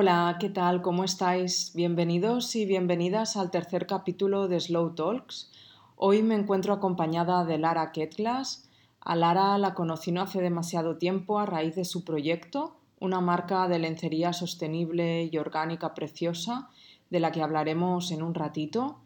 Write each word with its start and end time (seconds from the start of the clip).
Hola, 0.00 0.36
¿qué 0.38 0.48
tal? 0.48 0.80
¿Cómo 0.80 1.02
estáis? 1.02 1.72
Bienvenidos 1.74 2.54
y 2.54 2.66
bienvenidas 2.66 3.36
al 3.36 3.50
tercer 3.50 3.88
capítulo 3.88 4.46
de 4.46 4.60
Slow 4.60 4.94
Talks. 4.94 5.50
Hoy 5.96 6.22
me 6.22 6.36
encuentro 6.36 6.72
acompañada 6.72 7.44
de 7.44 7.58
Lara 7.58 7.90
Ketglas. 7.90 8.70
A 9.00 9.16
Lara 9.16 9.58
la 9.58 9.74
conocí 9.74 10.12
no 10.12 10.22
hace 10.22 10.40
demasiado 10.40 10.98
tiempo 10.98 11.40
a 11.40 11.46
raíz 11.46 11.74
de 11.74 11.84
su 11.84 12.04
proyecto, 12.04 12.76
una 13.00 13.20
marca 13.20 13.66
de 13.66 13.80
lencería 13.80 14.32
sostenible 14.32 15.28
y 15.32 15.36
orgánica 15.36 15.94
preciosa, 15.94 16.68
de 17.10 17.18
la 17.18 17.32
que 17.32 17.42
hablaremos 17.42 18.12
en 18.12 18.22
un 18.22 18.34
ratito. 18.34 19.00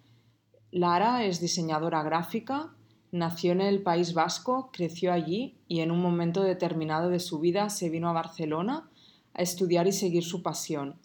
Lara 0.73 1.25
es 1.25 1.41
diseñadora 1.41 2.03
gráfica, 2.03 2.75
nació 3.13 3.53
en 3.53 3.63
el 3.63 3.83
País 3.83 4.13
Vasco, 4.13 4.69
creció 4.71 5.15
allí 5.15 5.57
y 5.69 5.81
en 5.81 5.91
un 5.91 6.03
momento 6.03 6.43
determinado 6.43 7.09
de 7.09 7.19
su 7.19 7.41
vida 7.41 7.71
se 7.71 7.89
vino 7.89 8.11
a 8.11 8.13
Barcelona 8.13 8.91
a 9.35 9.43
estudiar 9.43 9.87
y 9.87 9.93
seguir 9.93 10.25
su 10.25 10.43
pasión. 10.43 10.97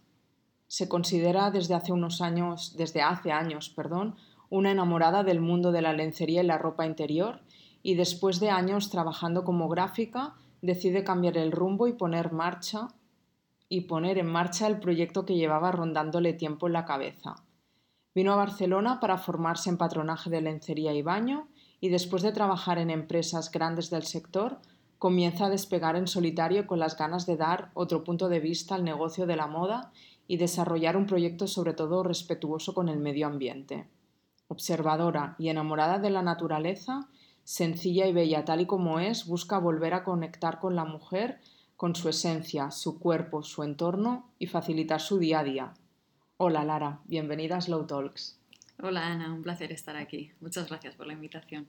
Se 0.68 0.90
considera 0.90 1.50
desde 1.52 1.74
hace 1.74 1.94
unos 1.94 2.22
años, 2.22 2.76
desde 2.78 3.02
hace 3.02 3.32
años, 3.32 3.70
perdón, 3.70 4.16
una 4.50 4.72
enamorada 4.72 5.24
del 5.24 5.40
mundo 5.40 5.72
de 5.72 5.82
la 5.82 5.94
lencería 5.94 6.44
y 6.44 6.46
la 6.46 6.58
ropa 6.58 6.86
interior 6.86 7.42
y 7.84 7.96
después 7.96 8.40
de 8.40 8.50
años 8.50 8.90
trabajando 8.90 9.44
como 9.44 9.70
gráfica 9.70 10.36
decide 10.62 11.04
cambiar 11.04 11.38
el 11.38 11.52
rumbo 11.52 11.88
y 11.88 11.94
poner 11.94 12.32
marcha 12.32 12.90
y 13.70 13.82
poner 13.82 14.18
en 14.18 14.28
marcha 14.28 14.68
el 14.68 14.80
proyecto 14.80 15.26
que 15.26 15.36
llevaba 15.36 15.72
rondándole 15.72 16.34
tiempo 16.34 16.68
en 16.68 16.74
la 16.74 16.86
cabeza. 16.86 17.36
Vino 18.16 18.34
a 18.34 18.38
Barcelona 18.38 19.00
para 19.00 19.18
formarse 19.18 19.70
en 19.70 19.78
patronaje 19.78 20.30
de 20.30 20.42
lencería 20.42 20.94
y 20.94 21.02
baño 21.02 21.50
y 21.80 21.90
después 21.90 22.24
de 22.24 22.32
trabajar 22.32 22.80
en 22.80 22.90
empresas 22.90 23.52
grandes 23.52 23.90
del 23.90 24.04
sector 24.04 24.60
comienza 25.00 25.46
a 25.46 25.50
despegar 25.50 25.96
en 25.96 26.08
solitario 26.08 26.66
con 26.66 26.80
las 26.80 26.98
ganas 26.98 27.26
de 27.26 27.38
dar 27.38 27.72
otro 27.74 28.04
punto 28.04 28.30
de 28.30 28.40
vista 28.40 28.76
al 28.76 28.84
negocio 28.84 29.26
de 29.26 29.36
la 29.36 29.48
moda 29.48 29.92
y 30.28 30.38
desarrollar 30.38 30.98
un 30.98 31.06
proyecto 31.06 31.48
sobre 31.48 31.74
todo 31.74 32.04
respetuoso 32.04 32.74
con 32.74 32.90
el 32.90 33.00
medio 33.00 33.28
ambiente. 33.28 33.88
Observadora 34.48 35.36
y 35.38 35.50
enamorada 35.50 36.00
de 36.00 36.10
la 36.10 36.22
naturaleza, 36.22 37.10
sencilla 37.44 38.08
y 38.08 38.14
bella 38.14 38.44
tal 38.44 38.62
y 38.62 38.66
como 38.66 39.00
es, 39.00 39.26
busca 39.26 39.60
volver 39.60 39.94
a 39.94 40.04
conectar 40.04 40.60
con 40.60 40.76
la 40.76 40.86
mujer, 40.86 41.40
con 41.76 41.96
su 41.96 42.10
esencia, 42.10 42.72
su 42.72 43.00
cuerpo, 43.00 43.44
su 43.44 43.64
entorno 43.64 44.32
y 44.40 44.48
facilitar 44.48 45.00
su 45.00 45.20
día 45.20 45.40
a 45.40 45.44
día. 45.44 45.74
Hola 46.38 46.64
Lara, 46.64 47.02
bienvenida 47.06 47.58
a 47.58 47.62
Slow 47.62 47.86
Talks. 47.86 48.40
Hola 48.82 49.08
Ana, 49.08 49.34
un 49.34 49.44
placer 49.44 49.72
estar 49.72 49.96
aquí. 49.96 50.32
Muchas 50.40 50.68
gracias 50.68 50.96
por 50.96 51.08
la 51.08 51.14
invitación. 51.14 51.68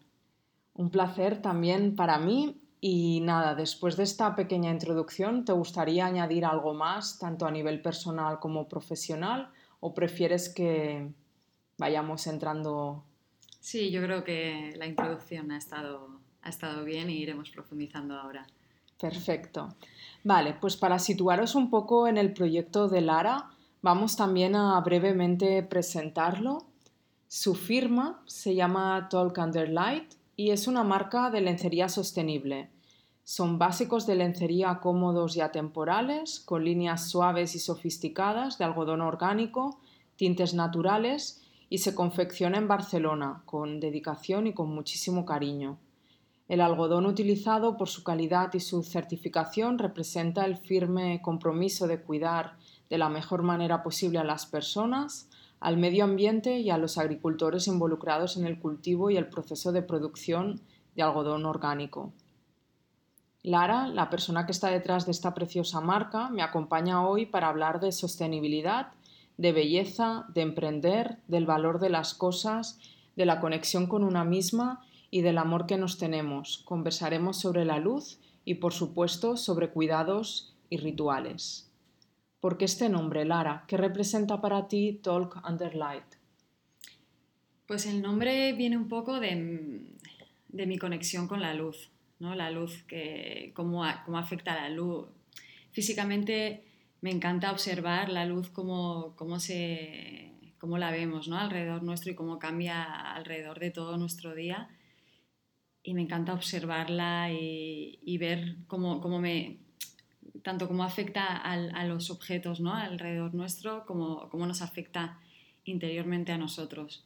Un 0.74 0.90
placer 0.90 1.42
también 1.42 1.96
para 1.96 2.18
mí 2.18 2.60
y 2.80 3.20
nada, 3.20 3.54
después 3.54 3.96
de 3.96 4.04
esta 4.04 4.36
pequeña 4.36 4.70
introducción, 4.70 5.44
¿te 5.44 5.52
gustaría 5.52 6.06
añadir 6.06 6.44
algo 6.44 6.74
más, 6.74 7.18
tanto 7.18 7.46
a 7.46 7.50
nivel 7.50 7.82
personal 7.82 8.38
como 8.38 8.68
profesional, 8.68 9.50
o 9.80 9.94
prefieres 9.94 10.48
que 10.48 11.12
vayamos 11.76 12.26
entrando? 12.26 13.04
Sí, 13.60 13.90
yo 13.90 14.02
creo 14.02 14.22
que 14.22 14.74
la 14.76 14.86
introducción 14.86 15.50
ha 15.50 15.58
estado, 15.58 16.20
ha 16.42 16.48
estado 16.48 16.84
bien 16.84 17.10
y 17.10 17.14
iremos 17.14 17.50
profundizando 17.50 18.14
ahora. 18.14 18.46
Perfecto. 19.00 19.74
Vale, 20.24 20.54
pues 20.60 20.76
para 20.76 20.98
situaros 20.98 21.54
un 21.54 21.70
poco 21.70 22.08
en 22.08 22.18
el 22.18 22.32
proyecto 22.32 22.88
de 22.88 23.00
Lara, 23.00 23.50
vamos 23.82 24.16
también 24.16 24.56
a 24.56 24.80
brevemente 24.80 25.62
presentarlo. 25.62 26.66
Su 27.28 27.54
firma 27.54 28.22
se 28.26 28.54
llama 28.54 29.08
Talk 29.10 29.36
Under 29.38 29.68
Light 29.68 30.17
y 30.38 30.52
es 30.52 30.68
una 30.68 30.84
marca 30.84 31.30
de 31.30 31.40
lencería 31.40 31.88
sostenible. 31.88 32.70
Son 33.24 33.58
básicos 33.58 34.06
de 34.06 34.14
lencería 34.14 34.78
cómodos 34.80 35.36
y 35.36 35.40
atemporales, 35.40 36.38
con 36.38 36.64
líneas 36.64 37.10
suaves 37.10 37.56
y 37.56 37.58
sofisticadas 37.58 38.56
de 38.56 38.64
algodón 38.64 39.00
orgánico, 39.00 39.80
tintes 40.14 40.54
naturales 40.54 41.42
y 41.68 41.78
se 41.78 41.92
confecciona 41.92 42.56
en 42.56 42.68
Barcelona 42.68 43.42
con 43.46 43.80
dedicación 43.80 44.46
y 44.46 44.54
con 44.54 44.72
muchísimo 44.72 45.24
cariño. 45.26 45.80
El 46.46 46.60
algodón 46.60 47.06
utilizado 47.06 47.76
por 47.76 47.88
su 47.88 48.04
calidad 48.04 48.54
y 48.54 48.60
su 48.60 48.84
certificación 48.84 49.76
representa 49.76 50.44
el 50.44 50.56
firme 50.56 51.20
compromiso 51.20 51.88
de 51.88 52.00
cuidar 52.00 52.56
de 52.88 52.98
la 52.98 53.08
mejor 53.08 53.42
manera 53.42 53.82
posible 53.82 54.20
a 54.20 54.24
las 54.24 54.46
personas, 54.46 55.27
al 55.60 55.76
medio 55.76 56.04
ambiente 56.04 56.58
y 56.58 56.70
a 56.70 56.78
los 56.78 56.98
agricultores 56.98 57.66
involucrados 57.66 58.36
en 58.36 58.46
el 58.46 58.58
cultivo 58.58 59.10
y 59.10 59.16
el 59.16 59.28
proceso 59.28 59.72
de 59.72 59.82
producción 59.82 60.60
de 60.94 61.02
algodón 61.02 61.46
orgánico. 61.46 62.12
Lara, 63.42 63.86
la 63.88 64.10
persona 64.10 64.46
que 64.46 64.52
está 64.52 64.68
detrás 64.68 65.06
de 65.06 65.12
esta 65.12 65.34
preciosa 65.34 65.80
marca, 65.80 66.28
me 66.28 66.42
acompaña 66.42 67.06
hoy 67.06 67.26
para 67.26 67.48
hablar 67.48 67.80
de 67.80 67.92
sostenibilidad, 67.92 68.92
de 69.36 69.52
belleza, 69.52 70.26
de 70.34 70.42
emprender, 70.42 71.18
del 71.28 71.46
valor 71.46 71.78
de 71.78 71.90
las 71.90 72.14
cosas, 72.14 72.78
de 73.16 73.26
la 73.26 73.40
conexión 73.40 73.86
con 73.86 74.04
una 74.04 74.24
misma 74.24 74.84
y 75.10 75.22
del 75.22 75.38
amor 75.38 75.66
que 75.66 75.78
nos 75.78 75.98
tenemos. 75.98 76.62
Conversaremos 76.64 77.38
sobre 77.38 77.64
la 77.64 77.78
luz 77.78 78.18
y, 78.44 78.54
por 78.54 78.72
supuesto, 78.72 79.36
sobre 79.36 79.70
cuidados 79.70 80.54
y 80.68 80.78
rituales. 80.78 81.67
¿Por 82.40 82.56
qué 82.56 82.66
este 82.66 82.88
nombre, 82.88 83.24
Lara? 83.24 83.64
¿Qué 83.66 83.76
representa 83.76 84.40
para 84.40 84.68
ti 84.68 85.00
Talk 85.02 85.42
Under 85.48 85.74
Light? 85.74 86.04
Pues 87.66 87.84
el 87.86 88.00
nombre 88.00 88.52
viene 88.52 88.76
un 88.76 88.88
poco 88.88 89.18
de, 89.18 89.34
mi 90.52 90.78
conexión 90.78 91.26
con 91.26 91.40
la 91.40 91.52
luz, 91.52 91.90
¿no? 92.20 92.36
La 92.36 92.50
luz, 92.50 92.84
que, 92.84 93.50
cómo, 93.54 93.84
cómo 94.04 94.18
afecta 94.18 94.54
la 94.54 94.70
luz. 94.70 95.08
Físicamente 95.72 96.62
me 97.00 97.10
encanta 97.10 97.50
observar 97.50 98.08
la 98.08 98.24
luz, 98.24 98.50
cómo, 98.50 99.14
cómo, 99.16 99.40
se, 99.40 100.32
cómo 100.58 100.78
la 100.78 100.92
vemos 100.92 101.26
¿no? 101.26 101.38
alrededor 101.38 101.82
nuestro 101.82 102.12
y 102.12 102.14
cómo 102.14 102.38
cambia 102.38 102.84
alrededor 102.84 103.58
de 103.58 103.72
todo 103.72 103.98
nuestro 103.98 104.36
día. 104.36 104.68
Y 105.82 105.94
me 105.94 106.02
encanta 106.02 106.34
observarla 106.34 107.32
y, 107.32 107.98
y 108.02 108.18
ver 108.18 108.58
cómo, 108.68 109.00
cómo 109.00 109.20
me, 109.20 109.58
tanto 110.42 110.68
cómo 110.68 110.84
afecta 110.84 111.36
a 111.36 111.84
los 111.86 112.10
objetos 112.10 112.60
¿no? 112.60 112.74
alrededor 112.74 113.34
nuestro, 113.34 113.84
como 113.86 114.28
cómo 114.28 114.46
nos 114.46 114.62
afecta 114.62 115.18
interiormente 115.64 116.32
a 116.32 116.38
nosotros. 116.38 117.04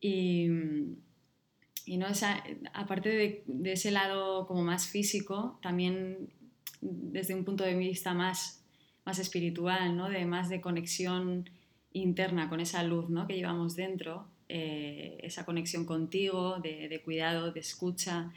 Y, 0.00 0.48
no, 1.86 2.06
aparte 2.74 3.44
de, 3.46 3.72
ese 3.72 3.90
lado 3.90 4.46
como 4.46 4.62
más 4.62 4.88
físico, 4.88 5.58
también 5.62 6.30
desde 6.80 7.34
un 7.34 7.44
punto 7.44 7.64
de 7.64 7.74
vista 7.74 8.12
más, 8.14 8.64
más 9.04 9.18
espiritual, 9.18 9.96
¿no? 9.96 10.08
de 10.08 10.24
más 10.24 10.48
de 10.48 10.60
conexión 10.60 11.48
interna 11.92 12.48
con 12.48 12.60
esa 12.60 12.82
luz 12.82 13.08
¿no? 13.08 13.26
que 13.26 13.36
llevamos 13.36 13.76
dentro, 13.76 14.26
eh, 14.48 15.18
esa 15.22 15.44
conexión 15.44 15.86
contigo, 15.86 16.58
de, 16.60 17.00
cuidado, 17.04 17.52
de 17.52 17.60
escucha 17.60 18.32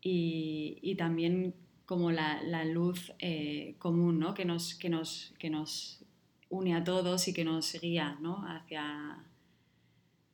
y, 0.00 0.78
y 0.82 0.94
también 0.94 1.54
como 1.88 2.10
la, 2.10 2.66
luz 2.66 3.14
eh, 3.18 3.74
común 3.78 4.18
¿no? 4.18 4.34
que, 4.34 4.44
nos, 4.44 4.74
que, 4.74 4.90
nos, 4.90 5.32
que 5.38 5.48
nos 5.48 6.04
une 6.50 6.74
a 6.74 6.84
todos 6.84 7.26
y 7.28 7.32
que 7.32 7.44
nos 7.44 7.72
guía 7.80 8.18
¿no? 8.20 8.44
hacia... 8.46 9.24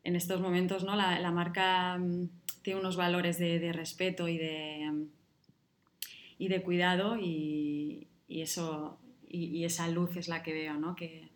En 0.03 0.17
estos 0.17 0.41
momentos 0.41 0.83
¿no? 0.83 0.97
la, 0.97 1.31
marca 1.31 1.97
mm, 1.97 2.29
tiene 2.63 2.81
unos 2.81 2.97
valores 2.97 3.39
de, 3.39 3.73
respeto 3.73 4.27
y 4.27 4.37
de, 4.37 4.91
mm, 4.93 5.05
y 6.39 6.49
de 6.49 6.61
cuidado 6.61 7.21
y, 7.21 8.09
eso, 8.29 8.99
y, 9.29 9.65
esa 9.65 9.87
luz 9.87 10.17
es 10.17 10.27
la 10.27 10.43
que 10.43 10.53
veo, 10.53 10.75
¿no? 10.75 10.97
que 10.97 11.29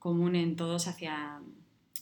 común 0.00 0.34
en 0.34 0.56
todos 0.56 0.88
hacia, 0.88 1.40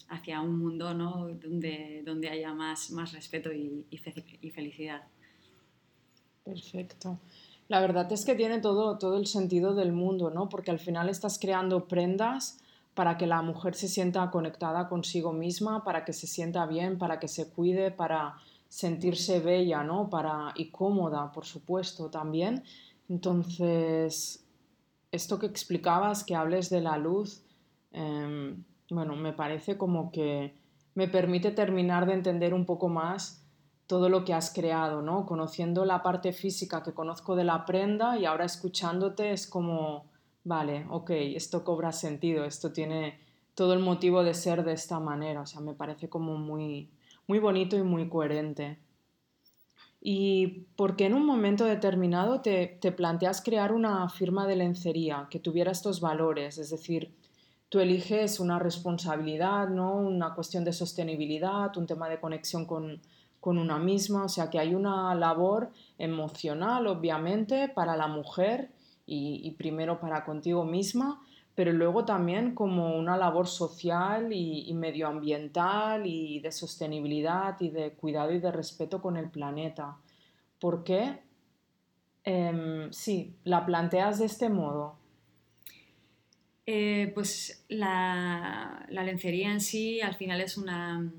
hacia 0.09 0.41
un 0.41 0.59
mundo 0.59 0.95
¿no? 0.95 1.29
donde, 1.35 2.03
donde 2.07 2.31
haya 2.31 2.55
más, 2.55 2.91
más 2.93 3.13
respeto 3.13 3.53
y, 3.53 3.85
y, 3.91 4.51
felicidad. 4.51 5.03
Perfecto. 6.47 7.21
La 7.69 7.81
verdad 7.81 8.11
es 8.13 8.25
que 8.25 8.35
tiene 8.35 8.61
todo, 8.61 8.99
todo 8.99 9.17
el 9.19 9.27
sentido 9.27 9.75
del 9.75 9.93
mundo, 9.93 10.31
¿no? 10.31 10.49
Porque 10.49 10.71
al 10.71 10.79
final 10.79 11.09
estás 11.09 11.39
creando 11.39 11.87
prendas 11.87 12.59
para 12.95 13.17
que 13.17 13.27
la 13.27 13.43
mujer 13.43 13.75
se 13.75 13.89
sienta 13.89 14.31
conectada 14.31 14.89
consigo 14.89 15.33
misma, 15.33 15.85
para 15.85 16.05
que 16.05 16.13
se 16.13 16.27
sienta 16.27 16.67
bien, 16.67 16.99
para 16.99 17.21
que 17.21 17.29
se 17.29 17.51
cuide, 17.51 17.91
para 17.91 18.37
sentirse 18.69 19.41
bella, 19.41 19.85
¿no? 19.85 20.09
Para, 20.11 20.53
y 20.57 20.71
cómoda, 20.71 21.31
por 21.31 21.45
supuesto, 21.45 22.11
también. 22.11 22.65
Entonces, 23.09 24.45
esto 25.13 25.39
que 25.39 25.47
explicabas, 25.47 26.25
que 26.25 26.35
hables 26.35 26.71
de 26.71 26.81
la 26.81 26.97
luz, 26.99 27.43
em, 27.93 28.65
bueno, 28.91 29.15
me 29.15 29.33
parece 29.33 29.77
como 29.77 30.11
que 30.11 30.55
me 30.95 31.07
permite 31.07 31.51
terminar 31.51 32.07
de 32.07 32.15
entender 32.15 32.55
un 32.55 32.65
poco 32.65 32.89
más 32.89 33.45
todo 33.89 34.11
lo 34.11 34.23
que 34.23 34.35
has 34.35 34.53
creado, 34.53 35.01
¿no? 35.01 35.25
Conociendo 35.25 35.87
la 35.87 36.03
parte 36.03 36.33
física 36.35 36.83
que 36.83 36.93
conozco 36.93 37.35
de 37.35 37.45
la 37.45 37.65
prenda 37.65 38.19
y 38.19 38.27
ahora 38.27 38.45
escuchándote 38.45 39.33
es 39.33 39.47
como, 39.47 40.05
vale, 40.45 40.87
ok, 40.91 41.11
esto 41.11 41.65
cobra 41.65 41.91
sentido, 41.91 42.45
esto 42.45 42.71
tiene 42.71 43.19
todo 43.55 43.73
el 43.73 43.81
motivo 43.81 44.23
de 44.23 44.35
ser 44.35 44.63
de 44.63 44.75
esta 44.75 45.01
manera, 45.01 45.41
o 45.41 45.47
sea, 45.47 45.63
me 45.63 45.73
parece 45.73 46.11
como 46.11 46.37
muy, 46.37 46.91
muy 47.27 47.39
bonito 47.39 47.79
y 47.79 47.83
muy 47.83 48.11
coherente. 48.11 48.79
¿Y 50.03 50.67
por 50.77 50.95
qué 50.95 51.07
en 51.07 51.15
un 51.15 51.25
momento 51.25 51.65
determinado 51.65 52.43
te, 52.43 52.67
te 52.67 52.93
planteas 52.93 53.41
crear 53.41 53.73
una 53.73 54.07
firma 54.11 54.47
de 54.47 54.57
lencería 54.57 55.29
que 55.31 55.41
tuviera 55.41 55.73
estos 55.73 56.03
valores? 56.03 56.59
Es 56.59 56.69
decir, 56.69 57.15
tú 57.71 57.81
eliges 57.81 58.39
una 58.39 58.59
responsabilidad, 58.59 59.67
¿no? 59.71 59.97
una 59.97 60.35
cuestión 60.35 60.63
de 60.63 60.75
sostenibilidad, 60.75 61.75
un 61.79 61.87
tema 61.87 62.09
de 62.11 62.21
conexión 62.21 62.67
con, 62.67 63.01
una 63.57 63.79
misma, 63.79 64.25
o 64.25 64.29
sea 64.29 64.51
que 64.51 64.59
hay 64.59 64.75
una 64.75 65.15
labor 65.15 65.71
emocional, 65.97 66.87
obviamente, 66.87 67.69
para 67.69 67.97
la 67.97 68.09
mujer 68.09 68.71
y, 69.07 69.51
primero 69.53 70.01
para 70.01 70.25
contigo 70.25 70.65
misma, 70.65 71.23
pero 71.55 71.73
luego 71.73 72.05
también 72.05 72.55
como 72.55 72.99
una 72.99 73.17
labor 73.17 73.47
social 73.47 74.33
y, 74.33 74.75
medioambiental 74.75 76.07
y 76.07 76.41
de 76.41 76.53
sostenibilidad 76.53 77.59
y 77.61 77.71
de 77.71 77.93
cuidado 77.93 78.33
y 78.33 78.39
de 78.39 78.53
respeto 78.53 79.01
con 79.01 79.17
el 79.17 79.31
planeta. 79.31 79.97
¿Por 80.61 80.85
qué? 80.85 81.21
Em, 82.25 82.93
sí, 82.93 83.35
la 83.45 83.65
planteas 83.65 84.19
de 84.19 84.27
este 84.27 84.51
modo. 84.51 84.99
Eh, 86.71 87.13
pues 87.15 87.65
la, 87.71 88.85
lencería 88.91 89.51
en 89.51 89.63
sí 89.63 90.03
al 90.03 90.17
final 90.17 90.43
es 90.43 90.59
una, 90.59 91.11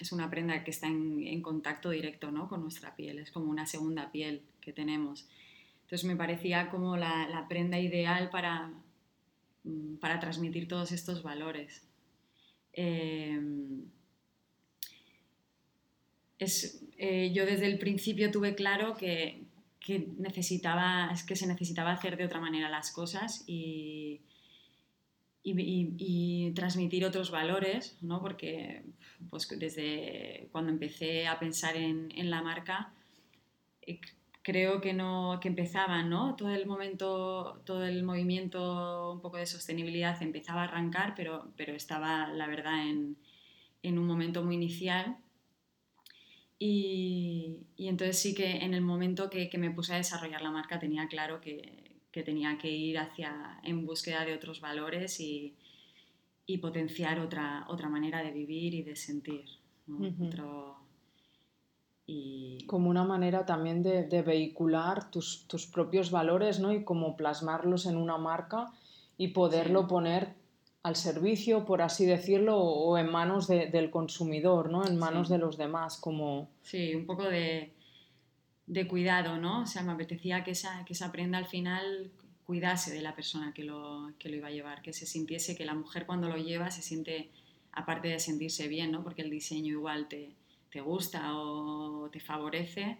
es 0.00 0.12
una 0.12 0.28
prenda 0.28 0.62
que 0.62 0.70
está 0.70 0.86
en, 0.86 1.40
contacto 1.42 1.90
directo 1.90 2.30
¿no? 2.30 2.48
con 2.48 2.62
nuestra 2.62 2.94
piel, 2.94 3.18
es 3.18 3.30
como 3.30 3.50
una 3.50 3.66
segunda 3.66 4.10
piel 4.12 4.42
que 4.60 4.72
tenemos. 4.72 5.26
Entonces 5.82 6.04
me 6.04 6.16
parecía 6.16 6.68
como 6.68 6.96
la, 6.96 7.46
prenda 7.48 7.78
ideal 7.78 8.28
para, 8.30 8.72
mm, 9.64 9.96
para, 9.96 10.20
transmitir 10.20 10.68
todos 10.68 10.92
estos 10.92 11.22
valores. 11.22 11.86
Eh, 12.72 13.40
es, 16.38 16.84
eh, 16.98 17.32
yo 17.32 17.46
desde 17.46 17.66
el 17.66 17.78
principio 17.78 18.30
tuve 18.30 18.54
claro 18.54 18.96
que, 18.96 19.44
que, 19.80 20.08
necesitaba, 20.18 21.10
que 21.26 21.36
se 21.36 21.46
necesitaba 21.46 21.92
hacer 21.92 22.16
de 22.18 22.26
otra 22.26 22.40
manera 22.40 22.68
las 22.68 22.90
cosas 22.90 23.44
y, 23.46 24.20
y, 25.46 26.52
transmitir 26.54 27.04
otros 27.04 27.30
valores, 27.30 27.98
¿no? 28.00 28.20
porque 28.20 28.82
pues, 29.30 29.48
desde 29.58 30.48
cuando 30.52 30.72
empecé 30.72 31.26
a 31.26 31.38
pensar 31.38 31.76
en, 31.76 32.08
en 32.16 32.30
la 32.30 32.42
marca, 32.42 32.92
eh, 33.82 34.00
creo 34.42 34.80
que, 34.80 34.92
no, 34.92 35.38
que 35.40 35.48
empezaba, 35.48 36.02
¿no? 36.02 36.34
todo 36.36 36.50
el 36.50 36.66
momento, 36.66 37.62
todo 37.64 37.84
el 37.84 38.02
movimiento 38.02 39.12
un 39.12 39.20
poco 39.20 39.36
de 39.36 39.46
sostenibilidad 39.46 40.20
empezaba 40.22 40.62
a 40.62 40.64
arrancar, 40.64 41.14
pero, 41.16 41.52
pero 41.56 41.74
estaba, 41.74 42.28
la 42.28 42.46
verdad, 42.46 42.88
en, 42.88 43.16
en 43.82 43.98
un 43.98 44.06
momento 44.06 44.42
muy 44.42 44.56
inicial. 44.56 45.16
Y, 46.58 47.58
y, 47.76 47.88
entonces 47.88 48.18
sí 48.18 48.34
que 48.34 48.64
en 48.64 48.72
el 48.72 48.80
momento 48.80 49.28
que, 49.28 49.50
que 49.50 49.58
me 49.58 49.70
puse 49.70 49.92
a 49.92 49.98
desarrollar 49.98 50.40
la 50.40 50.50
marca 50.50 50.78
tenía 50.78 51.06
claro 51.06 51.38
que, 51.40 51.85
que 52.16 52.22
tenía 52.22 52.56
que 52.56 52.70
ir 52.70 52.98
hacia, 52.98 53.60
en 53.62 53.84
búsqueda 53.84 54.24
de 54.24 54.32
otros 54.32 54.62
valores 54.62 55.20
y, 55.20 55.54
y 56.46 56.56
potenciar 56.56 57.20
otra, 57.20 57.66
otra 57.68 57.90
manera 57.90 58.22
de 58.22 58.30
vivir 58.30 58.72
y 58.72 58.82
de 58.82 58.96
sentir. 58.96 59.44
y... 62.06 62.64
Como 62.66 62.88
una 62.88 63.04
manera 63.04 63.44
también 63.44 63.82
de, 63.82 64.04
de 64.04 64.22
vehicular 64.22 65.10
tus, 65.10 65.46
tus, 65.46 65.66
propios 65.66 66.10
valores 66.10 66.58
¿no? 66.58 66.72
y 66.72 66.84
como 66.84 67.18
plasmarlos 67.18 67.84
en 67.84 67.98
una 67.98 68.16
marca 68.16 68.72
y 69.18 69.28
poderlo 69.28 69.86
poner 69.86 70.32
al 70.84 70.96
servicio, 70.96 71.66
por 71.66 71.82
así 71.82 72.06
decirlo, 72.06 72.58
o 72.58 72.96
en 72.96 73.12
manos 73.12 73.46
de, 73.46 73.66
del 73.66 73.90
consumidor, 73.90 74.70
¿no? 74.70 74.86
en 74.86 74.96
manos 74.98 75.28
de 75.28 75.36
los 75.36 75.58
demás. 75.58 75.98
Como... 75.98 76.48
Sí, 76.62 76.94
un 76.94 77.04
poco 77.04 77.24
de, 77.24 77.74
de 78.66 78.86
cuidado, 78.86 79.38
¿no? 79.38 79.62
O 79.62 79.66
sea, 79.66 79.82
me 79.82 79.92
apetecía 79.92 80.42
que 80.44 80.52
esa, 80.52 80.84
que 80.84 80.92
esa 80.92 81.12
prenda 81.12 81.38
al 81.38 81.46
final 81.46 82.10
cuidase 82.44 82.92
de 82.92 83.02
la 83.02 83.14
persona 83.14 83.52
que 83.52 83.64
lo, 83.64 84.12
que 84.18 84.28
lo 84.28 84.36
iba 84.36 84.48
a 84.48 84.52
llevar, 84.52 84.82
que 84.82 84.92
se 84.92 85.06
sintiese 85.06 85.56
que 85.56 85.64
la 85.64 85.74
mujer 85.74 86.06
cuando 86.06 86.28
lo 86.28 86.36
lleva 86.36 86.70
se 86.70 86.82
siente, 86.82 87.30
aparte 87.72 88.08
de 88.08 88.20
sentirse 88.20 88.68
bien, 88.68 88.92
¿no? 88.92 89.02
Porque 89.02 89.22
el 89.22 89.30
diseño 89.30 89.72
igual 89.72 90.08
te, 90.08 90.30
te 90.70 90.80
gusta 90.80 91.36
o 91.36 92.08
te 92.10 92.20
favorece, 92.20 92.98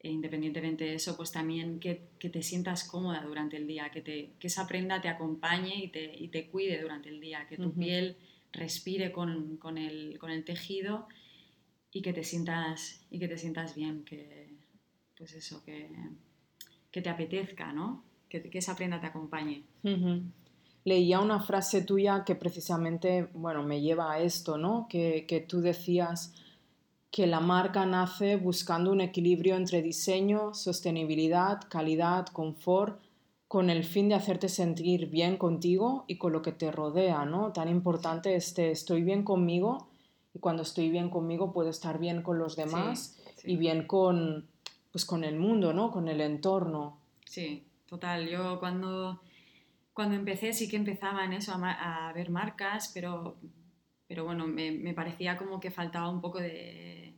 e 0.00 0.10
independientemente 0.10 0.84
de 0.84 0.94
eso, 0.94 1.16
pues 1.16 1.32
también 1.32 1.80
que, 1.80 2.02
que, 2.18 2.28
te 2.28 2.42
sientas 2.42 2.84
cómoda 2.84 3.22
durante 3.22 3.56
el 3.56 3.66
día, 3.66 3.90
que, 3.90 4.00
te, 4.00 4.30
que 4.38 4.46
esa 4.46 4.66
prenda 4.66 5.00
te 5.00 5.08
acompañe 5.08 5.84
y 5.84 5.88
te, 5.88 6.14
y 6.16 6.28
te, 6.28 6.48
cuide 6.48 6.80
durante 6.80 7.08
el 7.08 7.20
día, 7.20 7.46
que 7.48 7.56
tu 7.56 7.72
piel 7.72 8.16
respire 8.52 9.12
con, 9.12 9.56
con, 9.56 9.76
el, 9.76 10.18
con, 10.18 10.30
el, 10.30 10.44
tejido 10.44 11.08
y 11.90 12.02
que 12.02 12.12
te 12.12 12.22
sientas, 12.22 13.04
y 13.10 13.18
que 13.18 13.28
te 13.28 13.38
sientas 13.38 13.74
bien, 13.74 14.04
que, 14.04 14.47
pues 15.18 15.34
eso, 15.34 15.62
que, 15.64 15.90
que 16.90 17.02
te 17.02 17.10
apetezca, 17.10 17.72
¿no? 17.72 18.04
Que, 18.28 18.40
que, 18.48 18.58
esa 18.58 18.76
prenda 18.76 19.00
te 19.00 19.08
acompañe. 19.08 19.64
Leía 20.84 21.20
una 21.20 21.40
frase 21.40 21.82
tuya 21.82 22.24
que 22.24 22.36
precisamente, 22.36 23.28
bueno, 23.34 23.64
me 23.64 23.80
lleva 23.80 24.12
a 24.12 24.20
esto, 24.20 24.56
¿no? 24.56 24.86
Que, 24.88 25.26
que 25.26 25.40
tú 25.40 25.60
decías 25.60 26.32
que 27.10 27.26
la 27.26 27.40
marca 27.40 27.84
nace 27.84 28.36
buscando 28.36 28.92
un 28.92 29.00
equilibrio 29.00 29.56
entre 29.56 29.82
diseño, 29.82 30.54
sostenibilidad, 30.54 31.60
calidad, 31.68 32.26
confort, 32.26 33.00
con 33.48 33.70
el 33.70 33.82
fin 33.82 34.10
de 34.10 34.14
hacerte 34.14 34.50
sentir 34.50 35.08
bien 35.08 35.38
contigo 35.38 36.04
y 36.06 36.18
con 36.18 36.32
lo 36.32 36.42
que 36.42 36.52
te 36.52 36.70
rodea, 36.70 37.24
¿no? 37.24 37.52
Tan 37.52 37.68
importante 37.68 38.36
este 38.36 38.70
estoy 38.70 39.02
bien 39.02 39.24
conmigo 39.24 39.88
y 40.34 40.38
cuando 40.38 40.62
estoy 40.62 40.90
bien 40.90 41.08
conmigo 41.08 41.50
puedo 41.50 41.70
estar 41.70 41.98
bien 41.98 42.22
con 42.22 42.38
los 42.38 42.56
demás 42.56 43.18
y 43.42 43.56
bien 43.56 43.86
con, 43.86 44.46
pues 44.90 45.04
con 45.04 45.24
el 45.24 45.36
mundo, 45.36 45.72
¿no? 45.72 45.90
Con 45.90 46.08
el 46.08 46.20
entorno. 46.20 47.00
Sí, 47.24 47.66
total. 47.86 48.28
Yo 48.28 48.58
cuando, 48.58 49.20
cuando 49.92 50.16
empecé 50.16 50.52
sí 50.52 50.68
que 50.68 50.76
empezaba 50.76 51.24
en 51.24 51.34
eso, 51.34 51.52
a, 51.54 52.12
ver 52.14 52.30
marcas, 52.30 52.90
pero, 52.94 53.36
pero 54.06 54.24
bueno, 54.24 54.46
me, 54.46 54.70
me, 54.70 54.94
parecía 54.94 55.36
como 55.36 55.60
que 55.60 55.70
faltaba 55.70 56.08
un 56.08 56.20
poco 56.20 56.38
de 56.38 57.14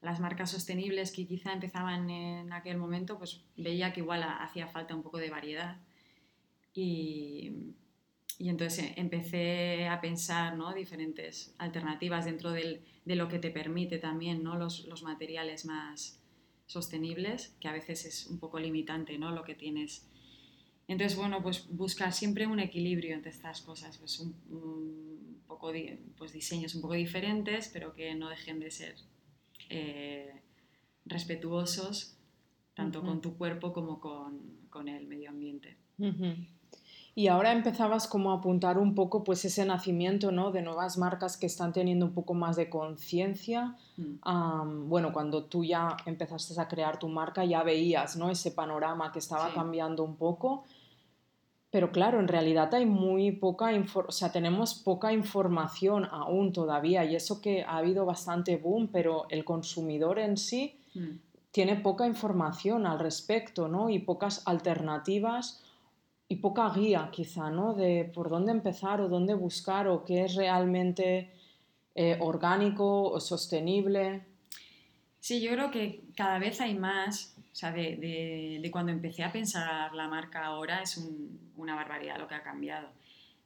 las 0.00 0.20
marcas 0.20 0.50
sostenibles 0.50 1.10
que 1.10 1.26
quizá 1.26 1.52
empezaban 1.52 2.10
en 2.10 2.52
aquel 2.52 2.76
momento, 2.76 3.18
pues 3.18 3.44
veía 3.56 3.92
que 3.92 4.00
igual 4.00 4.22
hacía 4.22 4.68
falta 4.68 4.94
un 4.94 5.02
poco 5.02 5.18
de 5.18 5.30
variedad. 5.30 5.78
Y, 6.74 7.74
y 8.38 8.50
entonces 8.50 8.92
empecé 8.96 9.88
a 9.88 10.00
pensar 10.00 10.56
¿no? 10.56 10.74
diferentes 10.74 11.54
alternativas 11.58 12.26
dentro 12.26 12.52
del, 12.52 12.84
de 13.04 13.16
lo 13.16 13.28
que 13.28 13.38
te 13.38 13.50
permite 13.50 13.98
también 13.98 14.42
¿no? 14.42 14.56
los, 14.56 14.84
los 14.86 15.02
materiales 15.02 15.64
más, 15.64 16.20
sostenibles, 16.66 17.54
que 17.60 17.68
a 17.68 17.72
veces 17.72 18.04
es 18.04 18.26
un 18.26 18.38
poco 18.38 18.58
limitante 18.58 19.18
¿no? 19.18 19.30
lo 19.32 19.44
que 19.44 19.54
tienes. 19.54 20.06
Entonces, 20.88 21.16
bueno, 21.16 21.42
pues 21.42 21.66
buscar 21.70 22.12
siempre 22.12 22.46
un 22.46 22.60
equilibrio 22.60 23.14
entre 23.14 23.30
estas 23.30 23.60
cosas, 23.62 23.98
pues 23.98 24.20
un, 24.20 25.42
poco 25.46 25.72
pues 26.16 26.32
diseños 26.32 26.74
un 26.74 26.82
poco 26.82 26.94
diferentes, 26.94 27.68
pero 27.72 27.94
que 27.94 28.14
no 28.14 28.28
dejen 28.28 28.60
de 28.60 28.70
ser 28.70 28.96
eh, 29.68 30.42
respetuosos 31.04 32.16
tanto 32.74 33.02
con 33.02 33.20
tu 33.20 33.36
cuerpo 33.36 33.72
como 33.72 34.00
con, 34.00 34.66
con 34.68 34.88
el 34.88 35.06
medio 35.06 35.30
ambiente. 35.30 35.78
Y 37.18 37.28
ahora 37.28 37.50
empezabas 37.52 38.06
como 38.06 38.30
a 38.30 38.34
apuntar 38.34 38.76
un 38.76 38.94
poco 38.94 39.24
pues 39.24 39.42
ese 39.46 39.64
nacimiento 39.64 40.32
¿no? 40.32 40.50
de 40.50 40.60
nuevas 40.60 40.98
marcas 40.98 41.38
que 41.38 41.46
están 41.46 41.72
teniendo 41.72 42.04
un 42.04 42.12
poco 42.12 42.34
más 42.34 42.56
de 42.56 42.68
conciencia. 42.68 43.74
Mm. 43.96 44.90
bueno, 44.90 45.14
cuando 45.14 45.44
tú 45.44 45.64
ya 45.64 45.96
empezaste 46.04 46.60
a 46.60 46.68
crear 46.68 46.98
tu 46.98 47.08
marca 47.08 47.42
ya 47.46 47.62
veías 47.62 48.18
¿no? 48.18 48.28
ese 48.28 48.50
panorama 48.50 49.12
que 49.12 49.20
estaba 49.20 49.50
cambiando 49.54 50.04
un 50.04 50.16
poco. 50.16 50.64
Pero 51.70 51.90
claro, 51.90 52.20
en 52.20 52.28
realidad 52.28 52.74
hay 52.74 52.84
muy 52.84 53.32
poca 53.32 53.70
o 53.94 54.12
sea, 54.12 54.30
tenemos 54.30 54.74
poca 54.74 55.10
información 55.10 56.04
aún 56.04 56.52
todavía 56.52 57.02
y 57.06 57.16
eso 57.16 57.40
que 57.40 57.62
ha 57.62 57.78
habido 57.78 58.04
bastante 58.04 58.58
boom, 58.58 58.88
pero 58.92 59.24
el 59.30 59.42
consumidor 59.42 60.18
en 60.18 60.36
sí 60.36 60.78
mm. 60.94 61.16
tiene 61.50 61.76
poca 61.76 62.06
información 62.06 62.84
al 62.84 62.98
respecto, 62.98 63.68
¿no? 63.68 63.88
Y 63.88 64.00
pocas 64.00 64.42
alternativas 64.46 65.62
y 66.28 66.36
poca 66.36 66.68
guía 66.70 67.10
quizá, 67.12 67.50
¿no? 67.50 67.74
De 67.74 68.10
por 68.14 68.28
dónde 68.28 68.52
empezar 68.52 69.00
o 69.00 69.08
dónde 69.08 69.34
buscar 69.34 69.86
o 69.88 70.04
qué 70.04 70.24
es 70.24 70.34
realmente 70.34 71.32
eh, 71.94 72.16
orgánico 72.20 73.10
o 73.10 73.20
sostenible. 73.20 74.26
Sí, 75.20 75.40
yo 75.40 75.52
creo 75.52 75.70
que 75.70 76.04
cada 76.16 76.38
vez 76.38 76.60
hay 76.60 76.74
más 76.74 77.36
o 77.38 77.58
sea, 77.58 77.72
de, 77.72 78.68
cuando 78.70 78.92
empecé 78.92 79.24
a 79.24 79.32
pensar 79.32 79.94
la 79.94 80.08
marca 80.08 80.44
ahora 80.44 80.82
es 80.82 81.02
una 81.56 81.74
barbaridad 81.74 82.18
lo 82.18 82.28
que 82.28 82.34
ha 82.34 82.42
cambiado. 82.42 82.90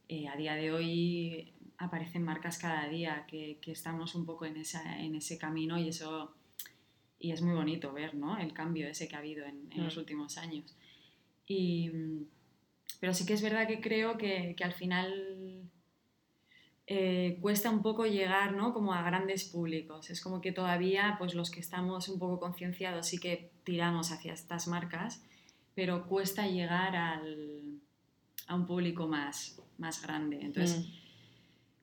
Eh, 0.09 0.27
a 0.27 0.35
día 0.35 0.57
de 0.57 0.73
hoy 0.73 1.53
aparecen 1.79 2.25
marcas 2.25 2.59
cada 2.59 2.89
día 2.89 3.25
que, 3.29 3.59
estamos 3.67 4.17
un 4.17 4.27
poco 4.27 4.47
en, 4.47 4.57
en 4.57 5.15
ese 5.15 5.39
camino 5.39 5.79
y 5.79 5.91
eso 5.91 6.35
y 7.21 7.31
es 7.33 7.43
muy 7.43 7.55
bonito 7.55 7.93
ver 7.93 8.15
¿no? 8.15 8.39
el 8.39 8.53
cambio 8.53 8.89
ese 8.89 9.07
que 9.07 9.15
ha 9.15 9.19
habido 9.19 9.45
en, 9.45 9.69
los 9.77 9.95
mm. 9.95 10.01
últimos 10.01 10.39
años. 10.39 10.75
Y, 11.47 11.93
pero 13.01 13.15
sí 13.15 13.27
que 13.27 13.33
es 13.33 13.43
verdad 13.43 13.67
que 13.67 13.81
creo 13.81 14.17
que, 14.19 14.55
que 14.57 14.63
al 14.63 14.75
final 14.75 15.71
eh, 16.87 17.39
cuesta 17.41 17.71
un 17.71 17.83
poco 17.83 18.05
llegar 18.05 18.53
¿no? 18.53 18.75
como 18.75 18.93
a 18.93 19.03
grandes 19.03 19.45
públicos. 19.45 20.11
Es 20.11 20.21
como 20.21 20.41
que 20.41 20.51
todavía 20.51 21.15
pues, 21.19 21.35
los 21.35 21.51
que 21.51 21.61
estamos 21.61 22.09
un 22.09 22.19
poco 22.19 22.41
concienciados 22.41 23.07
sí 23.07 23.19
que 23.19 23.53
tiramos 23.63 24.11
hacia 24.11 24.33
estas 24.33 24.67
marcas, 24.67 25.23
pero 25.77 26.09
cuesta 26.09 26.49
llegar 26.49 26.97
al, 26.97 27.81
a 28.49 28.57
un 28.57 28.67
público 28.67 29.07
más, 29.07 29.63
más 29.79 30.03
grande. 30.03 30.41
Entonces, 30.43 30.81
mm. 30.81 30.93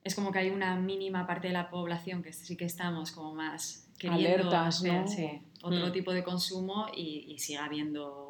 es 0.04 0.14
como 0.14 0.30
que 0.30 0.40
hay 0.40 0.50
una 0.50 0.76
mínima 0.76 1.26
parte 1.26 1.48
de 1.48 1.54
la 1.54 1.70
población 1.70 2.22
que 2.22 2.34
sí 2.34 2.58
que 2.58 2.66
estamos 2.66 3.10
como 3.10 3.34
más 3.34 3.90
queriendo 3.98 4.28
Alertas, 4.28 4.84
hacer, 4.84 5.40
otro 5.62 5.88
mm. 5.88 5.92
tipo 5.92 6.12
de 6.12 6.22
consumo 6.22 6.86
y, 6.94 7.24
y, 7.28 7.38
sigue 7.38 7.58
habiendo 7.58 8.27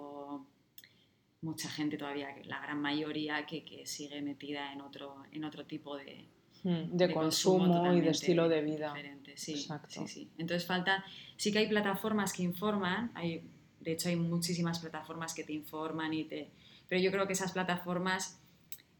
mucha 1.40 1.68
gente 1.68 1.96
todavía, 1.96 2.28
la 2.44 2.60
gran 2.60 2.80
mayoría 2.80 3.46
que, 3.46 3.64
que 3.64 3.86
sigue 3.86 4.20
metida 4.22 4.72
en 4.72 4.80
otro, 4.80 5.22
en 5.32 5.44
otro 5.44 5.64
tipo 5.64 5.96
de, 5.96 6.28
Mm, 6.64 6.96
de, 6.96 7.12
consumo, 7.12 7.92
y 7.92 8.00
de 8.00 8.10
estilo 8.10 8.48
de 8.48 8.62
vida. 8.62 8.94
Sí, 9.36 9.52
Exacto. 9.52 9.88
sí, 9.88 10.08
sí. 10.08 10.30
Entonces 10.38 10.66
falta, 10.66 11.04
sí 11.36 11.52
que 11.52 11.58
hay 11.58 11.68
plataformas 11.68 12.32
que 12.32 12.42
informan, 12.42 13.12
hay, 13.14 13.48
de 13.80 13.92
hecho 13.92 14.08
hay 14.08 14.16
muchísimas 14.16 14.80
plataformas 14.80 15.34
que 15.34 15.44
te 15.44 15.52
informan 15.52 16.12
y 16.12 16.24
te... 16.24 16.50
Pero 16.88 17.00
yo 17.00 17.12
creo 17.12 17.26
que 17.26 17.34
esas 17.34 17.52
plataformas, 17.52 18.40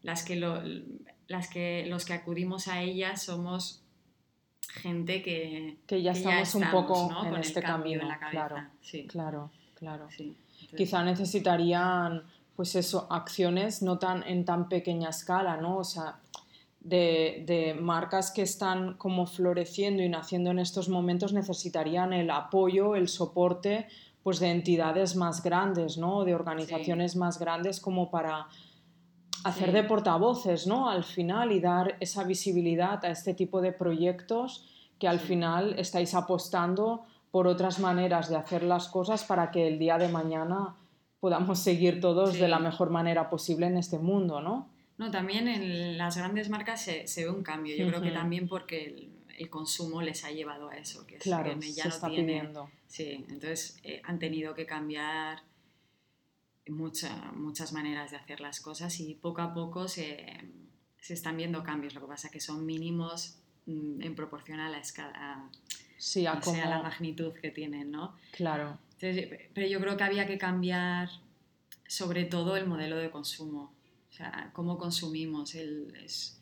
las 0.01 0.23
que, 0.23 0.35
las 1.27 1.49
que 1.49 1.85
los 1.87 2.05
que 2.05 2.13
acudimos 2.13 2.67
a 2.67 2.81
ellas 2.81 3.23
somos 3.23 3.83
gente 4.69 5.21
que, 5.21 5.79
que 5.85 6.01
ya 6.01 6.11
estamos, 6.11 6.55
un 6.55 6.71
poco 6.71 7.25
en 7.25 7.35
este 7.35 7.61
camino. 7.61 8.03
En 8.03 8.07
la 8.07 8.19
Claro, 8.29 8.67
sí. 8.81 9.05
claro, 9.07 9.51
claro. 9.75 10.07
Quizá 10.75 11.03
necesitarían, 11.03 12.23
pues 12.55 12.75
eso, 12.75 13.07
acciones 13.09 13.81
no 13.81 13.97
tan 13.97 14.23
en 14.23 14.45
tan 14.45 14.69
pequeña 14.69 15.09
escala, 15.09 15.57
¿no? 15.57 15.77
O 15.77 15.83
sea, 15.83 16.19
de, 16.81 17.77
marcas 17.79 18.31
que 18.31 18.41
están 18.41 18.95
como 18.95 19.25
floreciendo 19.25 20.03
y 20.03 20.09
naciendo 20.09 20.51
en 20.51 20.59
estos 20.59 20.89
momentos 20.89 21.33
necesitarían 21.33 22.13
el 22.13 22.29
apoyo, 22.29 22.95
el 22.95 23.07
soporte 23.07 23.87
pues 24.23 24.39
de 24.39 24.51
entidades 24.51 25.15
más 25.15 25.41
grandes, 25.41 25.97
¿no? 25.97 26.25
De 26.25 26.35
organizaciones 26.35 27.15
más 27.15 27.39
grandes 27.39 27.79
como 27.79 28.11
para 28.11 28.47
hacer 29.43 29.71
de 29.71 29.83
portavoces, 29.83 30.67
¿no? 30.67 30.89
Al 30.89 31.03
final 31.03 31.51
y 31.53 31.61
dar 31.61 31.95
esa 32.01 32.23
visibilidad 32.25 33.03
a 33.05 33.11
este 33.11 33.33
tipo 33.33 33.61
de 33.61 33.71
proyectos 33.71 34.65
que 34.99 35.07
al 35.07 35.19
final 35.19 35.79
estáis 35.79 36.13
apostando 36.13 37.05
por 37.31 37.47
otras 37.47 37.79
maneras 37.79 38.29
de 38.29 38.37
hacer 38.37 38.63
las 38.63 38.87
cosas 38.87 39.23
para 39.23 39.51
que 39.51 39.67
el 39.67 39.79
día 39.79 39.97
de 39.97 40.09
mañana 40.09 40.75
podamos 41.19 41.59
seguir 41.59 41.99
todos 41.99 42.39
de 42.39 42.47
la 42.47 42.59
mejor 42.59 42.89
manera 42.89 43.29
posible 43.29 43.67
en 43.67 43.77
este 43.77 43.99
mundo, 43.99 44.41
¿no? 44.41 44.69
No, 44.97 45.11
también 45.11 45.47
en 45.47 45.97
las 45.97 46.17
grandes 46.17 46.49
marcas 46.49 46.81
se, 46.81 47.23
ve 47.23 47.29
un 47.29 47.43
cambio. 47.43 47.75
Yo 47.75 47.87
creo 47.87 48.01
que 48.01 48.11
también 48.11 48.47
porque 48.49 49.09
el, 49.37 49.49
consumo 49.49 50.01
les 50.01 50.25
ha 50.25 50.31
llevado 50.31 50.69
a 50.69 50.75
eso, 50.75 51.07
que, 51.07 51.15
claro, 51.17 51.57
ya 51.61 51.85
no 51.85 51.89
está 51.89 52.09
pidiendo. 52.09 52.69
Sí, 52.87 53.25
entonces 53.29 53.79
eh, 53.83 54.01
han 54.03 54.19
tenido 54.19 54.53
que 54.53 54.65
cambiar 54.65 55.43
muchas 56.67 57.73
maneras 57.73 58.11
de 58.11 58.17
hacer 58.17 58.41
las 58.41 58.59
cosas 58.59 58.99
y 58.99 59.15
poco 59.15 59.41
a 59.41 59.53
poco 59.53 59.87
se, 59.87 60.25
están 61.07 61.37
viendo 61.37 61.63
cambios. 61.63 61.93
Lo 61.95 62.01
que 62.01 62.07
pasa 62.07 62.27
es 62.27 62.33
que 62.33 62.39
son 62.39 62.65
mínimos 62.65 63.37
mm, 63.65 64.01
en 64.01 64.15
proporción 64.15 64.59
a 64.59 64.69
la 64.69 64.79
escala, 64.79 65.49
sí, 65.99 66.25
a, 66.25 66.33
la 66.33 66.81
magnitud 66.81 67.33
que 67.33 67.51
tienen, 67.51 67.91
¿no? 67.91 68.15
Claro. 68.31 68.79
pero 68.99 69.67
yo 69.67 69.79
creo 69.79 69.95
que 69.95 70.03
había 70.03 70.25
que 70.25 70.39
cambiar 70.39 71.09
sobre 71.87 72.25
todo 72.25 72.57
el 72.57 72.65
modelo 72.65 72.97
de 72.97 73.11
consumo 73.11 73.73
sea, 74.19 74.51
cómo 74.53 74.77
consumimos. 74.77 75.55
El, 75.55 75.95
es, 76.03 76.39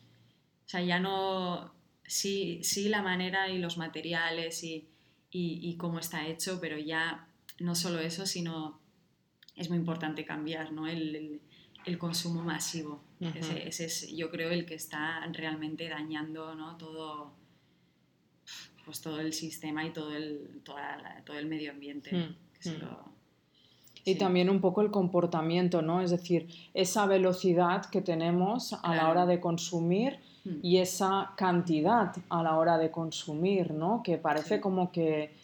o 0.66 0.68
sea, 0.68 0.82
ya 0.82 0.98
no, 0.98 1.72
sí, 2.04 2.60
sí 2.62 2.88
la 2.88 3.02
manera 3.02 3.48
y 3.48 3.58
los 3.58 3.78
materiales 3.78 4.62
y, 4.64 4.86
y, 5.30 5.76
cómo 5.76 5.98
está 5.98 6.26
hecho, 6.26 6.58
pero 6.60 6.78
ya 6.78 7.28
no 7.60 7.74
solo 7.74 8.00
eso, 8.00 8.26
sino 8.26 8.80
es 9.54 9.68
muy 9.68 9.78
importante 9.78 10.24
cambiar 10.24 10.72
¿no? 10.72 10.86
el, 10.86 11.40
el, 11.84 11.98
consumo 11.98 12.42
masivo. 12.42 13.02
ese, 13.20 13.84
es, 13.84 14.16
yo 14.16 14.30
creo, 14.30 14.50
el 14.50 14.64
que 14.66 14.74
está 14.74 15.26
realmente 15.32 15.88
dañando 15.88 16.54
¿no? 16.54 16.76
todo, 16.76 17.32
pues 18.88 19.02
todo 19.02 19.20
el 19.20 19.34
sistema 19.34 19.84
y 19.84 19.90
todo 19.90 20.16
el, 20.16 20.62
toda 20.64 20.96
todo 21.26 21.36
el 21.36 21.44
medio 21.44 21.70
ambiente. 21.72 22.10
Hmm, 22.16 22.70
hmm. 22.70 23.08
Y 24.06 24.14
también 24.14 24.48
un 24.48 24.62
poco 24.62 24.80
el 24.80 24.90
comportamiento, 24.90 25.82
¿no? 25.82 26.00
Es 26.00 26.10
decir, 26.10 26.48
esa 26.72 27.04
velocidad 27.04 27.84
que 27.90 28.00
tenemos 28.00 28.72
a 28.82 28.96
la 28.96 29.10
hora 29.10 29.26
de 29.26 29.40
consumir 29.40 30.20
hmm. 30.46 30.60
y 30.62 30.78
esa 30.78 31.34
cantidad 31.36 32.16
a 32.30 32.42
la 32.42 32.56
hora 32.56 32.78
de 32.78 32.90
consumir, 32.90 33.74
¿no? 33.74 34.02
Que 34.02 34.16
parece 34.16 34.58
como 34.58 34.90
que 34.90 35.34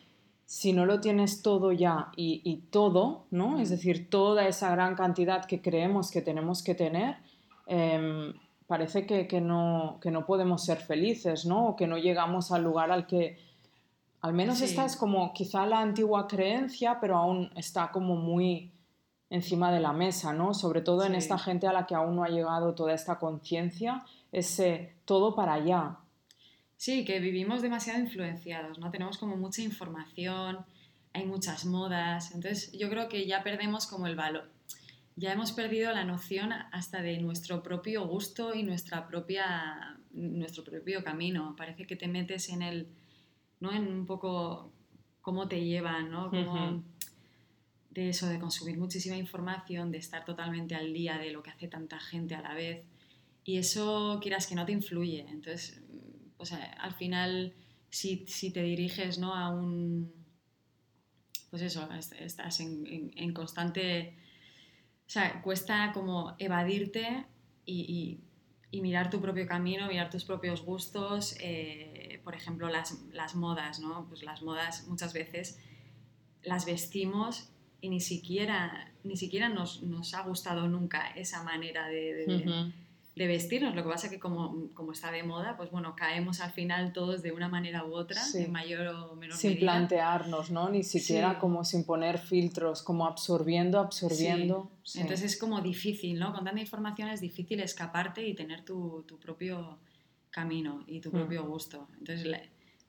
si 0.47 0.73
no 0.73 0.87
lo 0.87 1.03
tienes 1.03 1.43
todo 1.43 1.71
ya 1.71 2.13
y, 2.17 2.63
todo, 2.71 3.27
¿no? 3.31 3.61
Es 3.61 3.69
hmm. 3.69 3.73
decir, 3.73 4.09
toda 4.09 4.49
esa 4.49 4.71
gran 4.71 4.95
cantidad 4.95 5.45
que 5.45 5.61
creemos 5.61 6.11
que 6.11 6.23
tenemos 6.23 6.63
que 6.63 6.75
tener, 6.75 7.19
em, 7.67 8.33
parece 8.66 9.06
que, 9.06 9.26
que, 9.26 9.40
no, 9.40 9.99
que 10.00 10.11
no 10.11 10.26
podemos 10.26 10.64
ser 10.64 10.78
felices, 10.78 11.44
¿no? 11.47 11.68
O 11.68 11.76
que 11.76 11.87
no 11.87 11.99
llegamos 11.99 12.52
al 12.52 12.62
lugar 12.62 12.90
al 12.90 13.06
que 13.06 13.38
al 14.25 14.33
menos 14.33 14.62
esta 14.62 14.87
es 14.87 14.97
como 14.97 15.35
quizá 15.35 15.66
la 15.66 15.80
antigua 15.80 16.26
creencia, 16.26 16.99
pero 16.99 17.18
aún 17.18 17.50
está 17.56 17.90
como 17.92 18.16
muy 18.16 18.73
encima 19.28 19.71
de 19.71 19.80
la 19.80 19.92
mesa, 19.92 20.33
¿no? 20.33 20.54
Sobre 20.54 20.80
todo 20.80 21.04
en 21.04 21.14
esta 21.14 21.38
gente 21.38 21.66
a 21.66 21.75
la 21.75 21.87
que 21.87 21.94
aún 21.94 22.16
no 22.16 22.25
ha 22.25 22.30
llegado 22.30 22.75
toda 22.75 22.94
esta 22.94 23.18
conciencia, 23.18 24.02
ese 24.33 24.94
todo 25.04 25.35
para 25.35 25.52
allá. 25.52 25.99
Sí, 26.78 27.04
que 27.04 27.21
vivimos 27.21 27.61
demasiado 27.61 28.00
influenciados, 28.00 28.78
¿no? 28.78 28.90
Tenemos 28.90 29.18
como 29.18 29.37
mucha 29.37 29.61
información, 29.61 30.64
hay 31.12 31.26
muchas 31.26 31.66
modas, 31.66 32.35
entonces 32.35 32.73
yo 32.73 32.88
creo 32.88 33.11
que 33.11 33.26
ya 33.26 33.42
perdemos 33.42 33.87
como 33.87 34.06
el 34.06 34.16
valor, 34.16 34.50
ya 35.16 35.33
hemos 35.33 35.52
perdido 35.52 35.92
la 35.92 36.04
noción 36.04 36.52
hasta 36.52 37.02
de 37.02 37.18
nuestro 37.18 37.62
propio 37.62 38.06
gusto 38.06 38.54
y 38.54 38.62
nuestra 38.62 39.06
propia, 39.06 39.99
nuestro 40.12 40.64
propio 40.64 41.04
camino. 41.04 41.54
Parece 41.56 41.87
que 41.87 41.97
te 41.97 42.09
metes 42.09 42.49
en 42.49 42.62
el 42.62 42.88
¿no? 43.61 43.73
En 43.73 43.88
un 43.88 44.06
poco 44.06 44.73
cómo 45.21 45.49
te 45.49 45.64
llevan, 45.64 46.11
¿no? 46.11 46.30
De 47.90 48.09
eso, 48.09 48.26
de 48.26 48.40
consumir 48.40 48.76
muchísima 48.76 49.16
información, 49.16 49.92
de 49.92 49.99
estar 49.99 50.25
totalmente 50.25 50.75
al 50.75 50.92
día 50.92 51.16
de 51.16 51.30
lo 51.30 51.42
que 51.42 51.50
hace 51.50 51.68
tanta 51.68 51.99
gente 52.00 52.35
a 52.35 52.42
la 52.42 52.52
vez. 52.52 52.85
Y 53.44 53.59
eso, 53.59 54.18
quieras 54.21 54.47
que 54.47 54.54
no, 54.54 54.66
te 54.66 54.73
influye. 54.73 55.25
Entonces, 55.28 55.80
pues 56.37 56.52
al 56.52 56.94
final, 56.94 57.54
si, 57.88 58.26
si 58.26 58.50
te 58.50 58.62
diriges 58.62 59.18
¿no? 59.18 59.35
a 59.35 59.50
un... 59.50 60.12
Pues 61.50 61.62
eso, 61.62 61.88
estás 62.18 62.61
en, 62.61 63.12
en, 63.16 63.33
constante... 63.33 64.18
Sea, 65.14 65.42
cuesta 65.42 65.92
como 65.92 66.35
evadirte 66.38 67.25
y 67.66 68.18
y 68.75 68.80
mirar 68.80 69.09
tu 69.09 69.21
propio 69.21 69.47
camino, 69.47 69.87
mirar 69.87 70.11
tus 70.11 70.25
propios 70.25 70.62
gustos, 70.64 71.37
eh, 71.38 72.21
por 72.25 72.35
ejemplo, 72.35 72.68
las, 72.68 72.99
las, 73.12 73.37
modas, 73.37 73.78
¿no? 73.78 74.06
Pues 74.09 74.25
las 74.25 74.42
modas 74.42 74.88
muchas 74.88 75.12
veces 75.12 75.61
las 76.42 76.66
vestimos 76.66 77.50
y 77.80 77.88
ni 77.88 78.00
siquiera, 78.00 78.92
ni 79.04 79.16
siquiera 79.16 79.49
nos, 79.49 79.85
nos 79.85 80.12
ha 80.14 80.23
gustado 80.23 80.66
nunca 80.66 81.06
esa 81.11 81.44
manera 81.44 81.87
de 81.87 82.73
vestirnos. 83.14 83.75
Lo 83.75 83.83
que 83.85 83.88
pasa 83.88 84.06
es 84.09 84.12
que 84.12 84.18
como, 84.18 84.68
como, 84.75 84.92
está 84.92 85.11
de 85.12 85.23
moda, 85.23 85.56
pues 85.56 85.71
bueno, 85.71 85.94
caemos 85.94 86.40
al 86.40 86.50
final 86.50 86.92
todos 86.92 87.23
de 87.23 87.33
una 87.33 87.49
manera 87.49 87.85
u 87.85 87.94
otra, 87.94 88.21
en 88.35 88.50
mayor 88.50 88.88
o 88.88 89.14
menor 89.14 89.37
sin 89.37 89.52
medida. 89.52 89.73
Plantearnos, 89.73 90.50
¿no? 90.50 90.68
Ni 90.68 90.83
siquiera 90.83 91.38
como 91.38 91.64
sin 91.64 91.85
poner 91.85 92.18
filtros, 92.18 92.83
como 92.83 93.06
absorbiendo, 93.06 93.78
absorbiendo. 93.78 94.71
Entonces 94.94 95.33
es 95.33 95.38
como 95.38 95.61
difícil, 95.61 96.18
¿no? 96.18 96.35
Con 96.35 96.44
tanta 96.44 96.61
información 96.61 97.09
es 97.09 97.21
difícil 97.21 97.61
escaparte 97.61 98.26
y 98.26 98.35
tener 98.35 98.64
tu, 98.64 99.04
tu 99.06 99.18
propio 99.18 99.78
camino 100.30 100.83
y 100.88 101.00
tu 101.00 101.11
mm. 101.11 101.12
propio 101.12 101.44
gusto. 101.44 101.87
Entonces, 101.99 102.26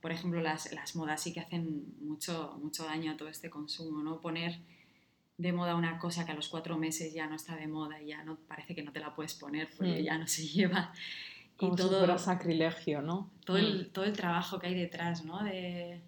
por 0.02 0.12
ejemplo, 0.12 0.42
las, 0.42 0.72
las, 0.74 0.96
modas 0.96 1.22
sí 1.22 1.34
que 1.34 1.40
hacen 1.40 1.96
mucho, 2.02 2.58
mucho 2.62 2.86
daño 2.86 3.12
a 3.12 3.18
todo 3.18 3.30
este 3.30 3.52
consumo, 3.52 4.02
¿no? 4.02 4.22
Poner 4.22 4.60
de 5.38 5.52
moda 5.52 5.76
una 5.76 6.00
cosa 6.00 6.26
que 6.26 6.32
a 6.32 6.36
los 6.36 6.48
cuatro 6.48 6.78
meses 6.78 7.14
ya 7.14 7.28
no 7.28 7.36
está 7.36 7.56
de 7.56 7.68
moda 7.68 8.02
y 8.02 8.08
ya 8.08 8.24
no 8.24 8.38
parece 8.48 8.74
que 8.74 8.84
no 8.84 8.92
te 8.92 9.00
la 9.00 9.14
puedes 9.14 9.34
poner 9.34 9.70
porque 9.76 10.02
hmm. 10.02 10.06
ya 10.06 10.18
no 10.18 10.28
se 10.28 10.48
lleva. 10.48 10.94
Como 11.58 11.74
y 11.74 11.78
todo, 11.78 12.18
si 12.18 12.26
sacrilegio, 12.26 13.02
¿no? 13.02 13.32
Todo, 13.46 13.58
el, 13.58 13.88
hmm. 13.88 13.94
todo 13.94 14.06
el 14.06 14.14
trabajo 14.14 14.60
que 14.60 14.68
hay 14.68 14.76
detrás, 14.76 15.24
¿no? 15.24 15.44
De, 15.44 16.02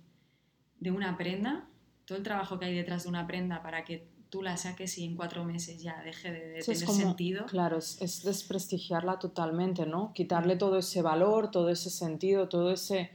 de, 0.79 0.91
una 0.91 1.17
prenda, 1.17 1.67
todo 2.05 2.17
el 2.17 2.24
trabajo 2.24 2.60
que 2.60 2.65
hay 2.65 2.75
detrás 2.75 3.03
de 3.03 3.10
una 3.10 3.27
prenda 3.27 3.62
para 3.62 3.84
que 3.86 4.07
tú 4.29 4.41
la 4.41 4.57
saques 4.57 4.98
y 4.98 5.05
en 5.05 5.15
cuatro 5.15 5.46
meses 5.46 5.81
ya 5.81 6.01
deje 6.03 6.31
de, 6.31 6.62
tener 6.62 6.88
sentido. 6.88 7.46
Claro, 7.46 7.77
es, 7.77 8.01
es, 8.01 8.24
desprestigiarla 8.24 9.19
totalmente, 9.19 9.86
¿no? 9.86 10.12
Quitarle 10.13 10.57
todo 10.57 10.77
ese 10.77 11.01
valor, 11.01 11.50
todo 11.50 11.69
ese 11.69 11.89
sentido, 11.89 12.50
todo 12.50 12.72
ese 12.72 13.12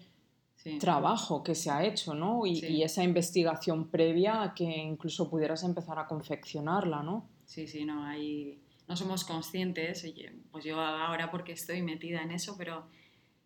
trabajo 0.79 1.43
que 1.43 1.55
se 1.55 1.71
ha 1.71 1.85
hecho, 1.85 2.15
¿no? 2.15 2.47
Y, 2.47 2.83
esa 2.83 3.03
investigación 3.03 3.89
previa 3.89 4.53
que 4.55 4.65
incluso 4.65 5.29
pudieras 5.29 5.63
empezar 5.65 5.99
a 5.99 6.07
confeccionarla, 6.07 7.03
¿no? 7.03 7.29
Sí, 7.47 7.67
sí, 7.67 7.85
no, 7.85 8.05
hay... 8.05 8.61
no 8.89 8.97
somos 8.97 9.25
conscientes, 9.25 10.07
pues 10.51 10.65
yo 10.65 10.81
ahora 10.81 11.31
porque 11.31 11.53
estoy 11.53 11.83
metida 11.83 12.23
en 12.23 12.31
eso, 12.31 12.57
pero, 12.57 12.87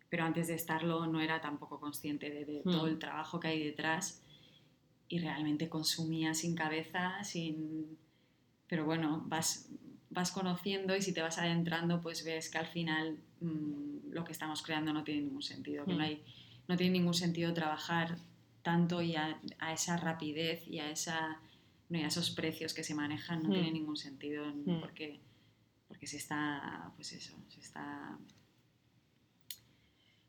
pero 0.09 0.23
antes 0.23 0.47
de 0.47 0.55
estarlo 0.55 1.07
no 1.07 1.19
era 1.19 1.41
tampoco 1.41 1.79
consciente 1.79 2.29
de, 2.29 2.61
todo 2.63 2.85
hmm. 2.85 2.89
el 2.89 2.99
trabajo 2.99 3.39
que 3.39 3.49
hay 3.49 3.63
detrás 3.63 4.21
y 5.09 5.19
realmente 5.19 5.69
consumía 5.69 6.33
sin 6.33 6.55
cabeza, 6.55 7.23
sin... 7.23 7.97
Pero 8.67 8.85
bueno, 8.85 9.23
vas, 9.27 9.69
vas 10.09 10.31
conociendo 10.31 10.95
y 10.95 11.01
si 11.01 11.13
te 11.13 11.21
vas 11.21 11.37
adentrando, 11.37 12.01
pues 12.01 12.25
ves 12.25 12.49
que 12.49 12.57
al 12.57 12.67
final 12.67 13.17
mm, 13.39 14.11
lo 14.11 14.25
que 14.25 14.33
estamos 14.33 14.61
creando 14.61 14.91
no 14.91 15.05
tiene 15.05 15.21
ningún 15.21 15.41
sentido, 15.41 15.85
que 15.85 15.93
no 15.93 15.99
hmm. 15.99 16.01
hay 16.01 16.23
no 16.67 16.75
tiene 16.75 16.99
ningún 16.99 17.13
sentido 17.13 17.53
trabajar 17.53 18.17
tanto 18.61 19.01
y 19.01 19.15
a, 19.15 19.39
esa 19.73 19.95
rapidez 19.95 20.67
y 20.67 20.79
a, 20.79 20.91
esa, 20.91 21.39
no, 21.87 21.99
esos 21.99 22.31
precios 22.31 22.73
que 22.73 22.83
se 22.83 22.93
manejan, 22.93 23.43
no 23.43 23.49
tiene 23.49 23.69
hmm. 23.69 23.73
ningún 23.73 23.95
sentido 23.95 24.45
hmm. 24.45 24.81
porque, 24.81 25.21
porque 25.87 26.05
se 26.05 26.17
está, 26.17 26.91
pues 26.97 27.13
eso, 27.13 27.37
se 27.47 27.61
está, 27.61 28.17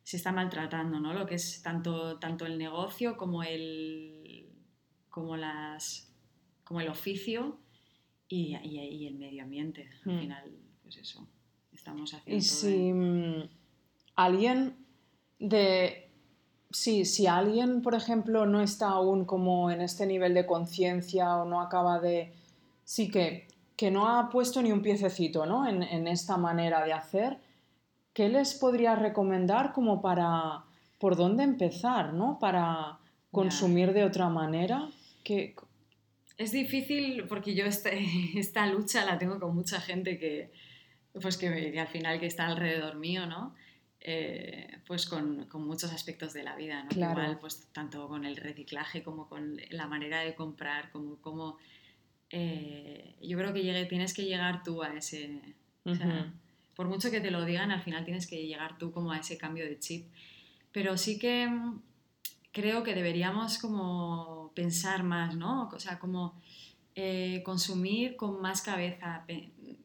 se 0.04 0.16
está 0.16 0.30
maltratando, 0.30 1.00
¿no? 1.00 1.12
Lo 1.14 1.26
que 1.26 1.34
es 1.34 1.62
tanto, 1.62 2.18
tanto 2.20 2.46
el 2.46 2.58
negocio 2.58 3.16
como 3.16 3.42
el, 3.42 4.48
como 5.10 5.36
las, 5.36 6.14
como 6.62 6.80
el 6.80 6.88
oficio 6.88 7.58
y, 8.28 8.56
y, 8.62 9.06
el 9.08 9.16
medio 9.16 9.42
ambiente. 9.42 9.90
Al 10.06 10.14
hmm. 10.14 10.20
final, 10.20 10.58
pues 10.84 10.96
eso, 10.98 11.28
estamos 11.72 12.14
haciendo... 12.14 12.38
Y 12.38 12.40
si 12.40 12.92
mm, 12.92 13.48
alguien 14.14 14.76
de 15.40 16.07
Sí, 16.70 17.06
si 17.06 17.26
alguien, 17.26 17.80
por 17.80 17.94
ejemplo, 17.94 18.44
no 18.44 18.60
está 18.60 18.88
aún 18.88 19.24
como 19.24 19.70
en 19.70 19.80
este 19.80 20.06
nivel 20.06 20.34
de 20.34 20.46
conciencia 20.46 21.36
o 21.36 21.44
no 21.46 21.62
acaba 21.62 21.98
de... 21.98 22.34
Sí 22.84 23.10
que, 23.10 23.48
que 23.76 23.90
no 23.90 24.08
ha 24.08 24.28
puesto 24.28 24.60
ni 24.60 24.70
un 24.70 24.82
piececito 24.82 25.46
¿no? 25.46 25.66
en, 25.66 26.06
esta 26.06 26.36
manera 26.36 26.84
de 26.84 26.92
hacer, 26.92 27.38
¿qué 28.12 28.28
les 28.28 28.54
podría 28.54 28.96
recomendar 28.96 29.72
como 29.72 30.02
para... 30.02 30.64
por 30.98 31.16
dónde 31.16 31.44
empezar, 31.44 32.12
¿no? 32.12 32.38
Para 32.38 32.98
consumir 33.30 33.94
de 33.94 34.04
otra 34.04 34.28
manera? 34.28 34.90
que 35.24 35.54
Es 36.36 36.52
difícil 36.52 37.26
porque 37.28 37.54
yo 37.54 37.64
este, 37.64 38.04
esta 38.38 38.66
lucha 38.66 39.06
la 39.06 39.18
tengo 39.18 39.40
con 39.40 39.54
mucha 39.54 39.80
gente 39.80 40.18
que, 40.18 40.50
pues 41.20 41.38
que, 41.38 41.72
que 41.72 41.80
al 41.80 41.88
final 41.88 42.20
que 42.20 42.26
está 42.26 42.46
alrededor 42.46 42.96
mío, 42.96 43.26
¿no? 43.26 43.54
Eh, 44.00 44.80
pues 44.86 45.06
con, 45.06 45.46
con, 45.46 45.66
muchos 45.66 45.92
aspectos 45.92 46.32
de 46.32 46.44
la 46.44 46.54
vida, 46.54 46.84
¿no? 46.84 46.90
Igual, 46.90 47.38
pues 47.40 47.66
tanto 47.72 48.06
con 48.06 48.24
el 48.24 48.36
reciclaje 48.36 49.02
como 49.02 49.28
con 49.28 49.60
la 49.70 49.88
manera 49.88 50.20
de 50.20 50.36
comprar, 50.36 50.92
como, 50.92 51.16
como 51.16 51.58
eh, 52.30 53.16
yo 53.22 53.36
creo 53.38 53.52
que 53.52 53.62
llegue, 53.62 53.86
tienes 53.86 54.14
que 54.14 54.24
llegar 54.24 54.62
tú 54.62 54.82
a 54.82 54.94
ese... 54.94 55.40
por 56.74 56.86
mucho 56.86 57.10
que 57.10 57.20
te 57.20 57.30
lo 57.30 57.44
digan, 57.44 57.72
al 57.72 57.82
final 57.82 58.04
tienes 58.04 58.26
que 58.28 58.46
llegar 58.46 58.78
tú 58.78 58.92
como 58.92 59.10
a 59.10 59.18
ese 59.18 59.36
cambio 59.36 59.64
de 59.64 59.78
chip. 59.78 60.06
Pero 60.70 60.96
sí 60.96 61.18
que 61.18 61.48
mm, 61.48 61.82
creo 62.52 62.82
que 62.84 62.94
deberíamos 62.94 63.58
como 63.58 64.52
pensar 64.54 65.02
más, 65.02 65.34
¿no? 65.34 65.68
O 65.72 65.80
sea, 65.80 65.98
como 65.98 66.40
eh, 66.94 67.42
consumir 67.44 68.16
con 68.16 68.40
más 68.40 68.62
cabeza, 68.62 69.24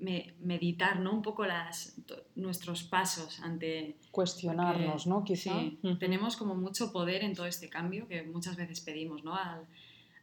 meditar 0.04 1.00
¿no? 1.00 1.14
un 1.14 1.22
poco 1.22 1.46
las, 1.46 1.96
nuestros 2.36 2.84
pasos 2.84 3.40
ante... 3.40 3.96
Cuestionarnos, 4.12 5.08
¿no? 5.08 5.24
Quizá. 5.24 5.60
Sí, 5.60 5.80
tenemos 6.00 6.36
como 6.36 6.56
mucho 6.56 6.92
poder 6.92 7.24
en 7.24 7.34
todo 7.34 7.46
este 7.46 7.70
cambio 7.70 8.08
que 8.08 8.24
muchas 8.24 8.56
veces 8.56 8.82
pedimos 8.82 9.24
¿no? 9.24 9.36
a, 9.36 9.62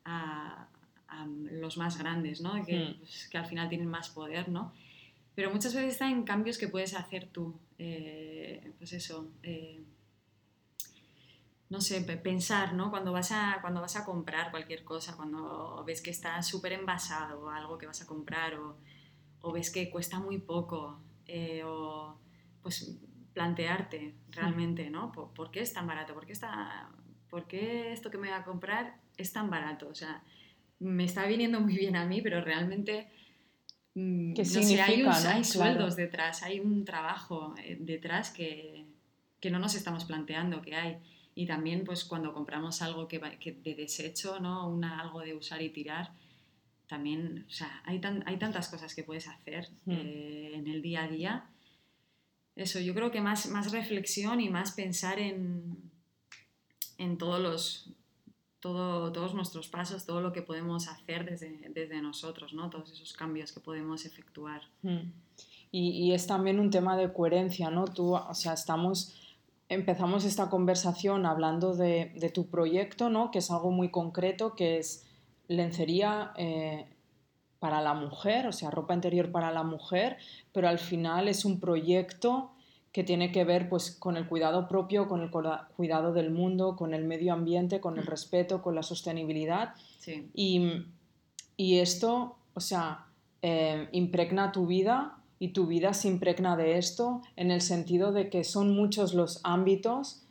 a, 0.05 0.69
los 1.51 1.77
más 1.77 1.99
grandes, 1.99 2.40
¿no? 2.40 2.64
Que, 2.64 2.97
pues, 2.99 3.29
que, 3.29 3.38
al 3.38 3.47
final 3.47 3.69
tienen 3.69 3.88
más 3.88 4.11
poder, 4.11 4.49
¿no? 4.49 4.73
Pero 5.35 5.51
muchas 5.51 5.75
veces 5.75 5.95
está 5.95 6.09
en 6.09 6.23
cambios 6.23 6.57
que 6.59 6.69
puedes 6.69 6.95
hacer 6.95 7.29
tú. 7.29 7.55
Eh, 7.79 8.73
pues 8.79 8.93
eso. 8.93 9.29
Eh, 9.43 9.83
no 11.69 11.81
sé, 11.81 12.01
pensar, 12.03 12.75
¿no? 12.75 12.90
Cuando 12.90 13.12
vas 13.12 13.31
a, 13.33 13.59
cuando 13.61 13.81
vas 13.81 13.97
a 13.97 14.05
comprar 14.05 14.51
cualquier 14.51 14.85
cosa, 14.85 15.16
cuando 15.16 15.85
ves 15.87 16.03
que 16.03 16.11
está 16.11 16.43
súper 16.43 16.73
envasado 16.73 17.49
algo 17.49 17.79
que 17.79 17.87
vas 17.87 18.03
a 18.03 18.07
comprar 18.07 18.55
o 18.55 18.77
o 19.42 19.53
ves 19.53 19.70
que 19.70 19.90
cuesta 19.90 20.18
muy 20.18 20.38
poco, 20.38 21.00
eh, 21.26 21.62
o 21.64 22.18
pues 22.62 22.98
plantearte 23.33 24.14
realmente, 24.31 24.90
¿no? 24.90 25.12
¿Por, 25.12 25.50
qué 25.50 25.61
es 25.61 25.72
tan 25.72 25.87
barato? 25.87 26.14
¿Por 26.14 26.26
qué, 26.26 26.33
está, 26.33 26.90
¿Por 27.29 27.46
qué 27.46 27.92
esto 27.92 28.11
que 28.11 28.18
me 28.18 28.29
voy 28.29 28.37
a 28.37 28.44
comprar 28.44 28.96
es 29.16 29.33
tan 29.33 29.50
barato? 29.50 29.88
O 29.88 29.94
sea, 29.94 30.22
me 30.79 31.05
está 31.05 31.26
viniendo 31.26 31.61
muy 31.61 31.76
bien 31.76 31.96
a 31.96 32.05
mí, 32.05 32.20
pero 32.20 32.40
realmente... 32.42 33.09
Mm, 33.94 34.35
¿Qué 34.35 34.42
no 34.42 34.83
hay, 34.83 35.03
hay, 35.05 35.44
sueldos 35.44 35.96
detrás, 35.96 36.42
hay 36.42 36.61
un 36.61 36.85
trabajo 36.85 37.55
eh, 37.59 37.76
detrás 37.81 38.31
que, 38.31 38.87
que, 39.40 39.50
no 39.50 39.59
nos 39.59 39.74
estamos 39.74 40.05
planteando 40.05 40.62
que 40.62 40.76
hay. 40.76 40.98
Y 41.35 41.46
también 41.46 41.85
pues 41.85 42.05
cuando 42.05 42.33
compramos 42.33 42.83
algo 42.83 43.09
que, 43.09 43.20
que 43.40 43.53
de 43.53 43.74
desecho, 43.74 44.38
¿no? 44.38 44.68
Una, 44.68 45.00
algo 45.00 45.20
de 45.20 45.35
usar 45.35 45.61
y 45.62 45.70
tirar, 45.70 46.12
también, 46.90 47.46
o 47.48 47.53
sea, 47.53 47.83
hay, 47.85 48.00
hay 48.26 48.37
tantas 48.37 48.68
cosas 48.68 48.96
que 48.96 49.05
puedes 49.05 49.29
hacer 49.29 49.68
hmm. 49.87 49.92
eh, 49.92 50.50
en 50.55 50.66
el 50.66 50.83
día 50.83 51.05
a 51.05 51.09
día. 51.09 51.44
Eso, 52.57 52.81
yo 52.81 52.94
creo 52.94 53.12
que 53.12 53.20
más, 53.20 53.48
más 53.48 53.70
reflexión 53.70 54.40
y 54.40 54.50
más 54.50 54.72
pensar 54.72 55.20
en, 55.20 55.79
en 56.98 57.16
todos 57.16 57.40
los 57.40 57.90
todo, 58.59 59.12
todos 59.12 59.35
nuestros 59.35 59.68
pasos, 59.68 60.05
todo 60.05 60.20
lo 60.20 60.33
que 60.33 60.42
podemos 60.42 60.88
hacer 60.88 61.24
desde, 61.24 61.70
desde 61.72 62.03
nosotros, 62.03 62.53
¿no? 62.53 62.68
Todos 62.68 62.92
esos 62.92 63.14
cambios 63.14 63.53
que 63.53 63.61
podemos 63.61 64.05
efectuar. 64.05 64.62
Hmm. 64.83 65.12
Y, 65.70 65.90
y, 65.90 66.12
es 66.12 66.26
también 66.26 66.59
un 66.59 66.70
tema 66.70 66.96
de 66.96 67.12
coherencia, 67.12 67.70
¿no? 67.70 67.85
Tú, 67.85 68.16
o 68.16 68.35
sea, 68.35 68.55
estamos, 68.55 69.14
empezamos 69.68 70.24
esta 70.24 70.50
conversación 70.50 71.24
hablando 71.24 71.76
de, 71.76 72.12
de 72.16 72.31
tu 72.31 72.50
proyecto, 72.50 73.09
¿no? 73.09 73.31
Que 73.31 73.38
es 73.38 73.50
algo 73.53 73.70
muy 73.70 73.92
concreto, 73.92 74.57
que 74.57 74.79
es 74.79 75.07
lencería 75.50 76.32
eh, 76.36 76.86
para 77.58 77.82
la 77.82 77.92
mujer, 77.92 78.46
o 78.46 78.52
sea, 78.52 78.70
ropa 78.70 78.94
interior 78.94 79.32
para 79.32 79.50
la 79.50 79.64
mujer, 79.64 80.16
pero 80.52 80.68
al 80.68 80.78
final 80.78 81.28
es 81.28 81.44
un 81.44 81.58
proyecto 81.58 82.52
que 82.92 83.04
tiene 83.04 83.32
que 83.32 83.44
ver 83.44 83.68
pues, 83.68 83.90
con 83.90 84.16
el 84.16 84.26
cuidado 84.26 84.68
propio, 84.68 85.08
con 85.08 85.22
el 85.22 85.30
cuidado 85.76 86.12
del 86.12 86.30
mundo, 86.30 86.76
con 86.76 86.94
el 86.94 87.04
medio 87.04 87.32
ambiente, 87.32 87.80
con 87.80 87.98
el 87.98 88.04
mm. 88.04 88.08
respeto, 88.08 88.62
con 88.62 88.74
la 88.74 88.82
sostenibilidad. 88.82 89.74
Y, 90.34 91.78
esto, 91.78 92.36
o 92.54 92.60
sea, 92.60 93.06
eh, 93.42 93.88
impregna 93.92 94.52
tu 94.52 94.66
vida 94.66 95.18
y 95.38 95.48
tu 95.48 95.66
vida 95.66 95.94
se 95.94 96.08
impregna 96.08 96.56
de 96.56 96.78
esto 96.78 97.22
en 97.36 97.50
el 97.50 97.60
sentido 97.60 98.12
de 98.12 98.30
que 98.30 98.44
son 98.44 98.74
muchos 98.74 99.14
los 99.14 99.40
ámbitos 99.42 100.22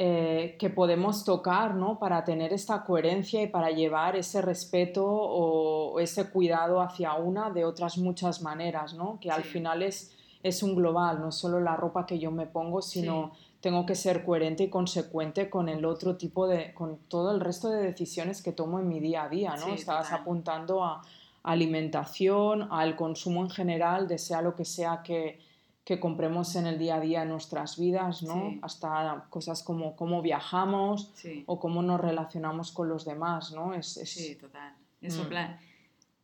eh, 0.00 0.54
que 0.60 0.70
podemos 0.70 1.24
tocar 1.24 1.74
¿no? 1.74 1.98
para 1.98 2.22
tener 2.22 2.52
esta 2.52 2.84
coherencia 2.84 3.42
y 3.42 3.48
para 3.48 3.70
llevar 3.72 4.14
ese 4.14 4.40
respeto 4.40 5.04
o 5.04 5.98
ese 5.98 6.30
cuidado 6.30 6.80
hacia 6.80 7.14
una 7.14 7.50
de 7.50 7.64
otras 7.64 7.98
muchas 7.98 8.40
maneras, 8.40 8.94
¿no? 8.94 9.18
que 9.20 9.32
al 9.32 9.42
final 9.42 9.82
es, 9.82 10.14
es 10.44 10.62
un 10.62 10.76
global, 10.76 11.20
no 11.20 11.32
solo 11.32 11.58
la 11.58 11.74
ropa 11.74 12.06
que 12.06 12.20
yo 12.20 12.30
me 12.30 12.46
pongo, 12.46 12.80
sino 12.80 13.32
tengo 13.60 13.86
que 13.86 13.96
ser 13.96 14.24
coherente 14.24 14.62
y 14.62 14.70
consecuente 14.70 15.50
con 15.50 15.68
el 15.68 15.84
otro 15.84 16.16
tipo 16.16 16.46
de, 16.46 16.72
con 16.74 16.98
todo 17.08 17.32
el 17.32 17.40
resto 17.40 17.68
de 17.68 17.82
decisiones 17.82 18.40
que 18.40 18.52
tomo 18.52 18.78
en 18.78 18.86
mi 18.86 19.00
día 19.00 19.24
a 19.24 19.28
día, 19.28 19.56
¿no? 19.56 19.74
Estabas 19.74 20.12
apuntando 20.12 20.84
a 20.84 21.02
alimentación, 21.42 22.68
al 22.70 22.94
consumo 22.94 23.42
en 23.42 23.50
general, 23.50 24.06
de 24.06 24.18
sea 24.18 24.42
lo 24.42 24.54
que 24.54 24.64
sea 24.64 25.02
que, 25.02 25.40
que 25.88 25.98
compremos 25.98 26.54
en 26.56 26.66
el 26.66 26.78
día 26.78 26.96
a 26.96 27.00
día 27.00 27.22
en 27.22 27.30
nuestras 27.30 27.78
vidas, 27.78 28.22
¿no? 28.22 28.34
Sí. 28.50 28.58
Hasta 28.60 29.26
cosas 29.30 29.62
como 29.62 29.96
cómo 29.96 30.20
viajamos 30.20 31.12
Sí. 31.14 31.44
o 31.46 31.58
cómo 31.58 31.80
nos 31.80 31.98
relacionamos 31.98 32.72
con 32.72 32.90
los 32.90 33.06
demás, 33.06 33.52
¿no? 33.52 33.72
Es, 33.72 33.96
es- 33.96 34.10
Sí, 34.12 34.34
total. 34.36 34.74
Eso, 35.00 35.24
Mm. 35.24 35.28
plan, 35.28 35.58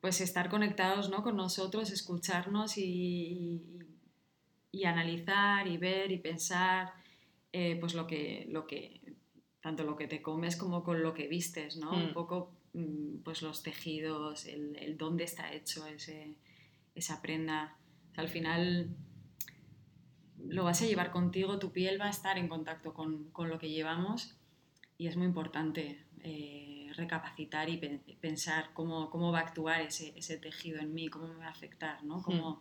pues 0.02 0.20
estar 0.20 0.50
conectados 0.50 1.08
¿no? 1.08 1.22
con 1.22 1.36
nosotros, 1.36 1.90
escucharnos 1.90 2.76
y, 2.76 2.84
y- 2.84 3.62
y 4.70 4.84
analizar 4.84 5.66
y 5.66 5.78
ver 5.78 6.12
y 6.12 6.18
pensar 6.18 6.92
eh, 7.56 7.76
pues 7.80 7.94
lo 7.94 8.06
que, 8.06 8.46
lo 8.50 8.66
que, 8.66 9.00
tanto 9.62 9.84
lo 9.84 9.96
que 9.96 10.08
te 10.08 10.20
comes 10.20 10.56
como 10.56 10.82
con 10.84 11.02
lo 11.02 11.14
que 11.14 11.26
vistes, 11.28 11.76
¿no? 11.78 11.90
Un 11.92 12.10
Mm. 12.10 12.12
poco 12.12 12.50
mm, 12.74 13.18
pues 13.24 13.40
los 13.40 13.62
tejidos, 13.62 14.44
el, 14.44 14.76
el 14.76 14.98
dónde 14.98 15.24
está 15.24 15.52
hecho 15.54 15.86
ese, 15.86 16.34
esa 16.96 17.22
prenda. 17.22 17.76
O 18.10 18.14
sea, 18.14 18.22
al 18.24 18.28
final 18.28 18.88
lo 20.48 20.64
vas 20.64 20.82
a 20.82 20.86
llevar 20.86 21.10
contigo, 21.10 21.58
tu 21.58 21.70
piel 21.72 22.00
va 22.00 22.06
a 22.06 22.10
estar 22.10 22.38
en 22.38 22.48
contacto 22.48 22.92
con, 22.94 23.30
con 23.30 23.48
lo 23.48 23.58
que 23.58 23.70
llevamos 23.70 24.36
y 24.98 25.06
es 25.08 25.16
muy 25.16 25.26
importante 25.26 26.04
eh, 26.22 26.90
recapacitar 26.96 27.68
y 27.68 27.76
pe- 27.78 28.00
pensar 28.20 28.70
cómo, 28.74 29.10
cómo 29.10 29.32
va 29.32 29.40
a 29.40 29.42
actuar 29.42 29.80
ese, 29.80 30.12
ese 30.16 30.36
tejido 30.38 30.78
en 30.80 30.94
mí, 30.94 31.08
cómo 31.08 31.28
me 31.28 31.36
va 31.36 31.46
a 31.46 31.50
afectar, 31.50 32.02
¿no? 32.04 32.22
Cómo- 32.22 32.60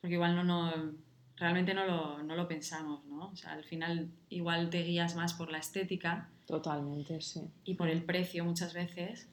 Porque 0.00 0.14
igual 0.14 0.36
no, 0.36 0.44
no, 0.44 0.92
realmente 1.36 1.74
no 1.74 1.84
lo, 1.86 2.22
no 2.22 2.36
lo 2.36 2.46
pensamos, 2.46 3.04
¿no? 3.06 3.28
O 3.30 3.36
sea, 3.36 3.52
al 3.52 3.64
final 3.64 4.08
igual 4.28 4.70
te 4.70 4.82
guías 4.82 5.16
más 5.16 5.34
por 5.34 5.50
la 5.50 5.58
estética 5.58 6.28
Totalmente, 6.46 7.20
sí. 7.20 7.40
y 7.64 7.74
por 7.74 7.88
el 7.88 8.02
precio 8.04 8.44
muchas 8.44 8.74
veces, 8.74 9.28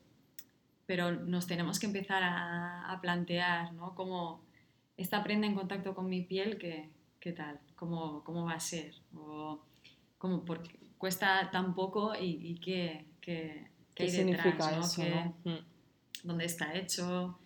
pero 0.86 1.12
nos 1.12 1.46
tenemos 1.48 1.80
que 1.80 1.86
empezar 1.88 2.24
a, 2.24 2.92
a 2.92 3.02
plantear, 3.02 3.74
¿no? 3.74 3.94
Cómo 3.96 4.42
esta 4.98 5.24
prenda 5.24 5.46
en 5.48 5.56
contacto 5.56 5.94
con 5.94 6.08
mi 6.10 6.22
piel, 6.22 6.58
¿qué, 6.58 6.90
qué 7.22 7.32
tal? 7.32 7.60
¿Cómo, 7.76 8.24
¿Cómo 8.26 8.46
va 8.46 8.54
a 8.54 8.60
ser? 8.60 8.94
O 9.16 9.60
cómo, 10.18 10.44
por 10.44 10.64
qué 10.64 10.78
cuesta 10.98 11.50
tan 11.52 11.74
poco 11.74 12.14
y, 12.16 12.26
y 12.52 12.56
qué, 12.60 13.06
qué, 13.22 13.68
¿Qué 13.96 13.96
qué 13.96 14.04
hay 14.04 14.10
significa 14.10 14.50
detrás, 14.68 14.78
¿no? 14.78 14.86
eso, 14.86 15.02
¿Qué- 15.02 15.10
no? 15.46 15.52
Mm. 15.52 15.66
¿Dónde 16.24 16.46
está 16.46 16.74
hecho? 16.76 17.38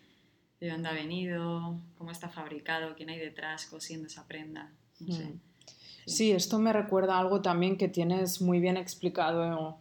¿De 0.60 0.70
dónde 0.70 0.90
ha 0.90 0.94
venido? 0.94 1.78
¿Cómo 1.98 2.12
está 2.12 2.30
fabricado? 2.30 2.96
¿Quién 2.96 3.10
hay 3.10 3.20
detrás 3.20 3.66
cosiendo 3.68 4.08
esa 4.08 4.26
prenda? 4.28 4.72
No 5.00 5.14
sé. 5.14 5.26
Mm. 5.26 5.40
Sí, 6.08 6.32
esto 6.32 6.60
me 6.60 6.72
recuerda 6.72 7.16
a 7.16 7.20
algo 7.20 7.42
también 7.42 7.78
que 7.78 7.88
tienes 7.88 8.42
muy 8.42 8.60
bien 8.60 8.78
explicado 8.78 9.78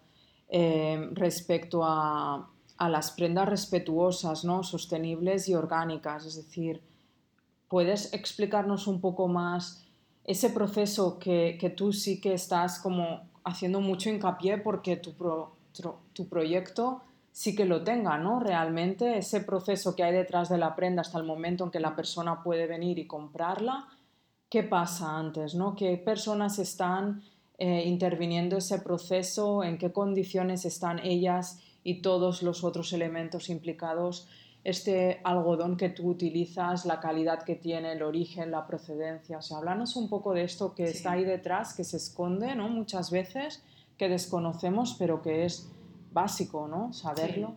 eh, 0.49 1.09
respecto 1.13 1.85
a, 1.85 2.49
a 2.79 2.89
las 2.89 3.11
prendas 3.11 3.49
respetuosas, 3.49 4.45
¿no? 4.45 4.63
Sostenibles 4.63 5.49
y 5.49 5.55
orgánicas. 5.55 6.25
Es 6.25 6.37
decir, 6.37 6.81
¿puedes 7.69 8.15
explicarnos 8.15 8.87
un 8.87 9.01
poco 9.01 9.29
más 9.29 9.84
ese 10.25 10.51
proceso 10.51 11.19
que, 11.19 11.57
que 11.61 11.71
tú 11.71 11.93
sí 11.93 12.21
que 12.21 12.35
estás 12.35 12.79
como 12.79 13.23
haciendo 13.45 13.81
mucho 13.81 14.09
hincapié 14.11 14.59
porque 14.59 14.97
tu, 14.97 15.13
pro- 15.15 15.57
tu 16.13 16.29
proyecto 16.29 17.03
sí 17.33 17.55
que 17.55 17.65
lo 17.65 17.83
tenga, 17.83 18.17
¿no? 18.19 18.41
Realmente 18.41 19.19
ese 19.19 19.41
proceso 19.41 19.95
que 19.97 20.05
hay 20.05 20.13
detrás 20.13 20.49
de 20.49 20.59
la 20.59 20.75
prenda 20.77 21.03
hasta 21.03 21.19
el 21.19 21.25
momento 21.25 21.65
en 21.65 21.71
que 21.71 21.81
la 21.81 21.97
persona 21.97 22.43
puede 22.43 22.67
venir 22.67 22.99
y 22.99 23.07
comprarla, 23.07 23.89
¿qué 24.49 24.63
pasa 24.63 25.19
antes, 25.19 25.55
¿no? 25.55 25.75
¿Qué 25.75 25.97
personas 25.99 26.59
están 26.59 27.23
eh, 27.59 27.83
interviniendo 27.87 28.57
ese 28.57 28.79
proceso? 28.79 29.65
¿En 29.65 29.79
qué 29.79 29.93
condiciones 29.93 30.65
están 30.65 31.01
ellas 31.05 31.61
y 31.83 32.03
todos 32.03 32.43
los 32.43 32.63
otros 32.65 32.93
elementos 32.93 33.51
implicados? 33.51 34.29
Este 34.65 35.21
algodón 35.25 35.77
que 35.77 35.91
tú 35.91 36.09
utilizas, 36.09 36.87
la 36.87 36.99
calidad 36.99 37.43
que 37.45 37.55
tiene, 37.55 37.93
el 37.93 38.03
origen, 38.03 38.51
la 38.51 38.67
procedencia. 38.67 39.39
O 39.39 39.43
sea, 39.43 39.59
háblanos 39.59 39.95
un 39.97 40.09
poco 40.09 40.33
de 40.33 40.43
esto 40.45 40.75
que 40.75 40.87
Sí. 40.87 40.97
está 40.97 41.13
ahí 41.13 41.25
detrás, 41.25 41.75
que 41.75 41.85
se 41.85 41.99
esconde, 41.99 42.55
¿no? 42.57 42.69
Muchas 42.69 43.11
veces, 43.11 43.63
que 43.99 44.09
desconocemos, 44.09 44.97
pero 44.99 45.21
que 45.23 45.45
es 45.45 45.71
básico, 46.13 46.67
¿no? 46.67 46.93
Saberlo. 46.95 47.57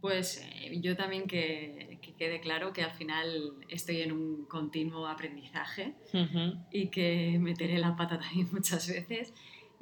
Pues 0.00 0.42
eh, 0.62 0.80
yo 0.80 0.96
también 0.96 1.26
que, 1.26 1.98
que 2.02 2.14
quede 2.14 2.40
claro 2.40 2.72
que 2.72 2.82
al 2.82 2.90
final 2.92 3.52
estoy 3.68 4.00
en 4.00 4.12
un 4.12 4.46
continuo 4.46 5.06
aprendizaje 5.06 5.94
y 6.72 6.88
que 6.88 7.36
meteré 7.38 7.78
la 7.78 7.94
pata 7.96 8.18
también 8.18 8.48
muchas 8.52 8.88
veces. 8.88 9.32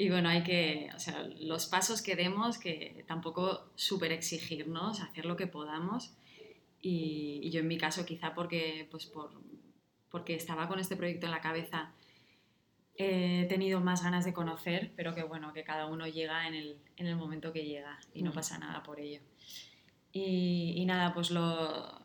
Y 0.00 0.10
bueno, 0.10 0.28
hay 0.28 0.44
que, 0.44 0.88
o 0.94 0.98
sea, 1.00 1.24
los 1.40 1.66
pasos 1.66 2.02
que 2.02 2.14
demos, 2.14 2.56
que 2.58 3.04
tampoco 3.08 3.68
súper 3.74 4.12
exigirnos, 4.12 5.00
hacer 5.00 5.26
lo 5.26 5.36
que 5.36 5.48
podamos. 5.48 6.14
Y, 6.80 7.40
y 7.42 7.50
yo 7.50 7.58
en 7.60 7.66
mi 7.66 7.78
caso 7.78 8.06
quizá 8.06 8.32
porque, 8.32 8.86
pues 8.92 9.06
por, 9.06 9.32
porque 10.08 10.36
estaba 10.36 10.68
con 10.68 10.78
este 10.78 10.94
proyecto 10.94 11.26
en 11.26 11.32
la 11.32 11.40
cabeza, 11.40 11.90
he 12.94 13.46
tenido 13.48 13.80
más 13.80 14.04
ganas 14.04 14.24
de 14.24 14.32
conocer, 14.32 14.92
pero 14.94 15.16
que 15.16 15.24
bueno, 15.24 15.52
que 15.52 15.64
cada 15.64 15.86
uno 15.86 16.06
llega 16.06 16.46
en 16.46 16.54
el, 16.54 16.76
en 16.96 17.06
el 17.08 17.16
momento 17.16 17.52
que 17.52 17.64
llega 17.64 17.98
y 18.14 18.22
no 18.22 18.30
Mm. 18.30 18.34
pasa 18.34 18.56
nada 18.58 18.84
por 18.84 19.00
ello. 19.00 19.20
Y, 20.12 20.74
y 20.76 20.84
nada, 20.86 21.12
pues 21.12 21.32
lo... 21.32 22.00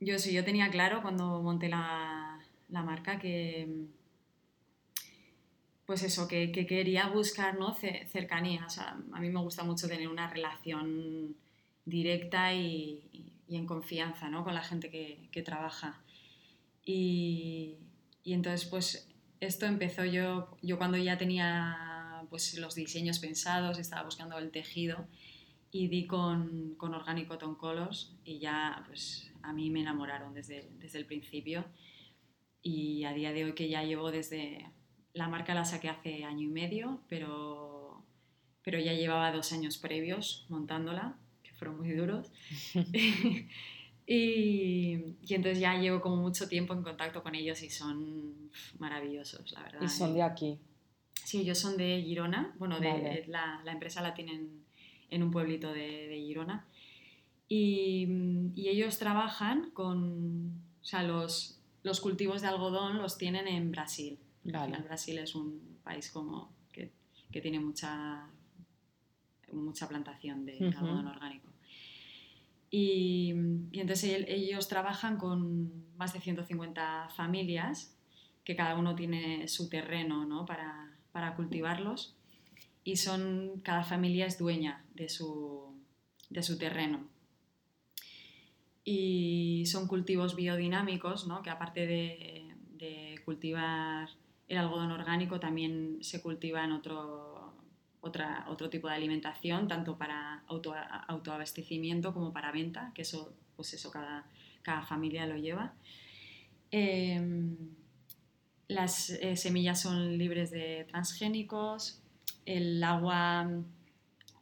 Yo 0.00 0.18
sí, 0.18 0.32
yo 0.32 0.44
tenía 0.44 0.68
claro 0.70 1.00
cuando 1.02 1.40
monté 1.42 1.68
la, 1.68 2.40
la 2.68 2.82
marca 2.82 3.20
que... 3.20 3.86
Pues 5.88 6.02
eso, 6.02 6.28
que, 6.28 6.52
que 6.52 6.66
quería 6.66 7.06
buscar 7.08 7.58
¿no? 7.58 7.72
Ce- 7.72 8.06
cercanía. 8.12 8.66
O 8.66 9.14
a 9.16 9.20
mí 9.22 9.30
me 9.30 9.40
gusta 9.40 9.64
mucho 9.64 9.88
tener 9.88 10.06
una 10.08 10.28
relación 10.28 11.34
directa 11.86 12.52
y, 12.52 13.00
y- 13.48 13.56
en 13.56 13.64
confianza 13.64 14.28
¿no? 14.28 14.44
con 14.44 14.52
la 14.54 14.62
gente 14.62 14.90
que, 14.90 15.30
que 15.32 15.40
trabaja. 15.42 16.02
Y, 16.84 17.76
y 18.22 18.34
entonces, 18.34 18.68
pues 18.68 19.08
esto 19.40 19.64
empezó 19.64 20.04
yo, 20.04 20.58
yo 20.60 20.76
cuando 20.76 20.98
ya 20.98 21.16
tenía 21.16 22.22
pues, 22.28 22.58
los 22.58 22.74
diseños 22.74 23.18
pensados, 23.18 23.78
estaba 23.78 24.02
buscando 24.04 24.36
el 24.36 24.50
tejido 24.50 25.06
y 25.70 25.88
di 25.88 26.06
con, 26.06 26.74
con 26.76 26.92
Organic 26.94 27.28
Cotton 27.28 27.54
Colors 27.54 28.12
y 28.24 28.38
ya 28.40 28.84
pues 28.86 29.32
a 29.42 29.54
mí 29.54 29.70
me 29.70 29.80
enamoraron 29.80 30.34
desde, 30.34 30.68
desde 30.78 30.98
el 30.98 31.06
principio 31.06 31.64
y 32.62 33.04
a 33.04 33.12
día 33.14 33.32
de 33.32 33.44
hoy 33.44 33.54
que 33.54 33.68
ya 33.70 33.82
llevo 33.84 34.10
desde 34.10 34.66
la 35.14 35.28
marca 35.28 35.54
la 35.54 35.64
saqué 35.64 35.88
hace 35.88 36.24
año 36.24 36.42
y 36.42 36.50
medio 36.50 37.00
pero, 37.08 38.02
pero 38.62 38.78
ya 38.78 38.92
llevaba 38.92 39.32
dos 39.32 39.52
años 39.52 39.78
previos 39.78 40.46
montándola 40.48 41.16
que 41.42 41.52
fueron 41.54 41.78
muy 41.78 41.92
duros 41.92 42.30
y, 44.06 45.16
y 45.26 45.34
entonces 45.34 45.60
ya 45.60 45.78
llevo 45.78 46.00
como 46.00 46.16
mucho 46.16 46.48
tiempo 46.48 46.74
en 46.74 46.82
contacto 46.82 47.22
con 47.22 47.34
ellos 47.34 47.62
y 47.62 47.70
son 47.70 48.50
maravillosos 48.78 49.52
la 49.52 49.62
verdad 49.62 49.82
Y 49.82 49.88
son 49.88 50.14
de 50.14 50.22
aquí. 50.22 50.58
Sí, 51.24 51.40
ellos 51.40 51.58
son 51.58 51.76
de 51.76 52.02
Girona. 52.02 52.54
Bueno, 52.58 52.80
de, 52.80 52.88
Vale. 52.88 53.24
la, 53.26 53.60
la 53.62 53.72
empresa 53.72 54.00
la 54.00 54.14
tienen 54.14 54.64
en 55.10 55.22
un 55.22 55.30
pueblito 55.30 55.72
de, 55.72 56.08
de 56.08 56.16
Girona. 56.16 56.64
Y, 57.48 58.06
y 58.54 58.68
ellos 58.68 58.98
trabajan 58.98 59.70
con. 59.72 60.62
O 60.80 60.84
sea, 60.84 61.02
los, 61.02 61.60
los 61.82 62.00
cultivos 62.00 62.40
de 62.40 62.48
algodón 62.48 62.98
los 62.98 63.18
tienen 63.18 63.46
en 63.46 63.70
Brasil. 63.72 64.18
Vale. 64.44 64.78
Brasil 64.84 65.18
es 65.18 65.34
un 65.34 65.78
país 65.82 66.10
como 66.10 66.52
que, 66.72 66.92
que 67.30 67.40
tiene 67.40 67.60
mucha, 67.60 68.28
mucha 69.52 69.88
plantación 69.88 70.44
de 70.46 70.58
algodón 70.78 71.06
orgánico. 71.06 71.48
Y, 72.70 73.32
y 73.72 73.80
entonces 73.80 74.10
el- 74.14 74.28
ellos 74.28 74.68
trabajan 74.68 75.16
con 75.16 75.96
más 75.96 76.12
de 76.12 76.20
150 76.20 77.08
familias 77.16 77.94
que 78.44 78.54
cada 78.56 78.76
uno 78.78 78.94
tiene 78.94 79.48
su 79.48 79.68
terreno 79.68 80.24
¿no? 80.26 80.44
para, 80.46 80.90
para 81.12 81.34
cultivarlos 81.34 82.14
y 82.84 82.96
son, 82.96 83.60
cada 83.62 83.84
familia 83.84 84.26
es 84.26 84.38
dueña 84.38 84.84
de 84.94 85.08
su, 85.08 85.74
de 86.30 86.42
su 86.42 86.58
terreno. 86.58 87.06
Y 88.84 89.64
son 89.66 89.86
cultivos 89.86 90.34
biodinámicos, 90.34 91.26
¿no? 91.26 91.42
que 91.42 91.50
aparte 91.50 91.86
de, 91.86 92.54
de 92.78 93.20
cultivar 93.24 94.08
el 94.48 94.56
algodón 94.56 94.90
orgánico, 94.90 95.38
también 95.38 95.98
se 96.00 96.22
cultiva 96.22 96.64
en 96.64 96.72
otro, 96.72 97.52
otra, 98.00 98.46
otro 98.48 98.70
tipo 98.70 98.88
de 98.88 98.94
alimentación, 98.94 99.68
tanto 99.68 99.98
para 99.98 100.42
auto, 100.46 100.74
autoabastecimiento 101.06 102.14
como 102.14 102.32
para 102.32 102.50
venta, 102.50 102.92
que 102.94 103.02
eso, 103.02 103.34
pues 103.56 103.74
eso 103.74 103.90
cada, 103.90 104.26
cada 104.62 104.82
familia 104.82 105.26
lo 105.26 105.36
lleva. 105.36 105.74
Em, 106.70 107.56
las 108.68 109.10
eh, 109.10 109.36
semillas 109.36 109.80
son 109.82 110.16
libres 110.18 110.50
de 110.50 110.84
transgénicos, 110.88 112.02
el 112.46 112.82
agua 112.82 113.50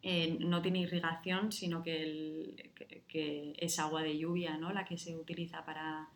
eh, 0.03 0.37
no 0.41 0.63
tiene 0.63 0.81
irrigación, 0.81 1.51
sino 1.51 1.83
que, 1.83 2.71
que 3.09 3.55
es 3.59 3.79
agua 3.81 4.03
de 4.03 4.19
lluvia 4.19 4.57
¿no? 4.57 4.73
la 4.73 4.85
que 4.85 4.99
se 4.99 5.17
utiliza 5.17 5.65
para, 5.65 6.09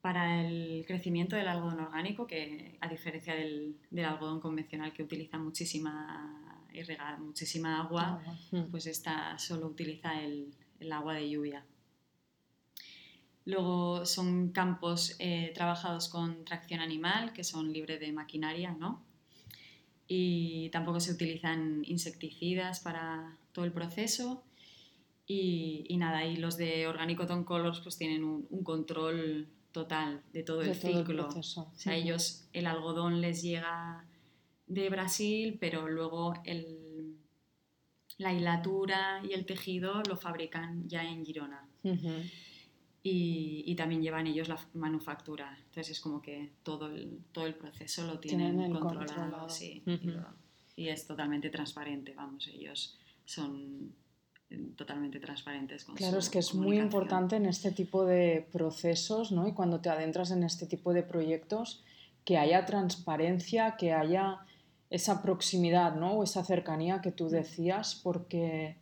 para 0.00 0.40
el 0.40 0.84
crecimiento 0.86 1.36
del 1.36 1.48
algodón 1.48 1.80
orgánico, 1.80 2.26
que 2.26 2.76
a 2.80 2.88
diferencia 2.88 3.34
del, 3.34 3.76
del 3.90 4.04
algodón 4.04 4.40
convencional 4.40 4.92
que 4.92 5.02
utiliza 5.02 5.38
muchísima, 5.38 6.64
irriga- 6.72 7.18
muchísima 7.18 7.80
agua, 7.80 8.22
pues 8.70 8.86
esta 8.86 9.38
solo 9.38 9.66
utiliza 9.66 10.22
el, 10.22 10.54
el 10.80 10.92
agua 10.92 11.14
de 11.14 11.28
lluvia. 11.28 11.64
Luego 13.44 14.04
son 14.04 14.50
campos 14.50 15.16
eh, 15.18 15.52
trabajados 15.54 16.08
con 16.08 16.44
tracción 16.44 16.80
animal, 16.80 17.32
que 17.32 17.44
son 17.44 17.72
libres 17.72 17.98
de 17.98 18.12
maquinaria, 18.12 18.72
¿no? 18.72 19.02
Y 20.06 20.68
tampoco 20.70 21.00
se 21.00 21.12
utilizan 21.12 21.82
insecticidas 21.86 22.80
para 22.80 23.36
todo 23.52 23.64
el 23.64 23.72
proceso. 23.72 24.44
Y, 25.26 25.94
nada, 25.98 26.24
y 26.24 26.36
los 26.36 26.56
de 26.56 26.86
Organic 26.86 27.18
Cotton 27.18 27.44
Colors 27.44 27.80
pues 27.80 27.98
tienen 27.98 28.24
un, 28.24 28.64
control 28.64 29.46
total 29.72 30.22
de 30.32 30.42
todo 30.42 30.62
el 30.62 30.74
ciclo. 30.74 31.28
o 31.28 31.42
sea, 31.42 31.94
ellos, 31.94 32.48
el 32.52 32.66
algodón 32.66 33.20
les 33.20 33.42
llega 33.42 34.04
de 34.66 34.90
Brasil, 34.90 35.56
pero 35.60 35.88
luego 35.88 36.34
el, 36.44 37.16
la 38.18 38.32
hilatura 38.32 39.22
y 39.24 39.32
el 39.32 39.46
tejido 39.46 40.02
lo 40.02 40.16
fabrican 40.16 40.88
ya 40.88 41.04
en 41.04 41.24
Girona. 41.24 41.66
y, 43.02 43.74
también 43.76 44.02
llevan 44.02 44.26
ellos 44.26 44.48
la 44.48 44.58
manufactura. 44.74 45.56
Entonces 45.56 45.90
es 45.90 46.00
como 46.00 46.20
que 46.20 46.50
todo 46.62 46.88
el, 46.88 47.20
todo 47.32 47.46
el 47.46 47.54
proceso 47.54 48.06
lo 48.06 48.18
tienen, 48.18 48.72
controlado. 48.72 49.46
y, 50.76 50.88
es 50.88 51.06
totalmente 51.06 51.50
transparente, 51.50 52.14
vamos, 52.14 52.48
ellos 52.48 52.98
son 53.24 53.94
totalmente 54.76 55.20
transparentes 55.20 55.84
con 55.84 55.94
Claro, 55.94 56.18
es 56.18 56.30
que 56.30 56.38
es 56.38 56.54
muy 56.54 56.78
importante 56.78 57.36
en 57.36 57.46
este 57.46 57.70
tipo 57.70 58.04
de 58.04 58.46
procesos, 58.50 59.30
¿no? 59.30 59.46
Y 59.46 59.52
cuando 59.52 59.80
te 59.80 59.90
adentras 59.90 60.30
en 60.30 60.42
este 60.42 60.66
tipo 60.66 60.92
de 60.92 61.02
proyectos, 61.02 61.84
que 62.24 62.38
haya 62.38 62.64
transparencia, 62.64 63.76
que 63.76 63.92
haya 63.92 64.40
esa 64.90 65.22
proximidad, 65.22 65.96
¿no? 65.96 66.14
O 66.14 66.22
esa 66.22 66.44
cercanía 66.44 67.00
que 67.02 67.12
tú 67.12 67.28
decías, 67.28 68.00
porque 68.02 68.76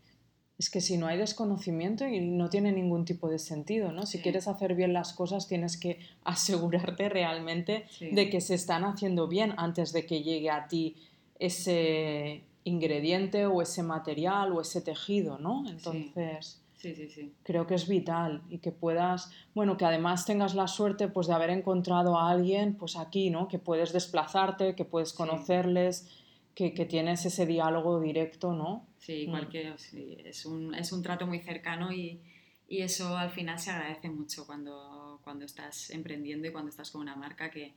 es 0.58 0.70
que 0.70 0.80
si 0.80 0.96
no 0.96 1.06
hay 1.06 1.18
desconocimiento 1.18 2.06
y 2.06 2.20
no 2.20 2.48
tiene 2.48 2.72
ningún 2.72 3.04
tipo 3.04 3.28
de 3.28 3.38
sentido, 3.38 3.92
¿no? 3.92 4.06
Si 4.06 4.20
quieres 4.20 4.48
hacer 4.48 4.74
bien 4.74 4.92
las 4.92 5.12
cosas 5.12 5.48
tienes 5.48 5.76
que 5.76 5.98
asegurarte 6.24 7.08
realmente 7.08 7.86
de 8.00 8.30
que 8.30 8.40
se 8.40 8.54
están 8.54 8.84
haciendo 8.84 9.28
bien 9.28 9.52
antes 9.58 9.92
de 9.92 10.06
que 10.06 10.22
llegue 10.22 10.50
a 10.50 10.66
ti 10.68 10.96
ese 11.38 12.44
ingrediente 12.66 13.46
o 13.46 13.62
ese 13.62 13.82
material 13.82 14.52
o 14.52 14.60
ese 14.60 14.80
tejido, 14.80 15.38
¿no? 15.38 15.64
Entonces, 15.68 16.46
sí. 16.46 16.94
Sí, 16.94 17.08
sí, 17.08 17.32
creo 17.42 17.66
que 17.66 17.74
es 17.74 17.88
vital 17.88 18.42
y 18.50 18.58
que 18.58 18.70
puedas, 18.70 19.32
bueno, 19.54 19.78
que 19.78 19.86
además 19.86 20.26
tengas 20.26 20.54
la 20.54 20.68
suerte 20.68 21.08
pues 21.08 21.26
de 21.26 21.32
haber 21.32 21.48
encontrado 21.48 22.18
a 22.18 22.30
alguien 22.30 22.76
pues 22.76 22.96
aquí, 22.96 23.30
¿no? 23.30 23.48
Que 23.48 23.58
puedes 23.58 23.94
desplazarte, 23.94 24.74
que 24.74 24.84
puedes 24.84 25.14
conocerles, 25.14 26.06
que, 26.54 26.74
que, 26.74 26.84
tienes 26.84 27.24
ese 27.24 27.46
diálogo 27.46 27.98
directo, 27.98 28.52
¿no? 28.52 28.86
Sí, 28.98 29.26
mm. 29.26 29.30
cualquier, 29.30 29.78
sí, 29.78 30.18
es, 30.22 30.44
un, 30.44 30.74
es 30.74 30.92
un 30.92 31.02
trato 31.02 31.26
muy 31.26 31.40
cercano 31.40 31.92
y, 31.92 32.20
y, 32.68 32.82
eso 32.82 33.16
al 33.16 33.30
final 33.30 33.58
se 33.58 33.70
agradece 33.70 34.10
mucho 34.10 34.46
cuando, 34.46 35.20
cuando 35.24 35.46
estás 35.46 35.88
emprendiendo 35.90 36.46
y 36.46 36.52
cuando 36.52 36.68
estás 36.68 36.90
con 36.90 37.00
una 37.00 37.16
marca 37.16 37.50
que 37.50 37.72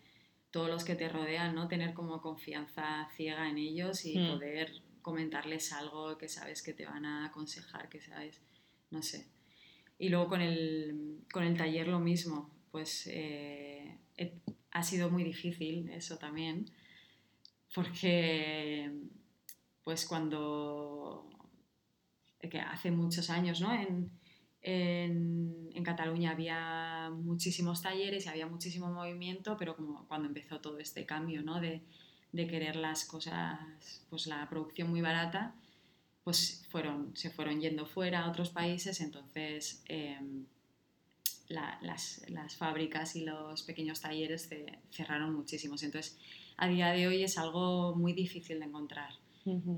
todos 0.51 0.69
los 0.69 0.83
que 0.83 0.95
te 0.95 1.09
rodean, 1.09 1.55
¿no? 1.55 1.67
Tener 1.67 1.93
como 1.93 2.21
confianza 2.21 3.07
ciega 3.15 3.49
en 3.49 3.57
ellos 3.57 4.05
y 4.05 4.17
hmm. 4.17 4.27
poder 4.27 4.71
comentarles 5.01 5.71
algo 5.73 6.17
que 6.17 6.27
sabes 6.27 6.61
que 6.61 6.73
te 6.73 6.85
van 6.85 7.05
a 7.05 7.25
aconsejar, 7.25 7.89
que 7.89 8.01
sabes, 8.01 8.41
no 8.91 9.01
sé. 9.01 9.27
Y 9.97 10.09
luego 10.09 10.27
con 10.27 10.41
el, 10.41 11.19
con 11.31 11.43
el 11.43 11.57
taller 11.57 11.87
lo 11.87 11.99
mismo, 11.99 12.49
pues 12.71 13.07
eh, 13.07 13.97
ha 14.71 14.83
sido 14.83 15.09
muy 15.09 15.23
difícil 15.23 15.89
eso 15.89 16.17
también, 16.17 16.65
porque 17.73 18.91
pues 19.83 20.05
cuando, 20.05 21.29
que 22.39 22.59
hace 22.59 22.91
muchos 22.91 23.29
años, 23.29 23.61
¿no? 23.61 23.73
En, 23.73 24.11
en, 24.61 25.69
en, 25.73 25.83
Cataluña 25.83 26.31
había 26.31 27.09
muchísimos 27.13 27.81
talleres 27.81 28.25
y 28.25 28.29
había 28.29 28.47
muchísimo 28.47 28.91
movimiento, 28.91 29.55
pero 29.57 29.75
como 29.75 30.05
cuando 30.07 30.27
empezó 30.27 30.59
todo 30.59 30.79
este 30.79 31.05
cambio 31.05 31.41
¿no? 31.41 31.61
de, 31.61 31.81
de, 32.31 32.47
querer 32.47 32.75
las 32.75 33.05
cosas, 33.05 33.59
pues 34.09 34.27
la 34.27 34.47
producción 34.49 34.89
muy 34.89 35.01
barata, 35.01 35.55
pues 36.23 36.65
fueron, 36.69 37.15
se 37.15 37.29
fueron 37.29 37.61
yendo 37.61 37.85
fuera 37.85 38.25
a 38.25 38.29
otros 38.29 38.49
países, 38.49 38.99
entonces 39.01 39.81
em, 39.85 40.45
las, 41.47 42.21
las, 42.29 42.55
fábricas 42.55 43.15
y 43.15 43.23
los 43.23 43.63
pequeños 43.63 44.01
talleres 44.01 44.49
cerraron 44.91 45.33
muchísimos. 45.33 45.81
Entonces, 45.83 46.17
a 46.57 46.67
día 46.67 46.89
de 46.91 47.07
hoy 47.07 47.23
es 47.23 47.37
algo 47.37 47.95
muy 47.95 48.13
difícil 48.13 48.59
de 48.59 48.65
encontrar. 48.65 49.13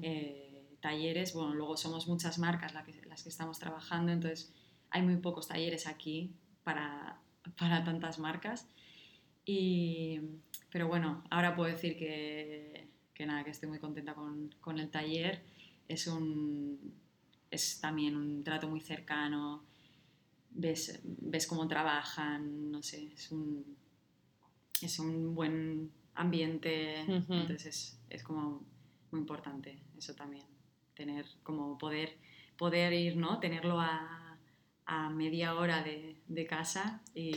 Eh, 0.02 0.76
talleres, 0.82 1.34
bueno, 1.34 1.54
luego 1.54 1.78
somos 1.78 2.08
muchas 2.08 2.40
marcas 2.40 2.74
las 2.74 2.86
que, 2.86 3.06
las 3.06 3.24
que 3.24 3.30
estamos 3.30 3.60
trabajando, 3.60 4.12
entonces 4.12 4.52
hay 4.92 5.02
muy 5.02 5.18
pocos 5.18 5.48
talleres 5.48 5.88
aquí 5.88 6.36
para, 6.64 7.20
para 7.58 7.84
tantas 7.84 8.20
marcas. 8.20 8.68
Y, 9.46 10.20
pero 10.70 10.88
bueno, 10.88 11.24
ahora 11.30 11.56
puedo 11.56 11.72
decir 11.72 11.98
que, 11.98 12.88
que 13.14 13.26
nada, 13.26 13.44
que 13.44 13.52
estoy 13.52 13.70
muy 13.70 13.80
contenta 13.80 14.14
con, 14.14 14.54
con, 14.60 14.78
el 14.78 14.90
taller. 14.90 15.42
Es, 15.88 16.08
un, 16.08 16.94
es 17.50 17.80
también 17.82 18.16
un 18.16 18.44
trato 18.44 18.68
muy 18.68 18.82
cercano, 18.82 19.64
ves, 20.52 21.00
ves 21.04 21.48
cómo 21.48 21.68
trabajan, 21.68 22.72
no 22.72 22.84
sé, 22.84 23.12
es 23.14 23.32
un, 23.32 23.66
es 24.82 25.00
un 25.00 25.34
buen 25.34 25.92
ambiente, 26.14 27.00
entonces 27.00 27.66
es, 27.66 28.00
es, 28.10 28.24
como 28.24 28.64
muy 29.12 29.22
importante 29.22 29.80
eso 29.98 30.14
también, 30.14 30.46
tener 30.94 31.26
como 31.44 31.78
poder, 31.78 32.18
poder 32.58 32.94
ir, 32.94 33.16
¿no? 33.18 33.40
Tenerlo 33.40 33.80
a, 33.80 34.21
a 34.86 35.10
media 35.10 35.56
hora 35.56 35.84
de, 35.84 36.18
de 36.28 36.46
casa 36.46 37.02
y, 37.14 37.34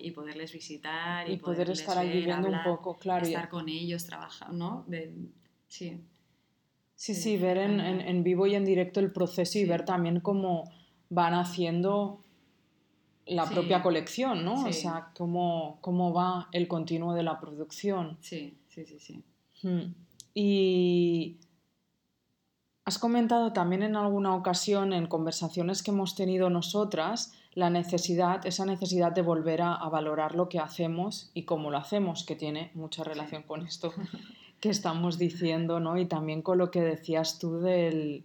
y, 0.00 0.10
poderles 0.10 0.52
visitar 0.52 1.28
y, 1.30 1.36
poder 1.36 1.70
estar 1.70 1.96
ahí 1.96 2.10
viviendo 2.10 2.48
un 2.48 2.62
poco, 2.62 2.96
claro. 2.98 3.26
Estar 3.26 3.48
con 3.48 3.68
ellos, 3.68 4.04
trabajar, 4.04 4.52
¿no? 4.52 4.86
sí. 5.68 6.00
Sí, 6.94 7.14
sí, 7.14 7.36
ver 7.36 7.58
en, 7.58 7.78
en, 7.80 8.24
vivo 8.24 8.48
y 8.48 8.56
en 8.56 8.64
directo 8.64 8.98
el 8.98 9.12
proceso 9.12 9.56
y 9.56 9.64
ver 9.64 9.84
también 9.84 10.18
cómo 10.18 10.64
van 11.10 11.32
haciendo 11.34 12.24
la 13.24 13.48
propia 13.48 13.82
colección, 13.82 14.44
¿no? 14.44 14.64
O 14.64 14.72
sea, 14.72 15.12
cómo, 15.16 15.78
cómo 15.80 16.12
va 16.12 16.48
el 16.52 16.66
continuo 16.66 17.14
de 17.14 17.22
la 17.22 17.38
producción. 17.38 18.18
Sí, 18.20 18.58
sí, 18.68 18.84
sí, 18.84 18.98
sí. 18.98 19.22
Hmm. 19.62 19.94
Y 20.34 21.36
Has 22.88 22.98
comentado 22.98 23.52
también 23.52 23.82
en 23.82 23.96
alguna 23.96 24.34
ocasión 24.34 24.94
en 24.94 25.08
conversaciones 25.08 25.82
que 25.82 25.90
hemos 25.90 26.14
tenido 26.14 26.48
nosotras 26.48 27.34
la 27.52 27.68
necesidad, 27.68 28.46
esa 28.46 28.64
necesidad 28.64 29.12
de 29.12 29.20
volver 29.20 29.60
a, 29.60 29.86
valorar 29.90 30.34
lo 30.34 30.48
que 30.48 30.58
hacemos 30.58 31.30
y 31.34 31.42
cómo 31.42 31.70
lo 31.70 31.76
hacemos, 31.76 32.24
que 32.24 32.34
tiene 32.34 32.70
mucha 32.72 33.04
relación 33.04 33.42
con 33.42 33.66
esto 33.66 33.92
que 34.60 34.70
estamos 34.70 35.18
diciendo, 35.18 35.80
¿no? 35.80 35.98
Y 35.98 36.06
también 36.06 36.40
con 36.40 36.56
lo 36.56 36.70
que 36.70 36.80
decías 36.80 37.38
tú 37.38 37.58
del, 37.58 38.24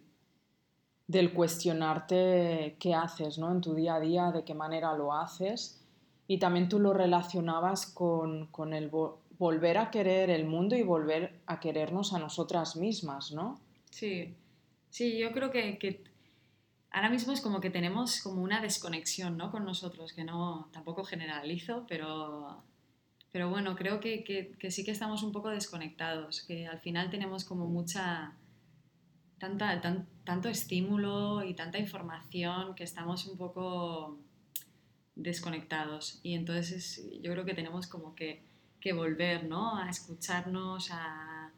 del 1.07 1.33
cuestionarte 1.33 2.77
qué 2.79 2.95
haces, 2.95 3.37
¿no? 3.37 3.51
En 3.51 3.59
tu 3.59 3.73
día 3.73 3.95
a 3.95 3.99
día, 3.99 4.31
de 4.31 4.45
qué 4.45 4.53
manera 4.53 4.95
lo 4.95 5.11
haces. 5.11 5.83
Y 6.25 6.37
también 6.37 6.69
tú 6.69 6.79
lo 6.79 6.93
relacionabas 6.93 7.85
con, 7.85 8.47
con 8.47 8.73
el 8.73 8.89
volver 9.37 9.77
a 9.77 9.91
querer 9.91 10.29
el 10.29 10.45
mundo 10.45 10.77
y 10.77 10.83
volver 10.83 11.41
a 11.47 11.59
querernos 11.59 12.13
a 12.13 12.19
nosotras 12.19 12.77
mismas, 12.77 13.33
¿no? 13.33 13.59
Sí, 13.89 14.37
Sí, 14.93 15.17
yo 15.17 15.31
creo 15.31 15.49
que, 15.49 16.03
ahora 16.91 17.09
mismo 17.09 17.33
es 17.33 17.41
como 17.41 17.59
que 17.59 17.71
tenemos 17.71 18.21
como 18.21 18.43
una 18.43 18.61
desconexión 18.61 19.37
¿no? 19.37 19.49
con 19.49 19.65
nosotros, 19.65 20.13
que 20.13 20.23
no, 20.23 20.69
tampoco 20.71 21.03
generalizo, 21.03 21.87
pero, 21.89 22.63
pero 23.31 23.49
bueno, 23.49 23.75
creo 23.75 23.99
que, 23.99 24.55
sí 24.69 24.85
que 24.85 24.91
estamos 24.91 25.23
un 25.23 25.31
poco 25.31 25.49
desconectados, 25.49 26.43
que 26.43 26.67
al 26.67 26.79
final 26.79 27.09
tenemos 27.09 27.43
como 27.43 27.65
mucha, 27.65 28.35
tanta, 29.39 29.81
tanto 30.23 30.47
estímulo 30.47 31.43
y 31.43 31.55
tanta 31.55 31.79
información 31.79 32.75
que 32.75 32.83
estamos 32.83 33.25
un 33.25 33.35
poco 33.35 34.19
desconectados. 35.15 36.19
Y 36.21 36.35
entonces 36.35 37.03
yo 37.19 37.31
creo 37.31 37.45
que 37.45 37.55
tenemos 37.55 37.87
como 37.87 38.13
que, 38.13 38.43
volver 38.93 39.45
¿no? 39.45 39.75
a 39.75 39.89
escucharnos, 39.89 40.91
a, 40.91 41.51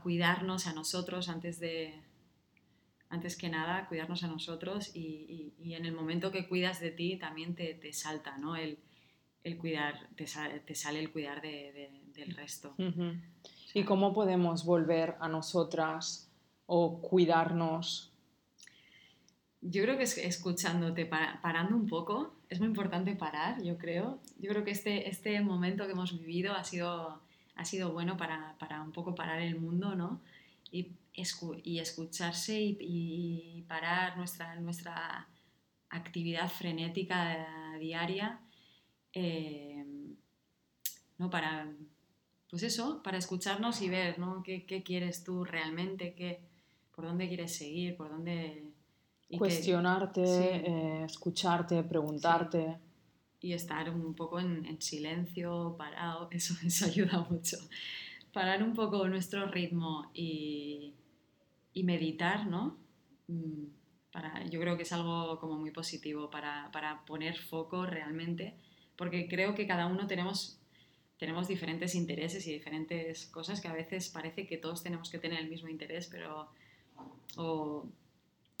cuidarnos 0.00 0.66
a 0.66 0.72
nosotros 0.72 1.28
antes 1.28 1.60
de, 1.60 2.00
antes 3.12 3.36
que 3.36 3.50
nada, 3.50 3.86
cuidarnos 3.88 4.24
a 4.24 4.28
nosotros 4.28 4.90
y, 4.94 5.52
y, 5.58 5.74
en 5.74 5.84
el 5.84 5.92
momento 5.92 6.32
que 6.32 6.48
cuidas 6.48 6.80
de 6.80 6.90
ti 6.90 7.16
también 7.16 7.54
te, 7.54 7.74
te 7.74 7.92
salta, 7.92 8.38
¿no? 8.38 8.56
El, 8.56 8.78
el 9.44 9.58
cuidar, 9.58 10.08
te, 10.16 10.24
te, 10.64 10.74
sale 10.74 11.00
el 11.00 11.12
cuidar 11.12 11.42
de, 11.42 11.90
del 12.14 12.34
resto. 12.34 12.74
¿Y 13.74 13.84
cómo 13.84 14.14
podemos 14.14 14.64
volver 14.64 15.16
a 15.20 15.28
nosotras 15.28 16.30
o 16.66 17.00
cuidarnos? 17.00 18.12
Yo 19.60 19.82
creo 19.82 19.96
que 19.96 20.04
es 20.04 20.16
escuchándote, 20.18 21.06
parando 21.06 21.76
un 21.76 21.86
poco, 21.86 22.34
es 22.48 22.60
muy 22.60 22.68
importante 22.68 23.14
parar, 23.14 23.62
yo 23.62 23.78
creo. 23.78 24.20
Yo 24.38 24.50
creo 24.50 24.64
que 24.64 24.72
este, 24.72 25.08
este 25.08 25.40
momento 25.40 25.86
que 25.86 25.92
hemos 25.92 26.18
vivido 26.18 26.54
ha 26.54 26.64
sido 26.64 27.20
ha 27.54 27.64
sido 27.64 27.92
bueno 27.92 28.16
para, 28.16 28.56
para 28.58 28.82
un 28.82 28.92
poco 28.92 29.14
parar 29.14 29.40
el 29.40 29.58
mundo, 29.58 29.94
¿no? 29.94 30.20
Y, 30.70 30.92
y 31.64 31.78
escucharse 31.78 32.58
y, 32.60 33.64
parar 33.68 34.16
nuestra, 34.16 34.54
nuestra 34.56 35.28
actividad 35.90 36.50
frenética 36.50 37.76
diaria, 37.78 38.40
eh, 39.12 39.84
¿no? 41.18 41.30
Para, 41.30 41.70
pues 42.50 42.62
eso, 42.62 43.02
para 43.02 43.18
escucharnos 43.18 43.80
y 43.82 43.88
ver, 43.88 44.18
¿no? 44.18 44.42
¿Qué, 44.42 44.82
quieres 44.84 45.24
tú 45.24 45.44
realmente? 45.44 46.14
¿Qué, 46.14 46.40
¿Por 46.94 47.04
dónde 47.06 47.28
quieres 47.28 47.56
seguir? 47.56 47.96
¿Por 47.96 48.10
dónde...? 48.10 48.70
Cuestionarte, 49.38 50.22
eh, 50.22 51.04
escucharte, 51.04 51.82
preguntarte. 51.84 52.78
Y 53.42 53.52
estar 53.52 53.90
un 53.90 54.14
poco 54.14 54.40
en, 54.40 54.80
silencio, 54.80 55.74
parado, 55.76 56.28
eso, 56.32 56.54
eso 56.64 56.86
ayuda 56.86 57.26
mucho. 57.28 57.58
Parar 58.32 58.62
un 58.62 58.72
poco 58.72 59.06
nuestro 59.08 59.46
ritmo 59.46 60.10
y, 60.14 60.94
y 61.74 61.82
meditar, 61.82 62.46
¿no? 62.46 62.78
Mm, 63.28 63.64
para, 64.10 64.44
yo 64.46 64.60
creo 64.60 64.76
que 64.76 64.84
es 64.84 64.92
algo 64.92 65.38
como 65.38 65.58
muy 65.58 65.70
positivo 65.70 66.30
para, 66.30 66.70
para, 66.72 67.04
poner 67.04 67.36
foco 67.36 67.84
realmente, 67.84 68.54
porque 68.96 69.28
creo 69.28 69.54
que 69.54 69.66
cada 69.66 69.86
uno 69.86 70.06
tenemos, 70.06 70.58
tenemos 71.18 71.48
diferentes 71.48 71.94
intereses 71.94 72.46
y 72.46 72.52
diferentes 72.52 73.26
cosas 73.26 73.60
que 73.60 73.68
a 73.68 73.72
veces 73.72 74.08
parece 74.08 74.46
que 74.46 74.56
todos 74.56 74.82
tenemos 74.82 75.10
que 75.10 75.18
tener 75.18 75.40
el 75.40 75.50
mismo 75.50 75.68
interés, 75.68 76.08
pero... 76.10 76.48
O, 77.36 77.86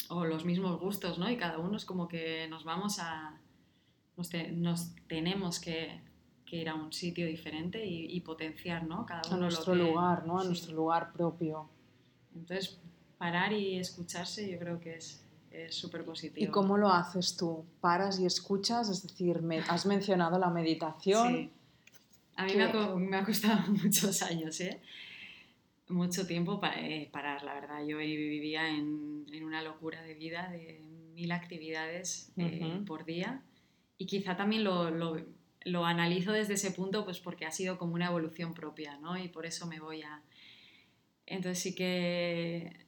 o 0.08 0.24
los 0.24 0.44
mismos 0.44 0.78
gustos, 0.80 1.18
¿no? 1.18 1.30
Y 1.30 1.36
cada 1.36 1.58
uno 1.58 1.76
es 1.76 1.84
como 1.84 2.08
que 2.08 2.46
nos 2.48 2.64
vamos 2.64 2.98
a... 2.98 3.38
nos, 4.16 4.30
nos 4.52 4.94
tenemos 5.06 5.60
que, 5.60 6.00
que, 6.44 6.56
ir 6.56 6.68
a 6.68 6.74
un 6.74 6.92
sitio 6.92 7.26
diferente 7.26 7.84
y, 7.84 8.20
potenciar, 8.20 8.84
¿no? 8.84 9.06
Cada 9.06 9.22
uno 9.28 9.36
a 9.36 9.40
nuestro 9.40 9.74
lugar, 9.74 10.26
¿no? 10.26 10.38
A 10.38 10.44
nuestro 10.44 10.74
lugar 10.74 11.12
propio. 11.12 11.68
Entonces, 12.34 12.78
parar 13.18 13.52
y 13.52 13.78
escucharse 13.78 14.50
yo 14.50 14.58
creo 14.58 14.80
que 14.80 14.96
es 14.96 15.22
súper 15.70 16.04
positivo. 16.04 16.44
¿Y 16.44 16.50
cómo 16.50 16.76
lo 16.76 16.88
haces 16.88 17.36
tú? 17.36 17.64
¿Paras 17.80 18.18
y 18.18 18.26
escuchas? 18.26 18.88
Es 18.88 19.02
decir, 19.02 19.42
me, 19.42 19.58
has 19.60 19.86
mencionado 19.86 20.38
la 20.38 20.50
meditación. 20.50 21.34
Sí. 21.34 21.50
A 22.36 22.46
mí 22.46 22.54
me 22.56 22.64
ha, 22.64 22.94
me 22.96 23.16
ha, 23.16 23.24
costado 23.24 23.70
muchos 23.82 24.22
años, 24.22 24.60
¿eh? 24.60 24.80
Mucho 25.88 26.26
tiempo 26.26 26.58
para 26.58 26.80
eh, 26.80 27.10
parar, 27.12 27.42
la 27.42 27.54
verdad. 27.54 27.84
Yo 27.86 27.98
vivía 27.98 28.68
en, 28.68 29.26
en, 29.30 29.44
una 29.44 29.62
locura 29.62 30.02
de 30.02 30.14
vida, 30.14 30.48
de 30.50 30.80
mil 31.14 31.32
actividades 31.32 32.32
eh, 32.38 32.82
por 32.86 33.04
día. 33.04 33.42
Y 33.98 34.06
quizá 34.06 34.36
también 34.36 34.64
lo, 34.64 34.90
lo, 34.90 35.24
lo, 35.64 35.84
analizo 35.84 36.32
desde 36.32 36.54
ese 36.54 36.72
punto, 36.72 37.04
pues 37.04 37.20
porque 37.20 37.46
ha 37.46 37.50
sido 37.50 37.78
como 37.78 37.94
una 37.94 38.06
evolución 38.06 38.54
propia, 38.54 38.96
¿no? 38.98 39.16
Y 39.16 39.28
por 39.28 39.46
eso 39.46 39.66
me 39.66 39.80
voy 39.80 40.02
a... 40.02 40.22
Entonces 41.26 41.62
sí 41.62 41.74
que 41.74 42.86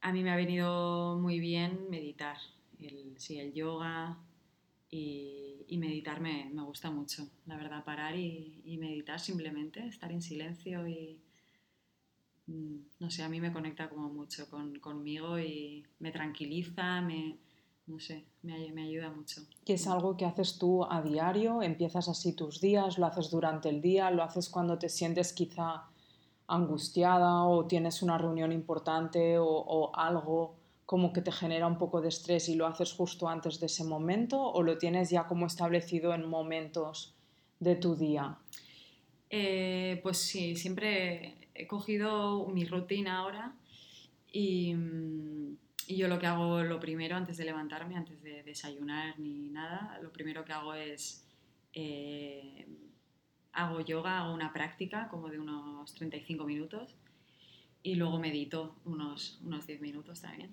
a 0.00 0.12
mí 0.12 0.22
me 0.22 0.30
ha 0.30 0.36
venido 0.36 1.18
muy 1.18 1.40
bien 1.40 1.88
meditar, 1.90 2.36
el, 2.78 3.14
sí, 3.18 3.38
el 3.38 3.52
yoga 3.52 4.18
y, 4.90 5.64
y 5.68 5.78
meditar 5.78 6.20
me, 6.20 6.50
me, 6.52 6.62
gusta 6.62 6.90
mucho, 6.90 7.28
la 7.46 7.56
verdad, 7.56 7.84
parar 7.84 8.16
y, 8.16 8.60
y, 8.64 8.78
meditar 8.78 9.20
simplemente, 9.20 9.86
estar 9.86 10.10
en 10.10 10.22
silencio 10.22 10.86
y, 10.88 11.18
mm, 12.46 12.76
no 12.98 13.10
sé, 13.10 13.22
a 13.22 13.28
mí 13.28 13.40
me 13.40 13.52
conecta 13.52 13.88
como 13.88 14.08
mucho 14.08 14.48
con, 14.48 14.78
conmigo 14.78 15.38
y 15.38 15.84
me 15.98 16.10
tranquiliza, 16.12 17.00
me, 17.02 17.36
no 17.90 17.98
sé, 17.98 18.24
me, 18.42 18.72
me 18.72 18.84
ayuda 18.84 19.10
mucho. 19.10 19.42
¿Qué 19.64 19.74
es 19.74 19.86
algo 19.86 20.16
que 20.16 20.24
haces 20.24 20.58
tú 20.58 20.84
a 20.84 21.02
diario? 21.02 21.60
¿Empiezas 21.60 22.08
así 22.08 22.32
tus 22.32 22.60
días? 22.60 22.98
¿Lo 22.98 23.06
haces 23.06 23.30
durante 23.30 23.68
el 23.68 23.82
día? 23.82 24.10
¿Lo 24.10 24.22
haces 24.22 24.48
cuando 24.48 24.78
te 24.78 24.88
sientes 24.88 25.32
quizá 25.32 25.90
angustiada 26.50 27.44
o 27.44 27.66
tienes 27.66 28.02
una 28.02 28.18
reunión 28.18 28.52
importante 28.52 29.36
o, 29.38 29.90
algo 29.94 30.56
como 30.84 31.12
que 31.12 31.22
te 31.22 31.30
genera 31.30 31.68
un 31.68 31.78
poco 31.78 32.00
de 32.00 32.08
estrés 32.08 32.48
y 32.48 32.56
lo 32.56 32.66
haces 32.66 32.92
justo 32.92 33.28
antes 33.28 33.60
de 33.60 33.66
ese 33.66 33.84
momento 33.84 34.42
o 34.42 34.62
lo 34.62 34.76
tienes 34.76 35.10
ya 35.10 35.28
como 35.28 35.46
establecido 35.46 36.12
en 36.12 36.28
momentos 36.28 37.14
de 37.60 37.76
tu 37.76 37.94
día? 37.94 38.36
Eh, 39.30 40.00
pues 40.02 40.18
sí, 40.18 40.56
siempre 40.56 41.48
he 41.54 41.68
cogido 41.68 42.48
mi 42.48 42.64
rutina 42.64 43.18
ahora 43.18 43.54
y, 44.32 44.74
y, 45.90 45.96
yo 45.96 46.08
lo 46.08 46.18
que 46.18 46.26
hago 46.26 46.62
lo 46.62 46.80
primero 46.80 47.16
antes 47.16 47.36
de 47.36 47.44
levantarme, 47.44 47.96
antes 47.96 48.22
de 48.22 48.42
desayunar 48.42 49.18
ni 49.18 49.48
nada, 49.50 49.98
lo 50.02 50.12
primero 50.12 50.44
que 50.44 50.52
hago 50.52 50.74
es 50.74 51.26
eh, 51.72 52.66
hago 53.52 53.80
yoga, 53.80 54.20
hago 54.20 54.34
una 54.34 54.52
práctica 54.52 55.08
como 55.08 55.28
de 55.28 55.38
unos 55.38 55.94
35 55.94 56.44
minutos 56.44 56.94
y 57.82 57.94
luego 57.94 58.18
medito 58.18 58.76
unos, 58.84 59.40
unos 59.42 59.66
10 59.66 59.80
minutos 59.80 60.20
también. 60.20 60.50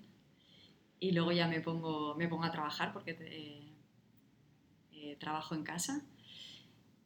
Y 1.00 1.12
luego 1.12 1.32
ya 1.32 1.46
me 1.46 1.60
pongo, 1.60 2.14
me 2.16 2.28
pongo 2.28 2.44
a 2.44 2.50
trabajar 2.50 2.92
porque 2.92 3.16
eh, 4.92 5.16
trabajo 5.20 5.54
en 5.54 5.62
casa. 5.62 6.02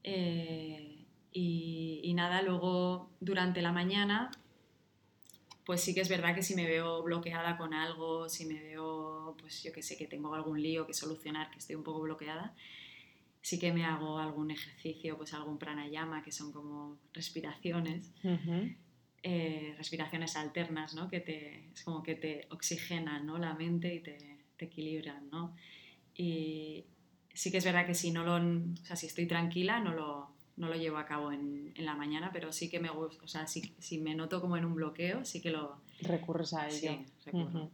Eh, 0.02 1.04
y, 1.32 2.00
y, 2.02 2.14
nada, 2.14 2.42
luego 2.42 3.10
durante 3.20 3.62
la 3.62 3.72
mañana, 3.72 4.30
pues 5.64 5.80
sí 5.80 5.94
que 5.94 6.00
es 6.00 6.08
verdad 6.08 6.34
que 6.34 6.42
si 6.42 6.54
me 6.54 6.66
veo 6.66 7.02
bloqueada 7.02 7.56
con 7.56 7.72
algo, 7.72 8.28
si 8.28 8.46
me 8.46 8.60
veo, 8.60 9.36
pues 9.38 9.62
yo 9.62 9.72
que 9.72 9.82
sé, 9.82 9.96
que 9.96 10.06
tengo 10.06 10.34
algún 10.34 10.60
lío 10.60 10.86
que 10.86 10.94
solucionar, 10.94 11.50
que 11.50 11.58
estoy 11.58 11.76
un 11.76 11.84
poco 11.84 12.00
bloqueada, 12.00 12.54
sí 13.42 13.58
que 13.58 13.72
me 13.72 13.84
hago 13.84 14.18
algún 14.18 14.50
ejercicio, 14.50 15.16
pues 15.16 15.34
algún 15.34 15.58
pranayama, 15.58 16.22
que 16.22 16.32
son 16.32 16.52
como 16.52 16.98
respiraciones, 17.12 18.10
eh, 19.22 19.74
respiraciones 19.76 20.36
alternas, 20.36 20.94
¿no? 20.94 21.08
Que 21.08 21.20
te, 21.20 21.68
es 21.72 21.82
como 21.82 22.02
que 22.02 22.16
te 22.16 22.46
oxigenan 22.50 23.26
¿no? 23.26 23.38
la 23.38 23.54
mente 23.54 23.94
y 23.94 24.00
te, 24.00 24.38
te, 24.56 24.64
equilibran, 24.64 25.28
¿no? 25.30 25.54
Y 26.14 26.84
sí 27.32 27.50
que 27.50 27.58
es 27.58 27.64
verdad 27.64 27.86
que 27.86 27.94
si 27.94 28.10
no 28.10 28.24
lo, 28.24 28.36
o 28.36 28.84
sea, 28.84 28.96
si 28.96 29.06
estoy 29.06 29.26
tranquila 29.26 29.80
no 29.80 29.92
lo, 29.92 30.30
no 30.56 30.68
lo 30.68 30.74
llevo 30.74 30.98
a 30.98 31.06
cabo 31.06 31.32
en, 31.32 31.72
en, 31.74 31.84
la 31.84 31.94
mañana, 31.94 32.30
pero 32.32 32.52
sí 32.52 32.68
que 32.70 32.78
me 32.78 32.90
gusta, 32.90 33.24
o 33.24 33.28
sea, 33.28 33.46
si, 33.46 33.74
si, 33.78 33.98
me 33.98 34.14
noto 34.14 34.40
como 34.40 34.56
en 34.56 34.64
un 34.64 34.74
bloqueo, 34.74 35.24
sí 35.24 35.40
que 35.40 35.50
lo... 35.50 35.80
Recurres 36.00 36.52
a 36.54 36.68
ello. 36.68 36.78
Sí, 36.78 37.06
recurro. 37.24 37.70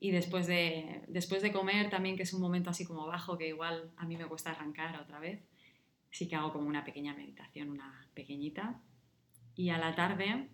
Y 0.00 0.10
después 0.10 0.48
de, 0.48 1.02
después 1.06 1.42
de 1.42 1.52
comer 1.52 1.88
también, 1.88 2.16
que 2.16 2.24
es 2.24 2.32
un 2.32 2.40
momento 2.40 2.70
así 2.70 2.84
como 2.84 3.06
bajo, 3.06 3.38
que 3.38 3.46
igual 3.46 3.92
a 3.96 4.04
mí 4.04 4.16
me 4.16 4.26
cuesta 4.26 4.50
arrancar 4.50 5.00
otra 5.00 5.20
vez, 5.20 5.40
sí 6.10 6.28
que 6.28 6.34
hago 6.34 6.52
como 6.52 6.66
una 6.66 6.84
pequeña 6.84 7.14
meditación, 7.14 7.70
una 7.70 8.08
pequeñita. 8.12 8.80
Y 9.54 9.70
a 9.70 9.78
la 9.78 9.94
tarde, 9.94 10.48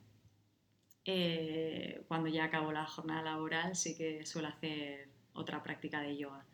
eh, 1.06 2.02
cuando 2.08 2.28
ya 2.28 2.44
acabo 2.44 2.72
la 2.72 2.84
jornada 2.86 3.22
laboral, 3.22 3.74
sí 3.74 3.96
que 3.96 4.26
suelo 4.26 4.48
hacer 4.48 5.08
otra 5.32 5.62
práctica 5.62 6.02
de 6.02 6.18
yoga. 6.18 6.44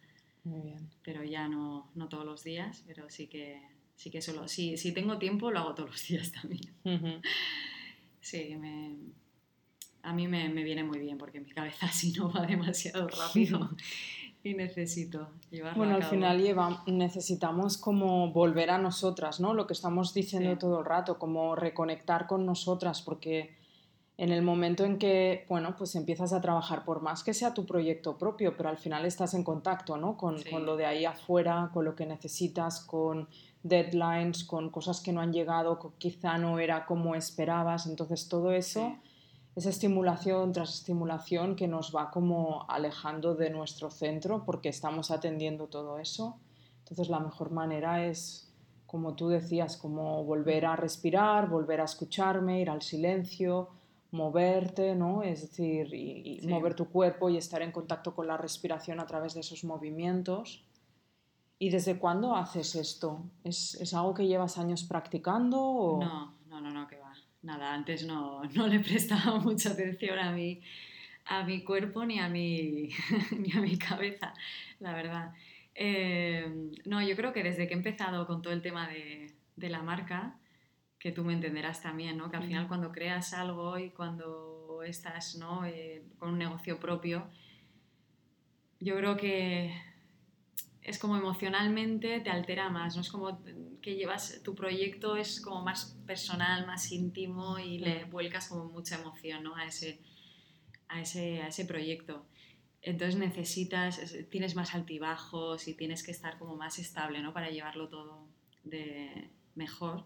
Muy 0.45 0.61
bien. 0.61 0.89
Pero 1.03 1.25
ya 1.25 1.49
no, 1.49 1.91
no 1.97 2.09
todos 2.09 2.25
los 2.25 2.45
días, 2.45 2.85
pero 2.87 3.11
sí 3.11 3.27
que, 3.27 3.61
sí 3.97 4.11
que 4.11 4.21
solo, 4.21 4.49
si, 4.49 4.77
si 4.77 4.93
tengo 4.93 5.19
tiempo, 5.19 5.51
lo 5.51 5.61
hago 5.61 5.75
todos 5.75 5.91
los 5.91 6.07
días 6.09 6.33
también. 6.33 6.73
Sí, 8.21 8.57
me, 8.57 8.97
a 10.03 10.13
mí 10.13 10.29
me, 10.29 10.49
me, 10.49 10.63
viene 10.63 10.85
muy 10.85 10.99
bien 10.99 11.19
porque 11.19 11.41
mi 11.41 11.51
cabeza 11.51 11.87
así 11.87 12.13
no 12.13 12.33
va 12.33 12.47
demasiado 12.47 13.09
rápido 13.09 13.71
y 14.45 14.55
necesito 14.55 15.31
llevarlo 15.51 15.79
Bueno, 15.79 15.95
a 15.95 15.97
al 15.97 16.05
final 16.05 16.41
lleva, 16.41 16.85
necesitamos 16.87 17.79
como 17.79 18.31
volver 18.31 18.71
a 18.71 18.79
nosotras, 18.79 19.41
¿no? 19.41 19.55
Lo 19.55 19.67
que 19.67 19.73
estamos 19.73 20.13
diciendo 20.13 20.51
sí. 20.53 20.59
todo 20.59 20.81
el 20.81 20.85
rato, 20.85 21.19
como 21.19 21.57
reconectar 21.57 22.27
con 22.27 22.45
nosotras, 22.45 23.01
porque 23.01 23.57
en 24.19 24.31
el 24.31 24.43
momento 24.43 24.85
en 24.85 24.99
que, 24.99 25.47
bueno, 25.49 25.75
pues 25.77 25.95
empiezas 25.97 26.35
a 26.35 26.43
trabajar, 26.43 26.85
por 26.85 27.01
más 27.01 27.25
que 27.25 27.33
sea 27.33 27.55
tu 27.55 27.65
proyecto 27.65 28.19
propio, 28.19 28.55
pero 28.55 28.69
al 28.69 28.77
final 28.77 29.07
estás 29.07 29.33
en 29.33 29.45
contacto, 29.45 29.97
¿no? 29.97 30.19
Con, 30.19 30.39
sí. 30.39 30.51
con 30.51 30.67
lo 30.67 30.77
de 30.77 30.85
ahí 30.85 31.07
afuera, 31.07 31.71
con 31.73 31.87
lo 31.87 31.97
que 31.97 32.05
necesitas, 32.05 32.81
con 32.81 33.29
deadlines, 33.65 34.45
con 34.45 34.71
cosas 34.71 35.01
que 35.01 35.13
no 35.13 35.21
han 35.21 35.33
llegado, 35.33 35.81
que 35.81 35.89
quizá 35.99 36.39
no 36.39 36.61
era 36.61 36.87
como 36.87 37.17
esperabas, 37.17 37.87
entonces 37.87 38.29
todo 38.29 38.53
eso... 38.53 38.81
Sí 38.81 39.11
esa 39.57 39.71
estimulación 39.71 40.53
tras 40.53 40.75
estimulación 40.75 41.55
que 41.55 41.69
nos 41.69 41.95
va 41.95 42.11
como 42.11 42.67
alejando 42.69 43.35
de 43.35 43.51
nuestro 43.51 43.91
centro 43.91 44.45
porque 44.45 44.69
estamos 44.69 45.11
atendiendo 45.11 45.69
todo 45.69 45.99
eso. 45.99 46.41
Entonces 46.81 47.09
la 47.09 47.21
mejor 47.21 47.51
manera 47.53 48.05
es, 48.05 48.53
como 48.87 49.15
tú 49.15 49.29
decías, 49.29 49.77
como 49.77 50.25
volver 50.25 50.67
a 50.67 50.77
respirar, 50.77 51.49
volver 51.49 51.81
a 51.81 51.85
escucharme, 51.85 52.61
ir 52.61 52.69
al 52.69 52.83
silencio, 52.83 53.69
moverte, 54.11 54.97
¿no? 54.97 55.23
Es 55.23 55.43
decir, 55.43 55.95
y, 55.95 56.23
y 56.25 56.41
sí. 56.41 56.49
mover 56.49 56.75
tu 56.75 56.91
cuerpo 56.91 57.31
y 57.31 57.37
estar 57.37 57.63
en 57.63 57.71
contacto 57.71 58.15
con 58.15 58.27
la 58.27 58.37
respiración 58.37 58.99
a 58.99 59.07
través 59.07 59.35
de 59.35 59.41
esos 59.41 59.63
movimientos. 59.63 60.65
¿Y 61.59 61.71
desde 61.71 61.99
cuándo 61.99 62.35
haces 62.35 62.75
esto? 62.75 63.25
¿Es, 63.45 63.75
es 63.77 63.95
algo 63.95 64.15
que 64.15 64.27
llevas 64.27 64.59
años 64.59 64.85
practicando? 64.85 65.61
O... 65.61 66.05
No, 66.05 66.35
no, 66.49 66.61
no, 66.61 66.71
no, 66.71 66.87
que 66.87 66.99
va 66.99 67.15
nada, 67.45 67.75
antes 67.75 68.07
no, 68.07 68.43
no 68.55 68.67
le 68.67 68.81
prestaba 68.81 69.39
mucha 69.39 69.71
atención 69.71 70.19
a 70.19 70.33
mi, 70.33 70.61
a 71.27 71.45
mi 71.45 71.63
cuerpo 71.63 72.05
ni 72.05 72.19
a 72.19 72.29
mi, 72.29 72.89
ni 73.39 73.53
a 73.53 73.61
mi 73.61 73.79
cabeza, 73.79 74.35
la 74.81 74.93
verdad. 74.95 75.33
Eh, 75.75 76.73
no, 76.85 77.03
yo 77.03 77.15
creo 77.17 77.33
que 77.33 77.43
desde 77.43 77.67
que 77.69 77.75
he 77.75 77.77
empezado 77.77 78.27
con 78.27 78.43
todo 78.43 78.53
el 78.53 78.63
tema 78.63 78.89
de, 78.89 79.33
de 79.57 79.69
la 79.69 79.83
marca, 79.83 80.37
que 80.99 81.13
tú 81.13 81.23
me 81.23 81.35
entenderás 81.35 81.83
también, 81.83 82.17
¿no? 82.17 82.31
que 82.31 82.37
al 82.39 82.45
final 82.45 82.67
cuando 82.67 82.91
creas 82.91 83.35
algo 83.35 83.79
y 83.79 83.91
cuando 83.91 84.83
estás 84.85 85.37
¿no? 85.37 85.67
Eh, 85.67 86.03
con 86.19 86.31
un 86.31 86.39
negocio 86.39 86.81
propio, 86.81 87.29
yo 88.81 88.97
creo 88.97 89.17
que 89.17 89.75
es 90.85 90.99
como 90.99 91.17
emocionalmente 91.17 92.21
te 92.21 92.31
altera 92.31 92.69
más, 92.69 92.95
¿no? 92.95 93.01
Es 93.01 93.11
como 93.11 93.43
que 93.81 93.97
llevas, 93.97 94.43
tu 94.45 94.55
proyecto 94.55 95.17
es 95.17 95.41
como 95.41 95.63
más 95.63 95.97
personal, 96.07 96.67
más 96.67 96.93
íntimo 96.93 97.59
y 97.59 97.79
le 97.79 98.05
vuelcas 98.05 98.49
como 98.49 98.67
mucha 98.67 99.01
emoción, 99.01 99.43
¿no? 99.43 99.57
A 99.57 99.65
ese, 99.65 99.99
a 100.89 101.01
ese, 101.01 101.41
a 101.41 101.49
ese 101.49 101.65
proyecto. 101.65 102.27
Entonces 102.83 103.17
necesitas, 103.19 103.99
tienes 104.31 104.55
más 104.55 104.75
altibajos 104.75 105.69
y 105.69 105.75
tienes 105.75 106.03
que 106.03 106.11
estar 106.11 106.39
como 106.39 106.55
más 106.55 106.79
estable, 106.79 107.23
¿no? 107.23 107.33
Para 107.33 107.49
llevarlo 107.49 107.89
todo 107.89 108.29
de 108.63 109.31
mejor. 109.55 110.05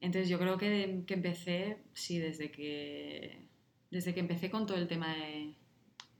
Entonces 0.00 0.28
yo 0.28 0.38
creo 0.38 0.58
que, 0.58 1.02
que 1.08 1.14
empecé, 1.14 1.78
sí, 1.92 2.18
desde 2.18 2.52
que, 2.52 3.48
desde 3.90 4.14
que 4.14 4.20
empecé 4.20 4.48
con 4.48 4.64
todo 4.66 4.76
el 4.76 4.86
tema 4.86 5.12
de, 5.12 5.54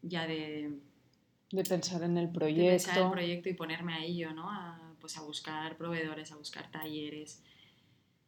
ya 0.02 0.26
de... 0.26 0.80
De 1.52 1.62
pensar 1.64 2.02
en 2.02 2.16
el 2.18 2.30
proyecto. 2.30 2.62
De 2.62 2.70
pensar 2.70 2.98
en 2.98 3.04
el 3.04 3.12
proyecto 3.12 3.48
y 3.48 3.54
ponerme 3.54 3.94
a 3.94 4.04
ello, 4.04 4.32
¿no? 4.32 4.50
A, 4.50 4.94
pues 5.00 5.16
a 5.18 5.22
buscar 5.22 5.76
proveedores, 5.76 6.32
a 6.32 6.36
buscar 6.36 6.70
talleres. 6.70 7.42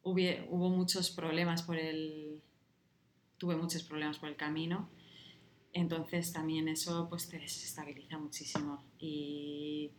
Hubo, 0.03 0.21
hubo 0.51 0.69
muchos 0.69 1.11
problemas 1.11 1.63
por 1.63 1.77
el... 1.77 2.41
Tuve 3.39 3.57
muchos 3.57 3.83
problemas 3.83 4.19
por 4.19 4.29
el 4.29 4.37
camino. 4.37 4.91
Entonces 5.73 6.33
también 6.33 6.69
eso 6.69 7.09
pues 7.09 7.29
te 7.29 7.39
desestabiliza 7.39 8.19
muchísimo. 8.19 8.85
Y, 8.99 9.91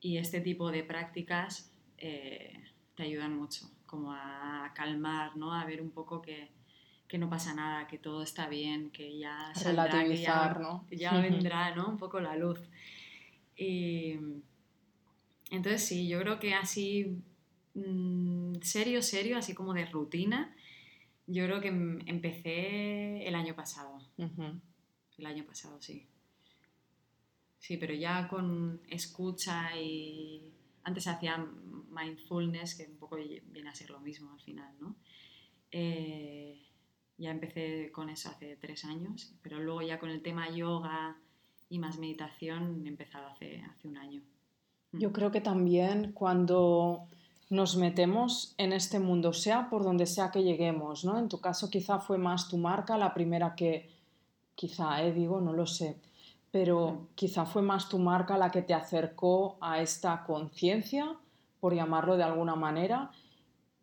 y 0.00 0.18
este 0.18 0.40
tipo 0.40 0.70
de 0.70 0.84
prácticas 0.84 1.72
eh, 1.96 2.52
te 2.94 3.02
ayudan 3.02 3.36
mucho 3.36 3.70
como 3.86 4.12
a 4.12 4.72
calmar, 4.74 5.36
¿no? 5.36 5.52
A 5.54 5.64
ver 5.64 5.80
un 5.80 5.90
poco 5.90 6.20
que, 6.22 6.50
que 7.08 7.16
no 7.18 7.30
pasa 7.30 7.54
nada, 7.54 7.86
que 7.86 7.98
todo 7.98 8.22
está 8.22 8.48
bien, 8.48 8.90
que 8.90 9.18
ya 9.18 9.52
saldrá, 9.54 10.04
que 10.04 10.16
ya, 10.18 10.54
¿no? 10.60 10.86
ya 10.90 11.18
vendrá, 11.20 11.74
¿no? 11.74 11.88
Un 11.88 11.96
poco 11.96 12.20
la 12.20 12.36
luz. 12.36 12.60
Y 13.56 14.14
entonces 15.50 15.84
sí, 15.84 16.06
yo 16.06 16.20
creo 16.20 16.38
que 16.38 16.54
así 16.54 17.22
mm, 17.74 18.56
serio, 18.60 19.02
serio, 19.02 19.38
así 19.38 19.54
como 19.54 19.72
de 19.72 19.86
rutina, 19.86 20.54
yo 21.26 21.44
creo 21.46 21.60
que 21.60 21.68
em, 21.68 21.98
empecé 22.06 23.26
el 23.26 23.34
año 23.34 23.54
pasado. 23.54 23.98
El 25.16 25.26
año 25.26 25.44
pasado, 25.44 25.80
sí. 25.80 26.06
Sí, 27.58 27.76
pero 27.78 27.94
ya 27.94 28.28
con 28.28 28.82
escucha 28.88 29.76
y 29.76 30.52
antes 30.84 31.06
hacía 31.06 31.44
mindfulness, 31.90 32.76
que 32.76 32.84
un 32.84 32.98
poco 32.98 33.16
viene 33.16 33.68
a 33.68 33.74
ser 33.74 33.90
lo 33.90 34.00
mismo 34.00 34.32
al 34.32 34.40
final, 34.40 34.74
¿no? 34.78 34.96
Eh, 35.70 36.67
ya 37.18 37.30
empecé 37.30 37.90
con 37.92 38.08
eso 38.08 38.30
hace 38.30 38.56
tres 38.56 38.84
años, 38.84 39.34
pero 39.42 39.58
luego 39.58 39.82
ya 39.82 39.98
con 39.98 40.10
el 40.10 40.22
tema 40.22 40.48
yoga 40.48 41.16
y 41.68 41.78
más 41.78 41.98
meditación 41.98 42.86
he 42.86 42.88
empezado 42.88 43.26
hace, 43.26 43.62
hace 43.62 43.88
un 43.88 43.96
año. 43.96 44.22
Mm. 44.92 44.98
Yo 45.00 45.12
creo 45.12 45.30
que 45.30 45.40
también 45.40 46.12
cuando 46.12 47.06
nos 47.50 47.76
metemos 47.76 48.54
en 48.58 48.72
este 48.72 49.00
mundo, 49.00 49.32
sea 49.32 49.68
por 49.68 49.82
donde 49.82 50.06
sea 50.06 50.30
que 50.30 50.42
lleguemos, 50.42 51.04
¿no? 51.04 51.18
En 51.18 51.28
tu 51.28 51.40
caso 51.40 51.70
quizá 51.70 51.98
fue 51.98 52.18
más 52.18 52.48
tu 52.48 52.58
marca 52.58 52.96
la 52.98 53.14
primera 53.14 53.54
que, 53.54 53.90
quizá, 54.54 55.02
eh, 55.02 55.12
digo, 55.12 55.40
no 55.40 55.52
lo 55.52 55.66
sé, 55.66 55.96
pero 56.50 57.08
quizá 57.14 57.46
fue 57.46 57.62
más 57.62 57.88
tu 57.88 57.98
marca 57.98 58.36
la 58.38 58.50
que 58.50 58.62
te 58.62 58.74
acercó 58.74 59.56
a 59.60 59.80
esta 59.80 60.24
conciencia, 60.24 61.16
por 61.60 61.74
llamarlo 61.74 62.16
de 62.16 62.24
alguna 62.24 62.54
manera, 62.54 63.10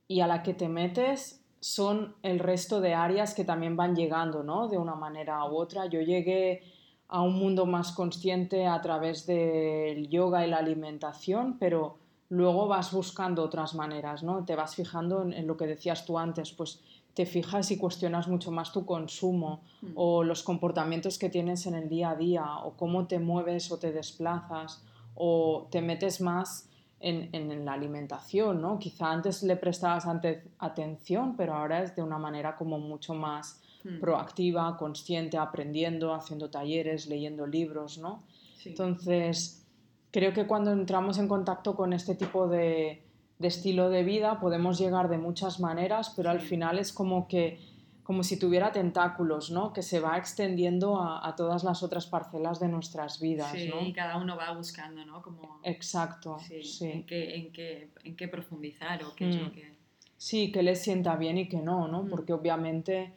y 0.07 0.21
a 0.21 0.27
la 0.27 0.43
que 0.43 0.53
te 0.53 0.69
metes 0.69 1.41
son 1.59 2.15
el 2.21 2.39
resto 2.39 2.81
de 2.81 2.93
áreas 2.93 3.33
que 3.33 3.43
también 3.43 3.75
van 3.75 3.95
llegando, 3.95 4.43
¿no? 4.43 4.67
De 4.67 4.77
una 4.77 4.95
manera 4.95 5.43
u 5.45 5.55
otra. 5.55 5.87
Yo 5.87 6.01
llegué 6.01 6.63
a 7.07 7.21
un 7.21 7.33
mundo 7.33 7.65
más 7.65 7.91
consciente 7.91 8.67
a 8.67 8.81
través 8.81 9.25
del 9.25 10.09
yoga 10.09 10.45
y 10.45 10.49
la 10.49 10.57
alimentación, 10.57 11.57
pero 11.59 11.97
luego 12.29 12.67
vas 12.67 12.91
buscando 12.91 13.43
otras 13.43 13.75
maneras, 13.75 14.23
¿no? 14.23 14.43
Te 14.45 14.55
vas 14.55 14.75
fijando 14.75 15.21
en, 15.21 15.33
en 15.33 15.47
lo 15.47 15.57
que 15.57 15.67
decías 15.67 16.05
tú 16.05 16.17
antes, 16.17 16.51
pues 16.51 16.81
te 17.15 17.25
fijas 17.25 17.71
y 17.71 17.77
cuestionas 17.77 18.27
mucho 18.27 18.51
más 18.51 18.71
tu 18.71 18.85
consumo 18.85 19.61
mm. 19.81 19.91
o 19.95 20.23
los 20.23 20.43
comportamientos 20.43 21.17
que 21.17 21.29
tienes 21.29 21.65
en 21.65 21.73
el 21.73 21.89
día 21.89 22.11
a 22.11 22.15
día 22.15 22.45
o 22.63 22.73
cómo 22.73 23.07
te 23.07 23.19
mueves 23.19 23.71
o 23.71 23.79
te 23.79 23.91
desplazas 23.91 24.83
o 25.15 25.67
te 25.71 25.81
metes 25.81 26.19
más 26.19 26.69
en, 27.05 27.29
en 27.33 27.63
la 27.63 27.73
alimentación, 27.73 28.61
¿no? 28.61 28.79
Quizá 28.79 29.11
antes 29.11 29.43
le 29.43 29.55
prestabas 29.55 30.07
antes 30.07 30.43
atención, 30.57 31.35
pero 31.37 31.53
ahora 31.53 31.83
es 31.83 31.95
de 31.95 32.01
una 32.01 32.17
manera 32.17 32.55
como 32.57 32.79
mucho 32.79 33.13
más 33.13 33.61
mm. 33.83 33.99
proactiva, 33.99 34.75
consciente, 34.75 35.37
aprendiendo, 35.37 36.15
haciendo 36.15 36.49
talleres, 36.49 37.05
leyendo 37.07 37.45
libros, 37.45 37.99
¿no? 37.99 38.23
Entonces, 38.65 39.63
creo 40.09 40.33
que 40.33 40.47
cuando 40.47 40.71
entramos 40.71 41.19
en 41.19 41.27
contacto 41.27 41.75
con 41.75 41.93
este 41.93 42.15
tipo 42.15 42.47
de, 42.47 43.03
de 43.37 43.47
estilo 43.47 43.89
de 43.89 44.03
vida 44.03 44.39
podemos 44.39 44.79
llegar 44.79 45.07
de 45.07 45.19
muchas 45.19 45.59
maneras, 45.59 46.11
pero 46.15 46.31
al 46.31 46.39
final 46.39 46.79
es 46.79 46.91
como 46.91 47.27
que 47.27 47.59
como 48.05 48.23
si 48.23 48.37
tuviera 48.39 48.71
tentáculos, 48.71 49.49
¿no? 49.51 49.73
Que 49.73 49.81
se 49.81 49.99
va 49.99 50.17
extendiendo 50.17 50.97
a, 51.01 51.27
a 51.27 51.35
todas 51.35 51.63
las 51.65 51.83
otras 51.83 52.05
parcelas 52.05 52.59
de 52.61 52.67
nuestras 52.69 53.19
vidas, 53.19 53.51
sí, 53.51 53.67
¿no? 53.67 53.81
y 53.81 53.91
cada 53.91 54.17
uno 54.17 54.37
va 54.37 54.53
buscando, 54.53 55.03
¿no? 55.03 55.21
Como, 55.21 55.59
Exacto, 55.63 56.37
sí, 56.39 56.63
sí. 56.63 56.85
En, 56.91 57.05
qué, 57.07 57.35
en, 57.35 57.51
qué, 57.51 57.89
en 58.03 58.15
qué 58.15 58.27
profundizar 58.27 59.03
o 59.03 59.13
qué 59.15 59.29
es 59.29 59.35
lo 59.35 59.47
Mm. 59.47 59.51
que... 59.51 59.75
Sí, 60.17 60.51
que 60.51 60.63
les 60.63 60.81
sienta 60.81 61.15
bien 61.17 61.37
y 61.37 61.49
que 61.49 61.57
no, 61.57 61.87
¿no? 61.89 62.03
Mm. 62.03 62.09
Porque 62.09 62.31
obviamente 62.31 63.11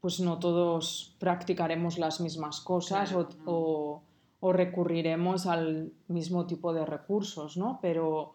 pues 0.00 0.20
no 0.20 0.38
todos 0.38 1.14
practicaremos 1.18 1.96
las 1.98 2.20
mismas 2.20 2.60
cosas 2.60 3.10
Claro, 3.10 3.28
o, 3.46 3.50
o- 3.52 4.02
o 4.40 4.52
recurriremos 4.52 5.46
al 5.46 5.92
mismo 6.08 6.44
tipo 6.46 6.74
de 6.74 6.84
recursos, 6.84 7.56
¿no? 7.56 7.78
Pero, 7.80 8.33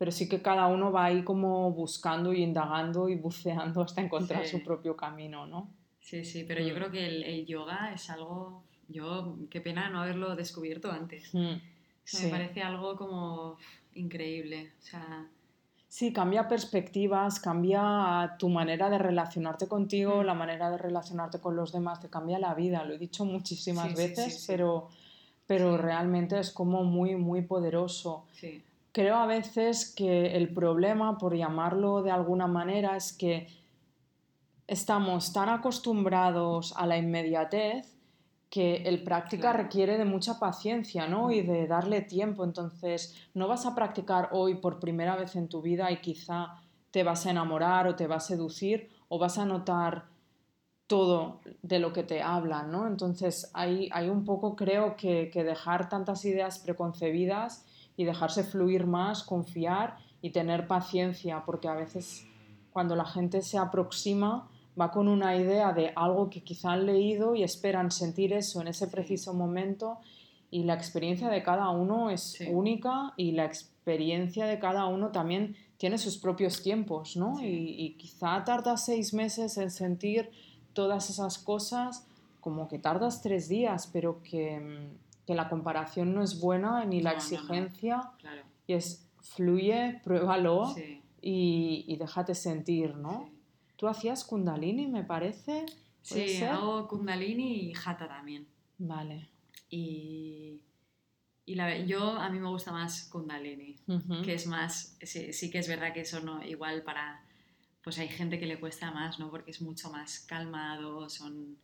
pero 0.00 0.10
sí 0.12 0.30
que 0.30 0.40
cada 0.40 0.66
uno 0.66 0.90
va 0.90 1.04
ahí 1.04 1.22
como 1.22 1.70
buscando 1.72 2.32
y 2.32 2.42
indagando 2.42 3.10
y 3.10 3.16
buceando 3.16 3.82
hasta 3.82 4.00
encontrar 4.00 4.44
Sí. 4.46 4.52
su 4.52 4.64
propio 4.64 4.96
camino, 4.96 5.46
¿no? 5.46 5.68
Sí, 6.00 6.24
sí, 6.24 6.44
pero 6.48 6.62
yo 6.62 6.72
Mm. 6.72 6.76
creo 6.76 6.90
que 6.90 7.06
el, 7.06 7.22
el 7.22 7.44
yoga 7.44 7.92
es 7.94 8.08
algo... 8.08 8.64
Yo, 8.88 9.36
qué 9.50 9.60
pena 9.60 9.90
no 9.90 10.00
haberlo 10.00 10.34
descubierto 10.36 10.90
antes. 10.90 11.34
Mm, 11.34 11.56
sí. 12.02 12.24
Me 12.24 12.30
parece 12.30 12.62
algo 12.62 12.96
como 12.96 13.58
increíble. 13.94 14.72
O 14.80 14.82
sea, 14.86 15.28
Sí, 15.86 16.12
cambia 16.14 16.48
perspectivas, 16.48 17.38
cambia 17.38 18.36
tu 18.38 18.48
manera 18.48 18.88
de 18.88 18.96
relacionarte 18.96 19.68
contigo, 19.68 20.22
Mm. 20.22 20.24
la 20.24 20.34
manera 20.34 20.70
de 20.70 20.78
relacionarte 20.78 21.40
con 21.40 21.56
los 21.56 21.72
demás, 21.72 22.00
te 22.00 22.08
cambia 22.08 22.38
la 22.38 22.54
vida. 22.54 22.84
Lo 22.84 22.94
he 22.94 22.98
dicho 22.98 23.26
muchísimas 23.26 23.90
Sí, 23.90 23.96
veces, 23.96 24.32
sí, 24.32 24.38
sí. 24.40 24.44
pero, 24.46 24.88
pero 25.46 25.76
realmente 25.76 26.38
es 26.38 26.52
como 26.52 26.84
muy, 26.84 27.16
muy 27.16 27.42
poderoso. 27.42 28.24
Creo 28.92 29.16
a 29.16 29.26
veces 29.26 29.94
que 29.94 30.36
el 30.36 30.52
problema, 30.52 31.16
por 31.18 31.36
llamarlo 31.36 32.02
de 32.02 32.10
alguna 32.10 32.46
manera, 32.46 32.96
es 32.96 33.12
que 33.12 33.46
estamos 34.66 35.32
tan 35.32 35.48
acostumbrados 35.48 36.74
a 36.76 36.86
la 36.86 36.96
inmediatez 36.96 37.96
que 38.48 38.82
el 38.82 39.04
práctica 39.04 39.52
Claro. 39.52 39.62
requiere 39.62 39.96
de 39.96 40.04
mucha 40.04 40.40
paciencia, 40.40 41.06
¿no? 41.06 41.30
Y 41.30 41.42
de 41.42 41.68
darle 41.68 42.00
tiempo. 42.00 42.42
Entonces, 42.44 43.14
no 43.32 43.46
vas 43.46 43.64
a 43.64 43.76
practicar 43.76 44.30
hoy 44.32 44.56
por 44.56 44.80
primera 44.80 45.14
vez 45.14 45.36
en 45.36 45.48
tu 45.48 45.62
vida 45.62 45.90
y 45.92 46.00
quizá 46.00 46.60
te 46.90 47.04
vas 47.04 47.26
a 47.26 47.30
enamorar 47.30 47.86
o 47.86 47.94
te 47.94 48.08
va 48.08 48.16
a 48.16 48.20
seducir 48.20 48.90
o 49.08 49.18
vas 49.20 49.38
a 49.38 49.44
notar 49.44 50.06
todo 50.88 51.40
de 51.62 51.78
lo 51.78 51.92
que 51.92 52.02
te 52.02 52.22
hablan, 52.22 52.72
¿no? 52.72 52.88
Entonces, 52.88 53.50
hay, 53.54 53.88
hay 53.92 54.08
un 54.08 54.24
poco, 54.24 54.56
creo 54.56 54.96
que, 54.96 55.30
que 55.32 55.44
dejar 55.44 55.88
tantas 55.88 56.24
ideas 56.24 56.58
preconcebidas 56.58 57.64
y 57.96 58.04
dejarse 58.04 58.44
fluir 58.44 58.86
más, 58.86 59.22
confiar 59.22 59.98
y 60.22 60.30
tener 60.30 60.66
paciencia, 60.66 61.42
porque 61.44 61.68
a 61.68 61.74
veces 61.74 62.26
cuando 62.72 62.94
la 62.96 63.04
gente 63.04 63.42
se 63.42 63.58
aproxima 63.58 64.48
va 64.80 64.90
con 64.90 65.08
una 65.08 65.36
idea 65.36 65.72
de 65.72 65.92
algo 65.96 66.30
que 66.30 66.42
quizá 66.42 66.72
han 66.72 66.86
leído 66.86 67.34
y 67.34 67.42
esperan 67.42 67.90
sentir 67.90 68.32
eso 68.32 68.60
en 68.60 68.68
ese 68.68 68.86
preciso 68.86 69.34
momento 69.34 69.98
y 70.50 70.64
la 70.64 70.74
experiencia 70.74 71.28
de 71.28 71.42
cada 71.42 71.68
uno 71.70 72.10
es 72.10 72.22
Sí. 72.32 72.46
única 72.50 73.12
y 73.16 73.32
la 73.32 73.44
experiencia 73.44 74.46
de 74.46 74.58
cada 74.58 74.86
uno 74.86 75.10
también 75.10 75.56
tiene 75.76 75.98
sus 75.98 76.18
propios 76.18 76.62
tiempos, 76.62 77.16
¿no? 77.16 77.36
Sí. 77.36 77.46
Y, 77.46 77.84
y 77.86 77.94
quizá 77.94 78.42
tardas 78.44 78.84
seis 78.84 79.12
meses 79.14 79.56
en 79.58 79.70
sentir 79.70 80.30
todas 80.72 81.10
esas 81.10 81.38
cosas, 81.38 82.06
como 82.40 82.68
que 82.68 82.78
tardas 82.78 83.22
tres 83.22 83.48
días, 83.48 83.88
pero 83.92 84.22
que, 84.22 84.60
mm, 84.60 85.09
que 85.30 85.36
la 85.36 85.48
comparación 85.48 86.12
no 86.12 86.24
es 86.24 86.40
buena 86.40 86.84
ni 86.84 87.00
la 87.00 87.12
No, 87.12 87.16
no, 87.18 87.22
no. 87.22 87.22
exigencia 87.36 88.10
Claro. 88.18 88.42
y 88.66 88.72
es 88.72 89.08
fluye, 89.20 90.00
pruébalo 90.02 90.74
Sí. 90.74 91.00
y, 91.22 91.84
y 91.86 91.96
déjate 91.96 92.34
sentir, 92.34 92.96
¿no? 92.96 93.26
sí. 93.30 93.36
Tú 93.76 93.86
hacías 93.86 94.24
kundalini, 94.24 94.88
me 94.88 95.04
parece. 95.04 95.66
¿Puede 96.08 96.28
Sí, 96.28 96.38
ser? 96.38 96.48
hago 96.48 96.88
kundalini 96.88 97.48
y 97.70 97.72
hatha 97.74 98.08
también. 98.08 98.48
Vale. 98.78 99.28
Y, 99.70 100.60
y 101.46 101.54
la, 101.54 101.78
yo 101.78 102.02
a 102.18 102.28
mí 102.28 102.40
me 102.40 102.48
gusta 102.48 102.72
más 102.72 103.04
kundalini, 103.12 103.76
que 104.24 104.34
es 104.34 104.46
más, 104.48 104.96
sí, 105.02 105.32
sí 105.32 105.48
que 105.48 105.58
es 105.58 105.68
verdad 105.68 105.92
que 105.94 106.00
eso 106.00 106.20
no, 106.20 106.44
igual 106.44 106.82
para, 106.82 107.22
pues 107.84 107.98
hay 108.00 108.08
gente 108.08 108.40
que 108.40 108.46
le 108.46 108.58
cuesta 108.58 108.90
más, 108.90 109.20
¿no? 109.20 109.30
Porque 109.30 109.52
es 109.52 109.62
mucho 109.62 109.90
más 109.92 110.20
calmado, 110.28 111.08
son, 111.08 111.56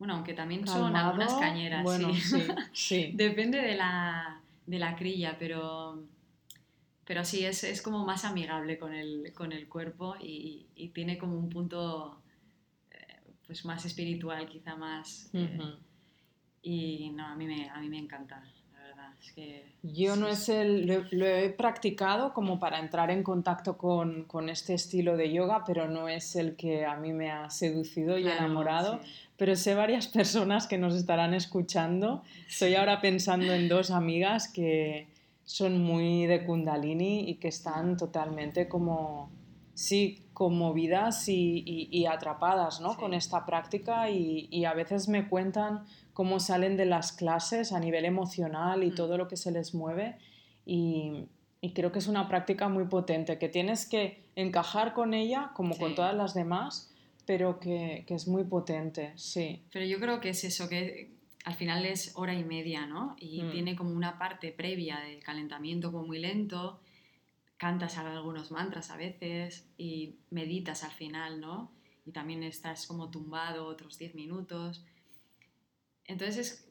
bueno, 0.00 0.14
aunque 0.14 0.34
también 0.34 0.66
son 0.66 0.96
algunas 0.96 1.28
Calmado, 1.28 1.52
cañeras, 1.52 1.84
Bueno, 1.84 2.12
sí. 2.14 2.20
sí, 2.20 2.46
sí. 2.72 3.12
Depende 3.14 3.58
de 3.58 3.76
la, 3.76 4.40
de 4.66 4.78
la 4.80 4.96
crilla, 4.96 5.36
pero 5.38 6.02
pero 7.10 7.24
sí, 7.24 7.44
es, 7.44 7.64
es, 7.64 7.82
como 7.82 8.04
más 8.04 8.24
amigable 8.24 8.78
con 8.78 8.94
el, 8.94 9.32
con 9.34 9.50
el 9.50 9.68
cuerpo 9.68 10.14
y, 10.20 10.68
y 10.76 10.90
tiene 10.90 11.18
como 11.18 11.36
un 11.36 11.48
punto 11.48 12.22
eh, 12.92 12.96
pues 13.44 13.64
más 13.64 13.84
espiritual, 13.84 14.48
quizá 14.48 14.76
más... 14.76 15.28
Eh, 15.32 15.58
y 16.62 17.10
no, 17.10 17.26
a 17.26 17.34
mí 17.34 17.46
me, 17.46 17.68
a 17.68 17.80
mí 17.80 17.88
me 17.88 17.98
encanta. 17.98 18.40
la 18.72 18.82
verdad. 18.84 19.12
Es 19.20 19.32
que, 19.32 19.72
Yo 19.82 20.14
no 20.14 20.28
es 20.28 20.48
el, 20.48 20.86
lo, 20.86 21.04
lo, 21.10 21.26
he 21.26 21.50
practicado 21.50 22.32
como 22.32 22.60
para 22.60 22.78
entrar 22.78 23.10
en 23.10 23.24
contacto 23.24 23.76
con, 23.76 24.26
con, 24.26 24.48
este 24.48 24.74
estilo 24.74 25.16
de 25.16 25.32
yoga, 25.32 25.64
pero 25.66 25.88
no 25.88 26.08
es 26.08 26.36
el 26.36 26.54
que 26.54 26.86
a 26.86 26.94
mí 26.94 27.12
me 27.12 27.32
ha 27.32 27.50
seducido 27.50 28.18
y 28.18 28.22
claro, 28.22 28.44
enamorado. 28.44 29.00
Sí. 29.02 29.10
Pero 29.40 29.56
sé 29.56 29.74
varias 29.74 30.06
personas 30.06 30.68
que 30.68 30.78
nos 30.78 30.94
estarán 30.94 31.34
escuchando. 31.34 32.22
Estoy 32.46 32.76
ahora 32.76 33.00
pensando 33.00 33.52
en 33.52 33.68
dos 33.68 33.90
amigas 33.90 34.52
que, 34.52 35.08
son 35.50 35.82
muy 35.82 36.26
de 36.26 36.44
kundalini 36.44 37.28
y 37.28 37.34
que 37.34 37.48
están 37.48 37.96
totalmente 37.96 38.68
como, 38.68 39.32
sí, 39.74 40.22
conmovidas 40.32 41.28
y, 41.28 41.64
y, 41.66 41.88
y 41.90 42.06
atrapadas 42.06 42.80
¿no? 42.80 42.92
Sí. 42.92 43.00
con 43.00 43.14
esta 43.14 43.44
práctica 43.44 44.10
y, 44.10 44.46
y, 44.52 44.64
a 44.64 44.74
veces 44.74 45.08
me 45.08 45.28
cuentan 45.28 45.86
cómo 46.12 46.38
salen 46.38 46.76
de 46.76 46.84
las 46.84 47.10
clases 47.10 47.72
a 47.72 47.80
nivel 47.80 48.04
emocional 48.04 48.84
y 48.84 48.92
mm. 48.92 48.94
todo 48.94 49.18
lo 49.18 49.26
que 49.26 49.36
se 49.36 49.50
les 49.50 49.74
mueve 49.74 50.18
y, 50.64 51.26
creo 51.74 51.90
que 51.90 51.98
es 51.98 52.06
una 52.06 52.28
práctica 52.28 52.68
muy 52.68 52.84
potente, 52.84 53.36
que 53.38 53.48
tienes 53.48 53.86
que 53.86 54.22
encajar 54.36 54.94
con 54.94 55.14
ella 55.14 55.50
como 55.54 55.74
sí. 55.74 55.80
con 55.80 55.96
todas 55.96 56.14
las 56.14 56.32
demás, 56.32 56.89
pero 57.30 57.60
que, 57.60 58.02
que, 58.08 58.14
es 58.16 58.26
muy 58.26 58.42
potente, 58.42 59.12
sí. 59.14 59.62
Pero 59.72 59.84
yo 59.86 60.00
creo 60.00 60.20
que 60.20 60.30
es 60.30 60.42
eso, 60.42 60.68
que 60.68 61.12
al 61.44 61.54
final 61.54 61.86
es 61.86 62.10
hora 62.16 62.34
y 62.34 62.42
media, 62.42 62.86
¿no? 62.86 63.14
Y 63.20 63.44
mm. 63.44 63.50
tiene 63.52 63.76
como 63.76 63.92
una 63.92 64.18
parte 64.18 64.50
previa 64.50 64.98
de 64.98 65.20
calentamiento 65.20 65.92
como 65.92 66.08
muy 66.08 66.18
lento, 66.18 66.80
cantas 67.56 67.98
algunos 67.98 68.50
mantras 68.50 68.90
a 68.90 68.96
veces 68.96 69.70
y 69.78 70.16
meditas 70.30 70.82
al 70.82 70.90
final, 70.90 71.40
¿no? 71.40 71.70
Y 72.04 72.10
también 72.10 72.42
estás 72.42 72.88
como 72.88 73.12
tumbado 73.12 73.64
otros 73.66 73.96
10 73.96 74.16
minutos. 74.16 74.84
Entonces, 76.06 76.68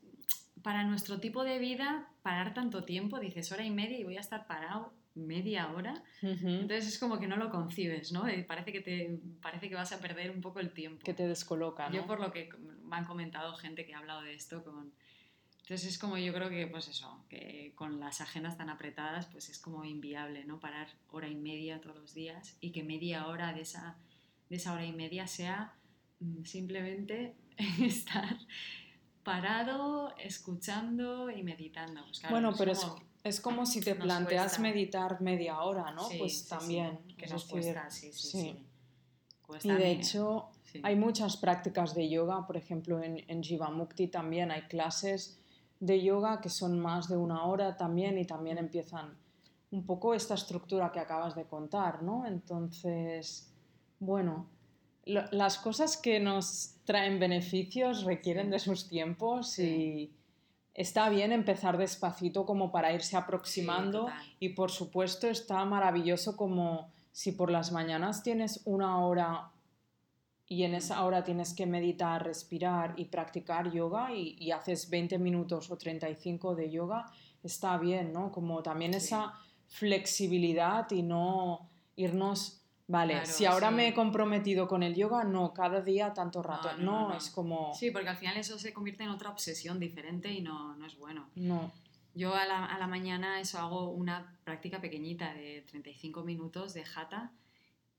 para 0.61 0.83
nuestro 0.83 1.21
tipo 1.21 1.45
de 1.45 1.57
vida, 1.59 2.11
parar 2.21 2.53
tanto 2.53 2.83
tiempo, 2.83 3.21
dices 3.21 3.49
hora 3.53 3.63
y 3.63 3.71
media 3.71 3.97
y 3.97 4.03
voy 4.03 4.17
a 4.17 4.19
estar 4.19 4.45
parado 4.45 4.91
media 5.15 5.71
hora. 5.71 6.03
Uh 6.21 6.27
-huh. 6.27 6.61
Entonces 6.61 6.87
es 6.87 6.99
como 6.99 7.19
que 7.19 7.27
no 7.27 7.37
lo 7.37 7.49
concibes, 7.49 8.11
¿no? 8.11 8.29
Y 8.29 8.43
parece 8.43 8.71
que 8.71 8.81
te 8.81 9.19
parece 9.41 9.69
que 9.69 9.75
vas 9.75 9.91
a 9.91 9.99
perder 9.99 10.31
un 10.31 10.41
poco 10.41 10.59
el 10.59 10.71
tiempo. 10.71 11.03
Que 11.03 11.13
te 11.13 11.27
descoloca, 11.27 11.89
¿no? 11.89 11.95
Yo 11.95 12.05
por 12.05 12.19
lo 12.19 12.31
que 12.31 12.49
me 12.83 12.95
han 12.95 13.05
comentado 13.05 13.53
gente 13.55 13.85
que 13.85 13.93
ha 13.93 13.99
hablado 13.99 14.21
de 14.21 14.33
esto 14.33 14.63
con 14.63 14.91
entonces 15.69 15.89
es 15.89 15.99
como 15.99 16.17
yo 16.17 16.33
creo 16.33 16.49
que 16.49 16.65
pues 16.65 16.87
eso, 16.87 17.23
que 17.29 17.73
con 17.75 17.99
las 17.99 18.21
agendas 18.21 18.57
tan 18.57 18.71
apretadas 18.71 19.27
pues 19.27 19.49
es 19.49 19.59
como 19.59 19.85
inviable, 19.85 20.43
¿no? 20.43 20.59
Parar 20.59 20.87
hora 21.11 21.27
y 21.27 21.35
media 21.35 21.79
todos 21.79 21.95
los 21.95 22.15
días 22.15 22.57
y 22.59 22.71
que 22.71 22.81
media 22.81 23.27
hora 23.27 23.53
de 23.53 23.61
esa 23.61 23.95
de 24.49 24.55
esa 24.55 24.73
hora 24.73 24.83
y 24.83 24.93
media 24.93 25.27
sea 25.27 25.75
mm, 26.21 26.43
simplemente 26.43 27.35
estar 27.79 28.35
parado, 29.23 30.15
escuchando 30.17 31.29
y 31.29 31.43
meditando. 31.43 32.03
Pues 32.03 32.19
claro, 32.21 32.33
bueno, 32.33 32.55
pero 32.57 32.73
como, 32.73 32.95
es, 32.95 33.03
como 33.41 33.65
si 33.65 33.81
te 33.81 33.95
planteas 33.95 34.43
cuesta. 34.43 34.61
meditar 34.61 35.21
media 35.21 35.61
hora, 35.61 35.91
¿no? 35.91 36.07
Sí, 36.07 36.17
pues 36.17 36.39
sí, 36.39 36.49
también. 36.49 36.99
Sí, 37.07 37.13
que 37.15 37.27
nos 37.27 37.45
cuesta, 37.45 37.89
sí, 37.89 38.11
sí. 38.13 38.65
Cuesta 39.45 39.67
y 39.67 39.71
de 39.71 39.91
hecho, 39.91 40.49
hay 40.83 40.95
muchas 40.95 41.37
prácticas 41.37 41.95
de 41.95 42.09
yoga, 42.09 42.45
por 42.47 42.55
ejemplo, 42.57 43.01
en, 43.01 43.23
en 43.27 43.43
Jivamukti 43.43 44.07
también 44.07 44.51
hay 44.51 44.63
clases 44.63 45.39
de 45.79 46.01
yoga 46.01 46.41
que 46.41 46.49
son 46.49 46.79
más 46.79 47.07
de 47.07 47.17
una 47.17 47.45
hora 47.45 47.77
también 47.77 48.17
y 48.17 48.25
también 48.25 48.57
empiezan 48.57 49.17
un 49.71 49.85
poco 49.85 50.13
esta 50.13 50.33
estructura 50.33 50.91
que 50.91 50.99
acabas 50.99 51.35
de 51.35 51.45
contar, 51.45 52.03
¿no? 52.03 52.25
Entonces, 52.25 53.51
bueno, 53.99 54.47
lo, 55.05 55.23
las 55.31 55.57
cosas 55.57 55.97
que 55.97 56.19
nos 56.19 56.75
traen 56.85 57.19
beneficios 57.19 58.03
requieren 58.03 58.49
de 58.49 58.59
sus 58.59 58.87
tiempos 58.87 59.59
y 59.59 60.11
está 60.79 61.09
bien 61.09 61.33
empezar 61.33 61.77
despacito 61.77 62.45
como 62.45 62.71
para 62.71 62.93
irse 62.93 63.17
aproximando 63.17 64.07
sí, 64.07 64.35
y 64.39 64.49
por 64.49 64.71
supuesto 64.71 65.27
está 65.27 65.65
maravilloso 65.65 66.37
como 66.37 66.89
si 67.11 67.33
por 67.33 67.51
las 67.51 67.73
mañanas 67.73 68.23
tienes 68.23 68.61
una 68.63 69.05
hora 69.05 69.51
y 70.47 70.63
en 70.63 70.73
esa 70.73 71.03
hora 71.03 71.25
tienes 71.25 71.53
que 71.53 71.65
meditar, 71.65 72.23
respirar 72.23 72.93
y 72.95 73.05
practicar 73.05 73.69
yoga 73.73 74.13
y, 74.15 74.37
y 74.39 74.51
haces 74.51 74.89
20 74.89 75.19
minutos 75.19 75.69
o 75.69 75.77
35 75.77 76.55
de 76.55 76.71
yoga, 76.71 77.11
está 77.43 77.77
bien, 77.77 78.13
¿no? 78.13 78.31
Como 78.31 78.63
también 78.63 78.93
sí. 78.93 78.99
esa 78.99 79.33
flexibilidad 79.67 80.89
y 80.91 81.03
no 81.03 81.69
irnos, 81.97 82.58
vale, 82.89 83.13
claro, 83.13 83.31
si 83.31 83.45
ahora 83.45 83.69
sí. 83.69 83.75
me 83.75 83.87
he 83.87 83.93
comprometido 83.93 84.67
con 84.67 84.83
el 84.83 84.95
yoga, 84.95 85.23
no, 85.23 85.53
cada 85.53 85.81
día 85.81 86.13
tanto 86.13 86.43
rato, 86.43 86.75
no, 86.77 86.83
no, 86.83 87.09
no, 87.09 87.17
es 87.17 87.29
como... 87.29 87.73
Sí, 87.73 87.91
porque 87.91 88.09
al 88.09 88.17
final 88.17 88.35
eso 88.35 88.59
se 88.59 88.73
convierte 88.73 89.03
en 89.03 89.09
otra 89.09 89.29
obsesión 89.29 89.79
diferente 89.79 90.31
y 90.33 90.41
no, 90.41 90.75
no 90.75 90.85
es 90.85 90.97
bueno. 90.97 91.29
No. 91.35 91.71
Yo 92.13 92.35
a 92.35 92.45
la, 92.45 92.65
a 92.65 92.77
la 92.77 92.87
mañana 92.87 93.39
eso 93.39 93.59
hago 93.59 93.91
una 93.91 94.37
práctica 94.43 94.81
pequeñita 94.81 95.33
de 95.33 95.63
35 95.69 96.23
minutos 96.23 96.73
de 96.73 96.83
jata 96.83 97.31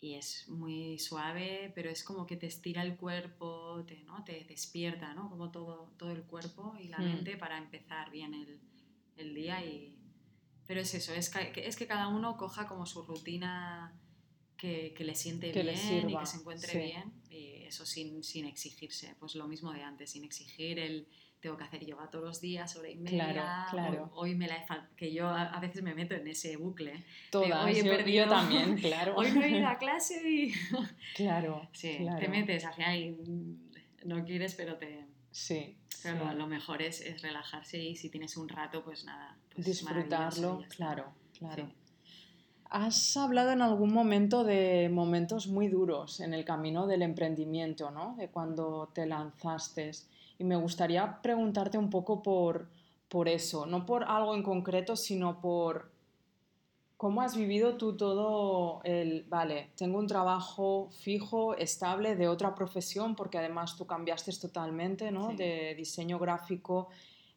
y 0.02 0.14
es 0.14 0.48
muy 0.48 0.98
suave, 0.98 1.72
pero 1.74 1.90
es 1.90 2.02
como 2.02 2.26
que 2.26 2.36
te 2.36 2.46
estira 2.46 2.82
el 2.82 2.96
cuerpo, 2.96 3.84
te, 3.86 4.02
¿no? 4.04 4.24
te 4.24 4.44
despierta, 4.44 5.12
¿no? 5.14 5.28
Como 5.28 5.50
todo, 5.50 5.92
todo 5.98 6.10
el 6.10 6.22
cuerpo 6.22 6.74
y 6.80 6.88
la 6.88 6.98
mm. 6.98 7.04
mente 7.04 7.36
para 7.36 7.58
empezar 7.58 8.10
bien 8.10 8.32
el, 8.32 8.60
el, 9.16 9.34
día. 9.34 9.62
Y... 9.64 9.98
Pero 10.66 10.80
es 10.80 10.94
eso, 10.94 11.12
es 11.12 11.28
que, 11.28 11.52
es 11.66 11.76
que 11.76 11.86
cada 11.86 12.08
uno 12.08 12.38
coja 12.38 12.66
como 12.66 12.86
su 12.86 13.02
rutina 13.02 13.92
que, 14.60 14.92
que 14.94 15.04
le 15.04 15.14
siente 15.14 15.50
que 15.52 15.62
bien 15.62 15.74
le 15.74 16.12
y 16.12 16.16
que 16.16 16.26
se 16.26 16.36
encuentre 16.36 16.70
sí. 16.70 16.78
bien, 16.78 17.12
y 17.30 17.64
eso 17.64 17.86
sin, 17.86 18.22
sin 18.22 18.44
exigirse, 18.44 19.16
pues 19.18 19.34
lo 19.34 19.48
mismo 19.48 19.72
de 19.72 19.82
antes, 19.82 20.10
sin 20.10 20.22
exigir 20.22 20.78
el 20.78 21.08
tengo 21.40 21.56
que 21.56 21.64
hacer 21.64 21.86
yoga 21.86 22.10
todos 22.10 22.22
los 22.22 22.40
días, 22.42 22.76
hora 22.76 22.90
y 22.90 22.96
media. 22.96 23.32
Claro, 23.32 23.70
claro. 23.70 24.10
Hoy, 24.14 24.34
me 24.34 24.46
la 24.46 24.56
he 24.56 24.66
que 24.94 25.10
yo 25.10 25.26
a, 25.26 25.44
a, 25.44 25.60
veces 25.60 25.82
me 25.82 25.94
meto 25.94 26.14
en 26.14 26.28
ese 26.28 26.58
bucle. 26.58 27.02
Todas, 27.30 27.64
hoy 27.64 27.78
he 27.78 27.84
yo, 27.84 27.90
perdido, 27.90 28.24
yo, 28.26 28.30
también, 28.30 28.76
claro. 28.80 29.14
Hoy 29.16 29.32
no 29.32 29.42
he 29.42 29.48
ido 29.48 29.66
a 29.66 29.78
clase 29.78 30.20
y... 30.22 30.52
claro, 31.16 31.66
sí, 31.72 31.96
claro. 31.96 32.18
te 32.18 32.28
metes 32.28 32.66
al 32.66 32.74
final 32.74 32.98
y 32.98 33.16
no 34.04 34.22
quieres, 34.26 34.54
pero 34.54 34.76
te... 34.76 35.06
Sí. 35.30 35.78
Pero 36.02 36.30
sí. 36.30 36.36
lo 36.36 36.46
mejor 36.46 36.82
es, 36.82 37.00
es, 37.00 37.22
relajarse 37.22 37.78
y 37.78 37.96
si 37.96 38.10
tienes 38.10 38.36
un 38.36 38.48
rato, 38.48 38.84
pues 38.84 39.04
nada. 39.04 39.38
Pues 39.54 39.66
Disfrutarlo, 39.66 40.62
claro, 40.68 41.14
claro. 41.38 41.66
Sí. 41.66 41.79
Has 42.70 43.16
hablado 43.16 43.50
en 43.50 43.62
algún 43.62 43.92
momento 43.92 44.44
de 44.44 44.88
momentos 44.92 45.48
muy 45.48 45.66
duros 45.66 46.20
en 46.20 46.32
el 46.32 46.44
camino 46.44 46.86
del 46.86 47.02
emprendimiento, 47.02 47.90
¿no? 47.90 48.14
De 48.16 48.28
cuando 48.28 48.88
te 48.94 49.06
lanzaste. 49.06 49.90
Y 50.38 50.44
me 50.44 50.54
gustaría 50.54 51.20
preguntarte 51.20 51.78
un 51.78 51.90
poco 51.90 52.22
por, 52.22 52.68
por 53.08 53.28
eso, 53.28 53.66
no 53.66 53.84
por 53.84 54.04
algo 54.04 54.36
en 54.36 54.44
concreto, 54.44 54.94
sino 54.94 55.40
por 55.40 55.90
cómo 56.96 57.22
has 57.22 57.36
vivido 57.36 57.76
tú 57.76 57.96
todo 57.96 58.82
el, 58.84 59.24
vale, 59.24 59.70
tengo 59.74 59.98
un 59.98 60.06
trabajo 60.06 60.90
fijo, 60.92 61.56
estable 61.56 62.14
de 62.14 62.28
otra 62.28 62.54
profesión, 62.54 63.16
porque 63.16 63.38
además 63.38 63.76
tú 63.76 63.84
cambiaste 63.84 64.32
totalmente, 64.40 65.10
¿no? 65.10 65.30
Sí. 65.30 65.36
De 65.36 65.74
diseño 65.74 66.20
gráfico, 66.20 66.88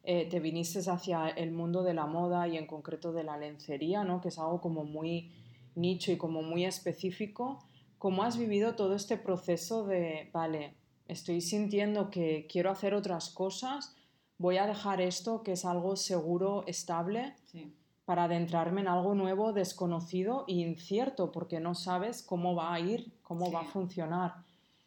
eh, 0.04 0.28
te 0.28 0.38
viniste 0.38 0.78
hacia 0.90 1.28
el 1.28 1.50
mundo 1.50 1.82
de 1.82 1.94
la 1.94 2.06
moda 2.06 2.46
y 2.46 2.58
en 2.58 2.66
concreto 2.66 3.12
de 3.12 3.24
la 3.24 3.38
lencería, 3.38 4.04
¿no? 4.04 4.20
Que 4.20 4.28
es 4.28 4.38
algo 4.38 4.60
como 4.60 4.84
muy 4.84 5.32
nicho 5.74 6.12
y 6.12 6.18
como 6.18 6.42
muy 6.42 6.64
específico. 6.64 7.58
¿Cómo 7.98 8.22
has 8.22 8.36
vivido 8.36 8.74
todo 8.74 8.94
este 8.94 9.16
proceso 9.16 9.86
de, 9.86 10.28
vale, 10.32 10.74
estoy 11.08 11.40
sintiendo 11.40 12.10
que 12.10 12.46
quiero 12.50 12.70
hacer 12.70 12.94
otras 12.94 13.30
cosas, 13.30 13.96
voy 14.36 14.58
a 14.58 14.66
dejar 14.66 15.00
esto 15.00 15.42
que 15.42 15.52
es 15.52 15.64
algo 15.64 15.96
seguro, 15.96 16.64
estable, 16.66 17.34
sí. 17.46 17.72
para 18.04 18.24
adentrarme 18.24 18.82
en 18.82 18.88
algo 18.88 19.14
nuevo, 19.14 19.54
desconocido 19.54 20.44
e 20.48 20.54
incierto, 20.54 21.32
porque 21.32 21.60
no 21.60 21.74
sabes 21.74 22.22
cómo 22.22 22.54
va 22.54 22.74
a 22.74 22.80
ir, 22.80 23.12
cómo 23.22 23.46
sí. 23.46 23.52
va 23.52 23.60
a 23.60 23.64
funcionar. 23.64 24.34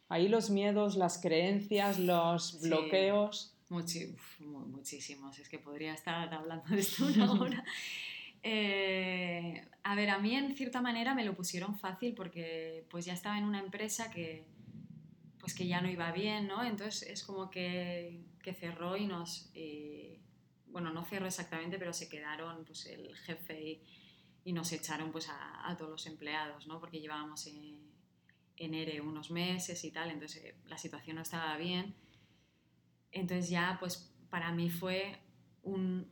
Ahí 0.08 0.28
los 0.28 0.48
miedos, 0.48 0.96
las 0.96 1.20
creencias, 1.20 1.98
los 1.98 2.60
bloqueos. 2.60 3.57
Muchi 3.70 4.06
uf, 4.06 4.40
muchísimos, 4.40 5.38
es 5.38 5.48
que 5.48 5.58
podría 5.58 5.92
estar 5.92 6.32
hablando 6.32 6.68
de 6.68 6.80
esto 6.80 7.06
una 7.06 7.32
hora. 7.40 7.64
eh, 8.42 9.66
a 9.82 9.94
ver, 9.94 10.10
a 10.10 10.18
mí 10.18 10.34
en 10.34 10.54
cierta 10.56 10.80
manera 10.80 11.14
me 11.14 11.24
lo 11.24 11.34
pusieron 11.34 11.78
fácil 11.78 12.14
porque 12.14 12.86
pues 12.90 13.04
ya 13.04 13.12
estaba 13.12 13.36
en 13.38 13.44
una 13.44 13.60
empresa 13.60 14.10
que, 14.10 14.44
pues 15.38 15.54
que 15.54 15.66
ya 15.66 15.80
no 15.80 15.90
iba 15.90 16.10
bien, 16.12 16.46
¿no? 16.46 16.64
Entonces 16.64 17.08
es 17.08 17.22
como 17.24 17.50
que, 17.50 18.20
que 18.42 18.54
cerró 18.54 18.96
y 18.96 19.06
nos, 19.06 19.50
eh, 19.54 20.18
bueno, 20.68 20.90
no 20.92 21.04
cerró 21.04 21.26
exactamente, 21.26 21.78
pero 21.78 21.92
se 21.92 22.08
quedaron 22.08 22.64
pues 22.64 22.86
el 22.86 23.14
jefe 23.16 23.60
y, 23.62 23.82
y 24.44 24.52
nos 24.52 24.72
echaron 24.72 25.12
pues 25.12 25.28
a, 25.28 25.68
a, 25.68 25.76
todos 25.76 25.90
los 25.90 26.06
empleados, 26.06 26.66
¿no? 26.66 26.80
Porque 26.80 27.00
llevábamos 27.00 27.46
en, 27.46 27.78
en 28.56 28.74
ERE 28.74 29.00
unos 29.02 29.30
meses 29.30 29.84
y 29.84 29.90
tal, 29.90 30.10
entonces 30.10 30.42
eh, 30.44 30.54
la 30.66 30.78
situación 30.78 31.16
no 31.16 31.22
estaba 31.22 31.56
bien. 31.58 31.94
Entonces 33.12 33.50
ya 33.50 33.76
pues 33.80 34.14
para 34.30 34.52
mí 34.52 34.70
fue 34.70 35.18
un, 35.62 36.06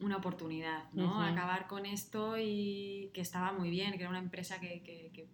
una 0.00 0.16
oportunidad, 0.16 0.90
¿no? 0.92 1.20
Acabar 1.22 1.66
con 1.66 1.86
esto 1.86 2.36
y 2.38 3.10
que 3.12 3.20
estaba 3.20 3.52
muy 3.52 3.70
bien, 3.70 3.92
que 3.92 4.00
era 4.00 4.10
una 4.10 4.18
empresa 4.18 4.60
que, 4.60 4.82
que, 4.82 5.10
que, 5.12 5.28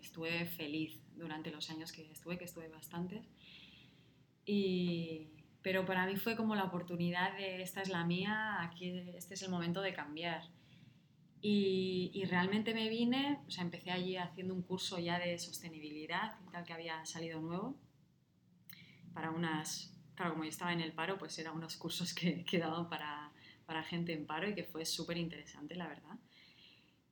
estuve 0.00 0.46
feliz 0.46 1.00
durante 1.16 1.50
los 1.50 1.70
años 1.70 1.90
que 1.90 2.08
estuve, 2.12 2.38
que 2.38 2.44
estuve 2.44 2.68
bastante. 2.68 3.24
Y, 4.46 5.28
pero 5.60 5.84
para 5.84 6.06
mí 6.06 6.16
fue 6.16 6.36
como 6.36 6.54
la 6.54 6.64
oportunidad 6.64 7.36
de 7.36 7.62
esta 7.62 7.82
es 7.82 7.88
la 7.88 8.04
mía, 8.04 8.62
aquí 8.62 8.90
este 9.16 9.34
es 9.34 9.42
el 9.42 9.50
momento 9.50 9.80
de 9.80 9.92
cambiar. 9.92 10.42
Y, 11.40 12.10
y, 12.14 12.24
realmente 12.26 12.74
me 12.74 12.88
vine, 12.88 13.40
o 13.46 13.50
sea, 13.50 13.64
empecé 13.64 13.90
allí 13.90 14.16
haciendo 14.16 14.54
un 14.54 14.62
curso 14.62 14.98
ya 14.98 15.18
de 15.18 15.38
sostenibilidad 15.38 16.38
y 16.46 16.50
tal 16.52 16.64
que 16.64 16.72
había 16.72 17.04
salido 17.04 17.40
nuevo 17.40 17.76
para 19.14 19.30
unas, 19.30 19.93
claro, 20.14 20.32
como 20.32 20.44
yo 20.44 20.50
estaba 20.50 20.72
en 20.72 20.80
el 20.80 20.92
paro, 20.92 21.18
pues 21.18 21.38
eran 21.38 21.56
unos 21.56 21.76
cursos 21.76 22.14
que, 22.14 22.44
que 22.44 22.58
daban 22.58 22.88
para, 22.88 23.32
para 23.66 23.82
gente 23.82 24.12
en 24.12 24.26
paro 24.26 24.48
y 24.48 24.54
que 24.54 24.64
fue 24.64 24.84
súper 24.84 25.16
interesante, 25.16 25.74
la 25.74 25.88
verdad. 25.88 26.18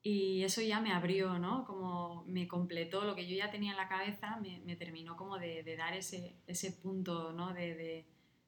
Y 0.05 0.43
eso 0.43 0.61
ya 0.61 0.81
me 0.81 0.93
abrió, 0.93 1.39
¿no? 1.39 1.65
Como 1.65 2.25
me 2.27 2.49
completó 2.49 3.05
lo 3.05 3.15
que 3.15 3.29
yo 3.29 3.37
ya 3.37 3.53
tenía 3.53 3.71
en 3.71 3.77
la 3.77 3.89
cabeza, 3.89 4.37
me, 4.41 4.61
me 4.61 4.75
terminó 4.75 5.17
como 5.17 5.39
de, 5.39 5.63
de, 5.63 5.77
dar 5.77 5.95
ese, 5.95 6.35
ese 6.49 6.73
punto, 6.73 7.33
¿no? 7.33 7.53
De, 7.55 7.75
de, 7.77 8.07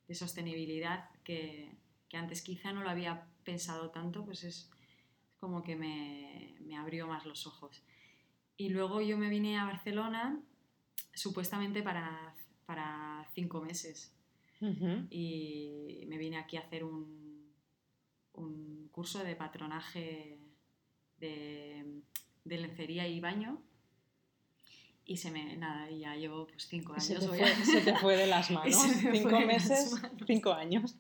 de 0.09 0.15
sostenibilidad 0.15 1.11
que, 1.23 1.71
que, 2.09 2.17
antes 2.17 2.43
quizá 2.43 2.73
no 2.73 2.83
lo 2.83 2.91
había 2.91 3.29
pensado 3.45 3.91
tanto, 3.91 4.25
pues 4.25 4.43
es 4.43 4.69
como 5.39 5.63
que 5.63 5.77
me, 5.77 6.57
me 6.61 6.77
abrió 6.77 7.07
más 7.07 7.25
los 7.25 7.47
ojos. 7.47 7.85
Y 8.57 8.71
luego 8.71 9.01
yo 9.01 9.17
me 9.17 9.29
vine 9.29 9.57
a 9.57 9.65
Barcelona 9.65 10.41
supuestamente 11.15 11.85
para, 11.85 12.35
para 12.67 13.29
cinco 13.33 13.61
meses. 13.61 14.13
Y 15.11 16.05
me 16.09 16.19
vine 16.19 16.39
aquí 16.39 16.57
a 16.57 16.61
hacer 16.61 16.85
un, 16.85 17.53
un 18.33 18.89
curso 18.91 19.23
de 19.25 19.37
patronaje 19.37 20.39
de, 21.19 22.03
de, 22.45 22.59
lencería 22.59 23.07
y 23.09 23.21
baño. 23.21 23.63
Y 25.07 25.19
se 25.19 25.31
me, 25.31 25.57
nada, 25.57 25.91
ya 25.91 26.17
llevo 26.17 26.47
pues 26.47 26.67
cinco 26.67 26.93
años. 26.93 27.05
Se 27.05 27.17
te, 27.17 27.27
fue, 27.27 27.47
se 27.65 27.81
te 27.83 27.97
fue 27.97 28.17
de 28.17 28.27
las 28.27 28.51
manos. 28.53 28.75
cinco 29.13 29.41
meses, 29.41 29.95
cinco 30.27 30.53
años. 30.53 30.97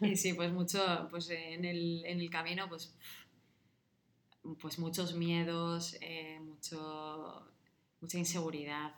Y 0.00 0.16
sí, 0.16 0.32
pues 0.34 0.52
mucho, 0.52 1.08
pues 1.10 1.30
en 1.30 1.64
el, 1.64 2.04
en 2.04 2.20
el 2.20 2.30
camino, 2.30 2.68
pues, 2.68 2.96
pues 4.60 4.78
muchos 4.78 5.14
miedos, 5.14 5.96
eh, 6.00 6.40
mucho, 6.40 7.46
mucha 8.00 8.18
inseguridad, 8.18 8.94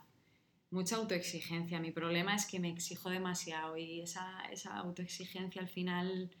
mucha 0.71 0.95
autoexigencia. 0.95 1.79
Mi 1.79 1.91
problema 1.91 2.35
es 2.35 2.45
que 2.45 2.59
me 2.59 2.69
exijo 2.69 3.09
demasiado 3.09 3.77
y 3.77 4.01
esa, 4.01 4.41
esa 4.51 4.75
autoexigencia 4.77 5.61
al 5.61 5.69
final 5.69 6.31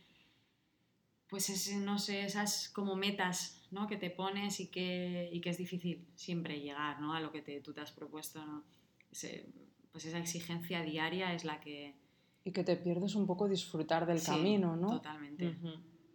pues 1.31 1.49
es, 1.49 1.73
no 1.77 1.97
sé, 1.97 2.25
esas 2.25 2.67
como 2.67 2.97
metas 2.97 3.61
¿no? 3.71 3.87
que 3.87 3.95
te 3.95 4.09
pones 4.09 4.59
y 4.59 4.67
que, 4.67 5.29
y 5.31 5.39
que 5.39 5.51
es 5.51 5.57
difícil 5.57 6.05
siempre 6.13 6.59
llegar 6.59 6.99
¿no? 6.99 7.13
a 7.13 7.21
lo 7.21 7.31
que 7.31 7.41
te, 7.41 7.61
tú 7.61 7.71
te 7.71 7.79
has 7.79 7.93
propuesto. 7.93 8.45
¿no? 8.45 8.65
Ese, 9.09 9.45
pues 9.93 10.03
esa 10.03 10.19
exigencia 10.19 10.83
diaria 10.83 11.33
es 11.33 11.45
la 11.45 11.61
que... 11.61 11.95
Y 12.43 12.51
que 12.51 12.65
te 12.65 12.75
pierdes 12.75 13.15
un 13.15 13.27
poco 13.27 13.47
disfrutar 13.47 14.05
del 14.05 14.21
camino, 14.21 14.75
¿no? 14.75 14.89
Totalmente, 14.89 15.55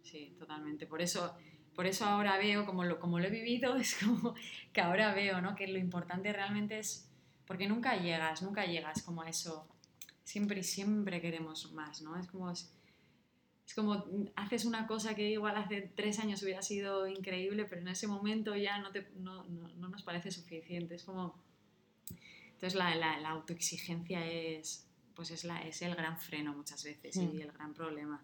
sí, 0.03 0.35
totalmente. 0.37 0.85
Por 0.85 1.01
eso, 1.01 1.33
por 1.73 1.87
eso 1.87 2.05
ahora 2.05 2.37
veo, 2.37 2.65
como 2.67 2.83
lo, 2.83 2.99
como 2.99 3.17
lo 3.17 3.25
he 3.25 3.31
vivido, 3.31 3.75
es 3.77 3.95
como 3.95 4.35
que 4.71 4.81
ahora 4.81 5.15
veo 5.15 5.41
¿no? 5.41 5.55
que 5.55 5.67
lo 5.67 5.79
importante 5.79 6.31
realmente 6.31 6.77
es... 6.77 7.09
Porque 7.47 7.67
nunca 7.67 7.95
llegas, 7.95 8.41
nunca 8.43 8.65
llegas 8.65 9.01
como 9.01 9.23
a 9.23 9.29
eso. 9.29 9.67
Siempre 10.23 10.59
y 10.59 10.63
siempre 10.63 11.21
queremos 11.21 11.71
más, 11.71 12.01
¿no? 12.01 12.19
Es 12.19 12.27
como 12.27 12.51
es 13.67 13.73
como 13.75 14.05
haces 14.37 14.63
una 14.63 14.87
cosa 14.87 15.13
que 15.13 15.29
igual 15.29 15.57
hace 15.57 15.81
tres 15.81 16.19
años 16.19 16.41
hubiera 16.41 16.61
sido 16.61 17.05
increíble, 17.05 17.65
pero 17.65 17.81
en 17.81 17.89
ese 17.89 18.07
momento 18.07 18.55
ya 18.55 18.79
no, 18.79 18.91
te, 18.91 19.09
no, 19.17 19.43
no, 19.43 19.67
no 19.67 19.89
nos 19.89 20.03
parece 20.03 20.31
suficiente. 20.31 20.95
Es 20.95 21.03
como... 21.03 21.37
Entonces 22.53 22.75
la, 22.75 22.95
la, 22.95 23.19
la, 23.19 23.29
autoexigencia 23.31 24.25
es, 24.25 24.87
pues 25.13 25.31
es, 25.31 25.43
la, 25.43 25.61
es 25.67 25.81
el 25.81 25.95
gran 25.95 26.17
freno 26.17 26.53
muchas 26.53 26.81
veces 26.83 27.17
mm. 27.17 27.35
y 27.35 27.41
el 27.41 27.51
gran 27.51 27.73
problema. 27.73 28.23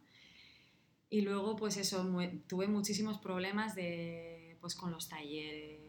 Y 1.10 1.22
luego 1.22 1.58
pues 1.58 1.76
eso, 1.76 2.10
tuve 2.48 2.68
muchísimos 2.68 3.20
problemas 3.20 3.76
de, 3.76 4.58
pues 4.62 4.76
con 4.76 4.92
los 4.92 5.10
talleres, 5.10 5.83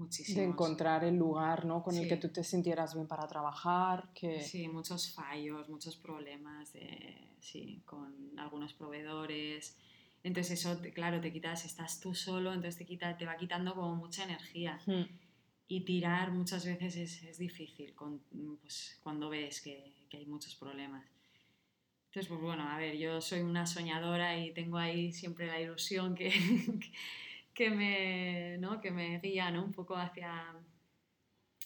Muchísimos. 0.00 0.38
de 0.38 0.44
encontrar 0.44 1.04
el 1.04 1.16
lugar 1.16 1.66
¿no? 1.66 1.82
con 1.82 1.92
sí. 1.92 2.00
el 2.00 2.08
que 2.08 2.16
tú 2.16 2.30
te 2.30 2.42
sintieras 2.42 2.94
bien 2.94 3.06
para 3.06 3.28
trabajar. 3.28 4.08
Que... 4.14 4.40
Sí, 4.40 4.66
muchos 4.66 5.12
fallos, 5.12 5.68
muchos 5.68 5.96
problemas 5.96 6.72
de, 6.72 7.16
sí, 7.38 7.82
con 7.84 8.32
algunos 8.38 8.72
proveedores. 8.72 9.76
Entonces 10.22 10.58
eso, 10.58 10.80
claro, 10.94 11.20
te 11.20 11.30
quitas, 11.30 11.66
estás 11.66 12.00
tú 12.00 12.14
solo, 12.14 12.54
entonces 12.54 12.78
te, 12.78 12.86
quita, 12.86 13.18
te 13.18 13.26
va 13.26 13.36
quitando 13.36 13.74
como 13.74 13.94
mucha 13.94 14.24
energía. 14.24 14.80
Y 15.68 15.82
tirar 15.82 16.32
muchas 16.32 16.64
veces 16.64 16.96
es, 16.96 17.22
es 17.22 17.36
difícil 17.36 17.94
con, 17.94 18.20
pues, 18.62 18.98
cuando 19.02 19.28
ves 19.28 19.60
que, 19.60 20.06
que 20.08 20.16
hay 20.16 20.26
muchos 20.26 20.54
problemas. 20.54 21.04
Entonces, 22.06 22.26
pues 22.26 22.40
bueno, 22.40 22.66
a 22.66 22.78
ver, 22.78 22.96
yo 22.96 23.20
soy 23.20 23.42
una 23.42 23.66
soñadora 23.66 24.38
y 24.38 24.52
tengo 24.52 24.78
ahí 24.78 25.12
siempre 25.12 25.46
la 25.46 25.60
ilusión 25.60 26.14
que, 26.14 26.32
que 27.60 27.68
me, 27.68 28.56
¿no? 28.56 28.80
que 28.80 28.90
me 28.90 29.18
guía 29.18 29.50
¿no? 29.50 29.62
un 29.62 29.72
poco 29.72 29.94
hacia... 29.94 30.32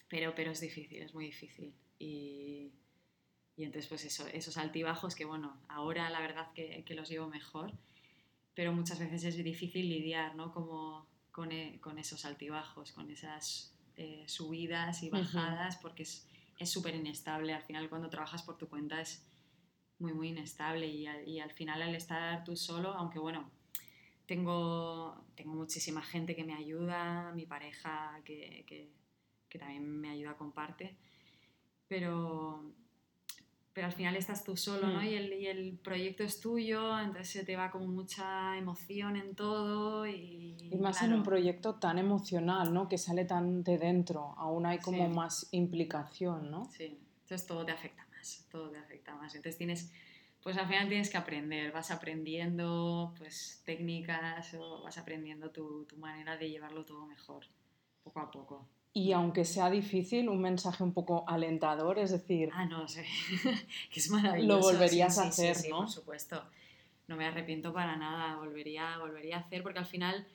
Pero, 0.08 0.34
pero 0.34 0.50
es 0.50 0.60
difícil, 0.60 1.00
es 1.00 1.14
muy 1.14 1.26
difícil. 1.26 1.72
Y, 2.00 2.72
y 3.56 3.62
entonces, 3.62 3.86
pues 3.88 4.04
eso, 4.04 4.26
esos 4.26 4.56
altibajos 4.56 5.14
que, 5.14 5.24
bueno, 5.24 5.56
ahora 5.68 6.10
la 6.10 6.18
verdad 6.18 6.52
que, 6.52 6.82
que, 6.84 6.94
los 6.96 7.08
llevo 7.08 7.28
mejor, 7.28 7.70
pero 8.54 8.72
muchas 8.72 8.98
veces 8.98 9.22
es 9.22 9.36
difícil 9.36 9.88
lidiar, 9.88 10.34
¿no? 10.34 10.52
Como 10.52 11.06
con, 11.30 11.52
e, 11.52 11.78
con 11.80 11.96
esos 12.00 12.24
altibajos, 12.24 12.90
con 12.90 13.08
esas 13.08 13.72
eh, 13.94 14.24
subidas 14.26 15.00
y 15.04 15.10
bajadas, 15.10 15.76
uh 15.76 15.78
-huh. 15.78 15.82
porque 15.82 16.02
es 16.02 16.26
súper 16.64 16.96
inestable. 16.96 17.52
Al 17.52 17.62
final, 17.62 17.88
cuando 17.88 18.10
trabajas 18.10 18.42
por 18.42 18.58
tu 18.58 18.68
cuenta 18.68 19.00
es 19.00 19.24
muy, 20.00 20.12
muy 20.12 20.30
inestable 20.30 20.88
y, 20.88 21.06
y 21.24 21.38
al 21.38 21.52
final 21.52 21.82
al 21.82 21.94
estar 21.94 22.42
tú 22.42 22.56
solo, 22.56 22.94
aunque 22.94 23.20
bueno, 23.20 23.48
tengo, 24.26 25.24
tengo 25.34 25.54
muchísima 25.54 26.02
gente 26.02 26.34
que 26.34 26.44
me 26.44 26.54
ayuda, 26.54 27.32
mi 27.32 27.46
pareja 27.46 28.20
que, 28.24 28.64
que, 28.66 28.88
que 29.48 29.58
también 29.58 29.84
me 29.84 30.10
ayuda, 30.10 30.34
comparte, 30.34 30.96
pero, 31.88 32.72
pero 33.72 33.86
al 33.86 33.92
final 33.92 34.16
estás 34.16 34.44
tú 34.44 34.56
solo, 34.56 34.88
¿no? 34.88 35.00
Mm. 35.00 35.04
Y 35.04 35.14
el, 35.14 35.32
y 35.34 35.46
el, 35.46 35.78
proyecto 35.78 36.22
es 36.22 36.40
tuyo, 36.40 36.98
entonces 36.98 37.28
se 37.28 37.44
te 37.44 37.56
va 37.56 37.70
como 37.70 37.86
mucha 37.86 38.56
emoción 38.56 39.16
en 39.16 39.34
todo 39.34 40.06
y... 40.06 40.56
Y 40.58 40.76
más 40.78 40.98
claro. 40.98 41.12
en 41.12 41.18
un 41.18 41.24
proyecto 41.24 41.74
tan 41.74 41.98
emocional, 41.98 42.72
¿no? 42.72 42.88
Que 42.88 42.98
sale 42.98 43.24
tan 43.24 43.62
de 43.62 43.78
dentro, 43.78 44.34
aún 44.38 44.66
hay 44.66 44.78
como 44.78 45.06
sí. 45.06 45.14
más 45.14 45.48
implicación, 45.52 46.50
¿no? 46.50 46.64
Sí, 46.70 46.98
entonces 47.22 47.46
todo 47.46 47.64
te 47.64 47.72
afecta 47.72 48.06
más, 48.10 48.46
todo 48.50 48.70
te 48.70 48.78
afecta 48.78 49.14
más. 49.14 49.34
Entonces 49.34 49.58
tienes 49.58 49.92
pues 50.44 50.58
al 50.58 50.68
final 50.68 50.88
tienes 50.88 51.08
que 51.08 51.16
aprender, 51.16 51.72
vas 51.72 51.90
aprendiendo 51.90 53.14
pues 53.16 53.62
técnicas 53.64 54.52
o 54.52 54.82
vas 54.82 54.98
aprendiendo 54.98 55.50
tu, 55.50 55.86
tu, 55.86 55.96
manera 55.96 56.36
de 56.36 56.50
llevarlo 56.50 56.84
todo 56.84 57.06
mejor, 57.06 57.46
poco 58.02 58.20
a 58.20 58.30
poco. 58.30 58.68
Y 58.92 59.12
aunque 59.12 59.46
sea 59.46 59.70
difícil, 59.70 60.28
un 60.28 60.42
mensaje 60.42 60.84
un 60.84 60.92
poco 60.92 61.24
alentador, 61.26 61.98
es 61.98 62.10
decir... 62.10 62.50
Ah, 62.52 62.66
no 62.66 62.86
sé, 62.86 63.06
que 63.90 64.00
es 64.00 64.10
maravilloso. 64.10 64.46
Lo 64.46 64.60
volverías 64.60 65.14
sí, 65.14 65.20
a 65.22 65.24
hacer, 65.24 65.54
sí, 65.56 65.62
sí, 65.62 65.68
¿no? 65.70 65.78
por 65.78 65.88
supuesto. 65.88 66.44
No 67.08 67.16
me 67.16 67.24
arrepiento 67.24 67.72
para 67.72 67.96
nada, 67.96 68.36
volvería, 68.36 68.98
volvería 68.98 69.38
a 69.38 69.40
hacer, 69.40 69.62
porque 69.62 69.78
al 69.78 69.86
final 69.86 70.26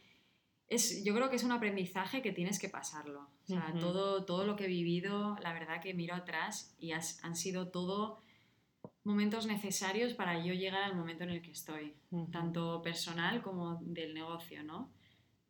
es, 0.69 1.03
yo 1.03 1.13
creo 1.13 1.29
que 1.29 1.35
es 1.35 1.43
un 1.43 1.51
aprendizaje 1.51 2.23
que 2.23 2.31
tienes 2.31 2.57
que 2.57 2.67
pasarlo. 2.67 3.27
O 3.43 3.47
sea, 3.47 3.71
uh 3.71 3.75
-huh. 3.75 3.79
todo, 3.79 4.25
todo 4.25 4.43
lo 4.43 4.55
que 4.55 4.65
he 4.65 4.67
vivido, 4.67 5.37
la 5.43 5.53
verdad 5.53 5.79
que 5.81 5.93
miro 5.93 6.15
atrás 6.15 6.75
y 6.79 6.93
has, 6.93 7.23
han 7.23 7.35
sido 7.35 7.67
todo 7.67 8.23
momentos 9.03 9.47
necesarios 9.47 10.13
para 10.13 10.43
yo 10.43 10.53
llegar 10.53 10.83
al 10.83 10.95
momento 10.95 11.23
en 11.23 11.31
el 11.31 11.41
que 11.41 11.51
estoy, 11.51 11.95
uh 12.11 12.17
-huh. 12.17 12.31
tanto 12.31 12.81
personal 12.81 13.41
como 13.41 13.79
del 13.81 14.13
negocio, 14.13 14.63
¿no? 14.63 14.91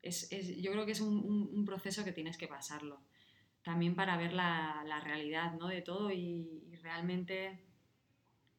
Es, 0.02 0.32
es, 0.32 0.56
yo 0.58 0.72
creo 0.72 0.86
que 0.86 0.94
es 0.94 1.02
un, 1.02 1.18
un, 1.18 1.50
un, 1.54 1.66
proceso 1.66 2.06
que 2.06 2.14
tienes 2.14 2.38
que 2.38 2.48
pasarlo, 2.48 3.02
también 3.64 3.96
para 3.96 4.16
ver 4.16 4.32
la, 4.34 4.82
la 4.88 5.02
realidad 5.02 5.54
¿no? 5.60 5.68
de 5.68 5.82
todo 5.82 6.10
y, 6.12 6.64
y, 6.72 6.76
realmente, 6.78 7.60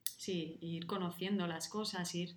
sí, 0.04 0.58
ir 0.60 0.86
conociendo 0.86 1.46
las 1.46 1.68
cosas, 1.68 2.14
ir... 2.14 2.36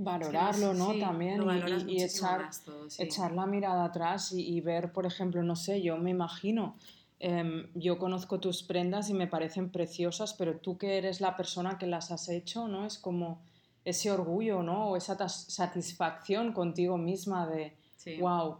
Valorarlo, 0.00 0.70
es 0.70 0.72
que, 0.72 0.78
¿no? 0.78 0.92
Sí, 0.92 1.00
también 1.00 1.42
y, 1.88 1.96
y 1.96 2.02
echar, 2.04 2.48
todo, 2.64 2.88
sí. 2.88 3.02
echar 3.02 3.32
la 3.32 3.46
mirada 3.46 3.84
atrás 3.84 4.32
y, 4.32 4.56
y 4.56 4.60
ver, 4.60 4.92
por 4.92 5.04
ejemplo, 5.04 5.42
no 5.42 5.56
sé, 5.56 5.82
yo 5.82 5.98
me 5.98 6.10
imagino 6.10 6.76
eh, 7.20 7.68
yo 7.74 7.98
conozco 7.98 8.38
tus 8.38 8.62
prendas 8.62 9.10
y 9.10 9.14
me 9.14 9.26
parecen 9.26 9.70
preciosas, 9.70 10.34
pero 10.34 10.58
tú 10.58 10.78
que 10.78 10.98
eres 10.98 11.20
la 11.20 11.36
persona 11.36 11.78
que 11.78 11.86
las 11.86 12.10
has 12.10 12.28
hecho, 12.28 12.68
¿no? 12.68 12.86
Es 12.86 12.98
como 12.98 13.40
ese 13.84 14.10
orgullo, 14.10 14.62
¿no? 14.62 14.90
O 14.90 14.96
esa 14.96 15.28
satisfacción 15.28 16.52
contigo 16.52 16.96
misma 16.96 17.46
de, 17.46 17.76
wow, 18.20 18.58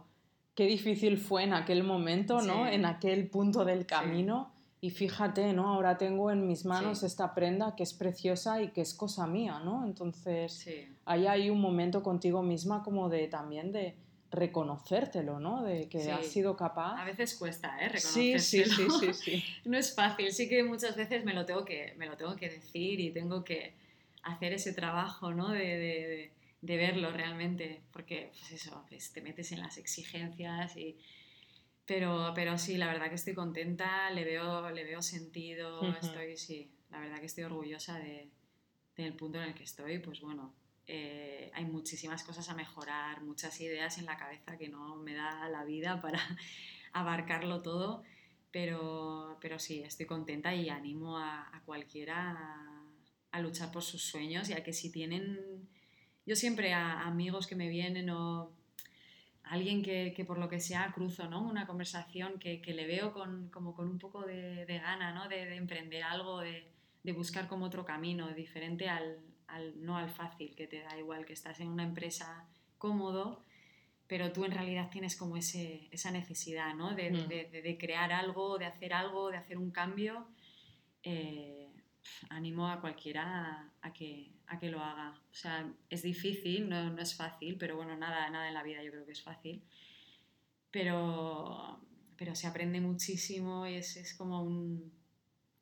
qué 0.55 0.65
difícil 0.65 1.17
fue 1.17 1.43
en 1.43 1.53
aquel 1.53 1.83
momento, 1.83 2.41
¿no? 2.41 2.65
Sí. 2.65 2.73
En 2.73 2.85
aquel 2.85 3.29
punto 3.29 3.63
del 3.63 3.85
camino. 3.85 4.51
Sí. 4.51 4.87
y 4.87 4.89
fíjate, 4.91 5.53
¿no? 5.53 5.73
Ahora 5.73 5.97
tengo 5.97 6.31
en 6.31 6.47
mis 6.47 6.65
manos 6.65 7.03
esta 7.03 7.33
prenda 7.33 7.75
que 7.75 7.83
es 7.83 7.93
preciosa 7.93 8.61
y 8.61 8.69
que 8.69 8.81
es 8.81 8.93
cosa 8.93 9.27
mía, 9.27 9.59
¿no? 9.59 9.85
Entonces, 9.85 10.65
ahí 11.05 11.27
hay 11.27 11.49
un 11.49 11.61
momento 11.61 12.01
contigo 12.01 12.41
misma 12.41 12.81
como 12.83 13.09
de 13.09 13.27
también 13.27 13.71
de 13.71 13.95
reconocértelo, 14.31 15.39
¿no? 15.39 15.63
De 15.63 15.89
que 15.89 16.11
has 16.11 16.27
sido 16.27 16.55
capaz. 16.55 17.01
A 17.01 17.05
veces 17.05 17.35
cuesta, 17.35 17.77
¿eh? 17.79 17.89
Reconocértelo. 17.89 18.39
Sí, 18.39 18.63
sí, 18.63 18.63
sí, 18.99 19.13
sí, 19.13 19.43
no 19.65 19.77
es 19.77 19.95
fácil, 19.95 20.31
sí 20.31 20.47
que 20.47 20.63
muchas 20.63 20.95
veces 20.95 21.25
me 21.25 21.33
lo 21.33 21.45
tengo 21.45 21.65
que, 21.65 21.93
me 21.97 22.05
lo 22.05 22.17
tengo 22.17 22.35
que 22.35 22.49
decir 22.49 22.99
y 22.99 23.11
tengo 23.11 23.43
que 23.43 23.73
hacer 24.23 24.53
ese 24.53 24.73
trabajo, 24.73 25.33
¿no? 25.33 25.49
De, 25.49 25.59
de, 25.59 26.31
de 26.61 26.77
verlo 26.77 27.11
realmente, 27.11 27.81
porque, 27.91 28.31
pues 28.31 28.51
eso, 28.51 28.85
pues 28.89 29.11
te 29.11 29.21
metes 29.21 29.51
en 29.51 29.61
las 29.61 29.77
exigencias 29.77 30.75
y 30.77 30.97
pero, 31.89 32.33
pero 32.35 32.55
sí, 32.59 32.77
la 32.77 32.85
verdad 32.85 33.09
que 33.09 33.15
estoy 33.15 33.33
contenta, 33.33 34.11
le 34.11 34.23
veo, 34.23 34.69
le 34.69 34.83
veo 34.83 35.01
sentido, 35.01 35.81
estoy, 35.99 36.37
sí, 36.37 36.69
la 36.91 36.99
verdad 36.99 37.19
que 37.19 37.25
estoy 37.25 37.45
orgullosa 37.45 37.97
de, 37.97 38.29
del 38.95 39.13
punto 39.13 39.39
en 39.39 39.45
el 39.45 39.53
que 39.55 39.63
estoy. 39.63 39.97
Pues 39.97 40.21
bueno, 40.21 40.53
eh, 40.91 41.51
hay 41.53 41.65
muchísimas 41.65 42.23
cosas 42.23 42.49
a 42.49 42.55
mejorar, 42.55 43.21
muchas 43.21 43.61
ideas 43.61 43.99
en 43.99 44.07
la 44.07 44.17
cabeza 44.17 44.57
que 44.57 44.69
no 44.69 44.95
me 44.95 45.13
da 45.13 45.47
la 45.47 45.63
vida 45.63 46.01
para 46.01 46.19
abarcarlo 46.93 47.61
todo, 47.61 48.01
pero, 48.49 49.37
pero 49.39 49.59
sí, 49.59 49.83
estoy 49.83 50.07
contenta 50.07 50.55
y 50.55 50.67
animo 50.69 51.19
a, 51.19 51.61
cualquiera 51.67 52.31
a, 52.31 52.83
a, 53.33 53.39
luchar 53.39 53.71
por 53.71 53.83
sus 53.83 54.01
sueños 54.01 54.49
y 54.49 54.53
a 54.53 54.63
que 54.63 54.73
si 54.73 54.91
tienen, 54.91 55.69
yo 56.25 56.35
siempre 56.35 56.73
a 56.73 57.01
amigos 57.01 57.45
que 57.45 57.55
me 57.55 57.69
vienen 57.69 58.09
o 58.09 58.51
alguien 59.43 59.83
que, 59.83 60.11
que, 60.15 60.25
por 60.25 60.39
lo 60.39 60.49
que 60.49 60.59
sea 60.59 60.91
cruzo, 60.91 61.29
¿no? 61.29 61.43
Una 61.43 61.67
conversación 61.67 62.39
que, 62.39 62.61
que 62.63 62.73
le 62.73 62.87
veo 62.87 63.13
con, 63.13 63.49
como 63.49 63.75
con 63.75 63.87
un 63.87 63.99
poco 63.99 64.23
de, 64.23 64.65
de 64.65 64.79
gana, 64.79 65.13
¿no? 65.13 65.29
De, 65.29 65.45
de, 65.45 65.55
emprender 65.55 66.01
algo, 66.01 66.39
de, 66.39 66.67
de, 67.03 67.13
buscar 67.13 67.47
como 67.47 67.65
otro 67.65 67.85
camino 67.85 68.27
diferente 68.33 68.89
al, 68.89 69.19
al, 69.49 69.83
no 69.83 69.97
al 69.97 70.09
fácil, 70.09 70.55
que 70.55 70.67
te 70.67 70.81
da 70.81 70.97
igual 70.97 71.25
que 71.25 71.33
estás 71.33 71.59
en 71.59 71.67
una 71.67 71.83
empresa 71.83 72.47
cómodo, 72.77 73.43
pero 74.07 74.31
tú 74.31 74.45
en 74.45 74.51
realidad 74.51 74.89
tienes 74.89 75.15
como 75.15 75.37
ese, 75.37 75.87
esa 75.91 76.11
necesidad, 76.11 76.73
¿no? 76.73 76.95
De, 76.95 77.11
mm. 77.11 77.77
crear 77.77 78.11
algo, 78.11 78.57
de 78.57 78.65
hacer 78.65 78.93
algo, 78.93 79.29
de 79.29 79.37
hacer 79.37 79.57
un 79.57 79.71
cambio. 79.71 80.27
Eh, 81.03 81.69
animo 82.29 82.67
a 82.67 82.81
cualquiera 82.81 83.71
a, 83.81 83.93
que, 83.93 84.31
a 84.47 84.59
que 84.59 84.69
lo 84.69 84.79
haga. 84.81 85.11
O 85.31 85.35
sea, 85.35 85.71
es 85.89 86.01
difícil, 86.01 86.69
no, 86.69 86.89
no, 86.89 87.01
es 87.01 87.15
fácil, 87.15 87.57
pero 87.57 87.75
bueno, 87.75 87.95
nada, 87.95 88.29
nada 88.29 88.47
en 88.47 88.53
la 88.53 88.63
vida 88.63 88.83
yo 88.83 88.91
creo 88.91 89.05
que 89.05 89.11
es 89.11 89.21
fácil. 89.21 89.61
Pero, 90.71 91.79
pero 92.17 92.35
se 92.35 92.47
aprende 92.47 92.81
muchísimo 92.81 93.67
y 93.67 93.75
es, 93.75 93.95
es 93.97 94.13
como 94.15 94.43
un, 94.43 94.91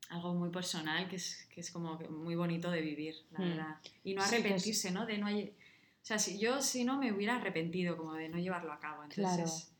algo 0.08 0.34
muy 0.34 0.50
personal 0.50 1.08
que 1.08 1.16
es, 1.16 1.46
que 1.52 1.60
es 1.60 1.70
como 1.70 1.98
muy 2.10 2.34
bonito 2.34 2.70
de 2.70 2.80
vivir, 2.80 3.14
la 3.32 3.38
hmm. 3.38 3.48
verdad. 3.48 3.76
Y 4.04 4.14
no 4.14 4.22
arrepentirse, 4.22 4.90
¿no? 4.90 5.06
De 5.06 5.18
no 5.18 5.28
o 5.28 6.08
sea, 6.08 6.18
si 6.18 6.38
yo 6.38 6.62
si 6.62 6.84
no 6.84 6.98
me 6.98 7.12
hubiera 7.12 7.36
arrepentido 7.36 7.96
como 7.96 8.14
de 8.14 8.28
no 8.28 8.38
llevarlo 8.38 8.72
a 8.72 8.78
cabo. 8.78 9.04
Entonces, 9.04 9.72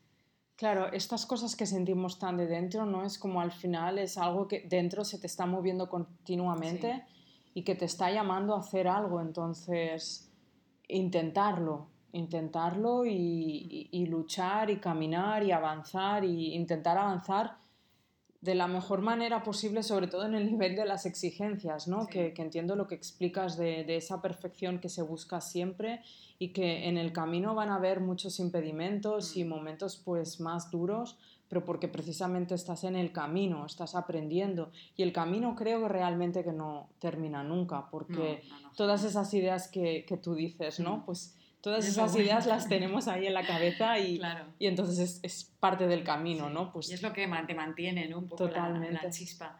Claro, 0.59 0.91
estas 0.91 1.25
cosas 1.25 1.55
que 1.55 1.65
sentimos 1.65 2.19
tan 2.19 2.35
de 2.35 2.45
dentro, 2.45 2.85
¿no? 2.85 3.05
Es 3.05 3.17
como 3.17 3.39
al 3.39 3.53
final 3.53 3.97
es 3.97 4.17
algo 4.17 4.45
que 4.49 4.67
dentro 4.67 5.05
se 5.05 5.17
te 5.17 5.25
está 5.25 5.45
moviendo 5.45 5.87
continuamente 5.89 7.05
y 7.53 7.63
que 7.63 7.75
te 7.75 7.85
está 7.85 8.11
llamando 8.11 8.53
a 8.53 8.59
hacer 8.59 8.89
algo. 8.89 9.21
Entonces, 9.21 10.29
intentarlo, 10.89 11.87
intentarlo 12.11 13.05
y, 13.05 13.87
y, 13.89 14.05
luchar 14.07 14.69
y 14.69 14.81
caminar 14.81 15.43
y 15.43 15.53
avanzar 15.53 16.25
y 16.25 16.53
intentar 16.53 16.97
avanzar 16.97 17.57
de 18.41 18.55
la 18.55 18.67
mejor 18.67 19.01
manera 19.01 19.43
posible, 19.43 19.83
sobre 19.83 20.07
todo 20.07 20.25
en 20.25 20.33
el 20.33 20.45
nivel 20.49 20.75
de 20.75 20.85
las 20.85 21.05
exigencias, 21.05 21.87
¿no? 21.87 22.07
Que, 22.07 22.33
que, 22.33 22.41
entiendo 22.41 22.75
lo 22.75 22.87
que 22.87 22.95
explicas 22.95 23.57
de, 23.57 23.83
de, 23.83 23.97
esa 23.97 24.21
perfección 24.21 24.79
que 24.79 24.87
se 24.87 25.01
busca 25.01 25.41
siempre 25.41 26.01
y 26.37 26.49
que 26.49 26.87
en 26.87 26.97
el 26.97 27.11
camino 27.11 27.53
van 27.53 27.69
a 27.69 27.75
haber 27.75 27.99
muchos 27.99 28.39
impedimentos 28.39 29.35
y 29.35 29.43
mm. 29.43 29.49
momentos 29.49 29.97
pues 29.97 30.39
más 30.39 30.71
duros, 30.71 31.17
pero 31.49 31.65
porque 31.65 31.89
precisamente 31.89 32.55
estás 32.55 32.85
en 32.85 32.95
el 32.95 33.11
camino, 33.11 33.65
estás 33.65 33.95
aprendiendo 33.95 34.71
y 34.95 35.03
el 35.03 35.11
camino 35.11 35.55
creo 35.55 35.81
que 35.81 35.89
realmente 35.89 36.43
que 36.43 36.53
no 36.53 36.87
termina 36.99 37.43
nunca, 37.43 37.89
porque 37.89 38.43
todas 38.77 39.03
esas 39.03 39.33
ideas 39.33 39.67
que, 39.67 40.05
que 40.07 40.15
tú 40.15 40.35
dices, 40.35 40.79
¿no? 40.79 40.97
Mm. 40.97 41.05
Pues 41.05 41.35
todas 41.61 41.85
esas 41.85 42.15
ideas 42.15 42.45
las 42.45 42.67
tenemos 42.67 43.07
ahí 43.07 43.27
en 43.27 43.33
la 43.33 43.45
cabeza 43.45 43.99
y, 43.99 44.19
y 44.59 44.67
entonces 44.67 44.99
es, 44.99 45.19
es, 45.23 45.43
parte 45.59 45.87
del 45.87 46.03
camino, 46.03 46.49
¿no? 46.49 46.71
Pues, 46.71 46.89
y 46.89 46.93
es 46.93 47.01
lo 47.01 47.11
que 47.13 47.27
te 47.47 47.53
mantiene, 47.53 48.07
¿no? 48.07 48.19
Un 48.19 48.29
poco 48.29 48.47
totalmente. 48.47 48.93
La, 48.93 49.03
la, 49.03 49.09
chispa. 49.09 49.59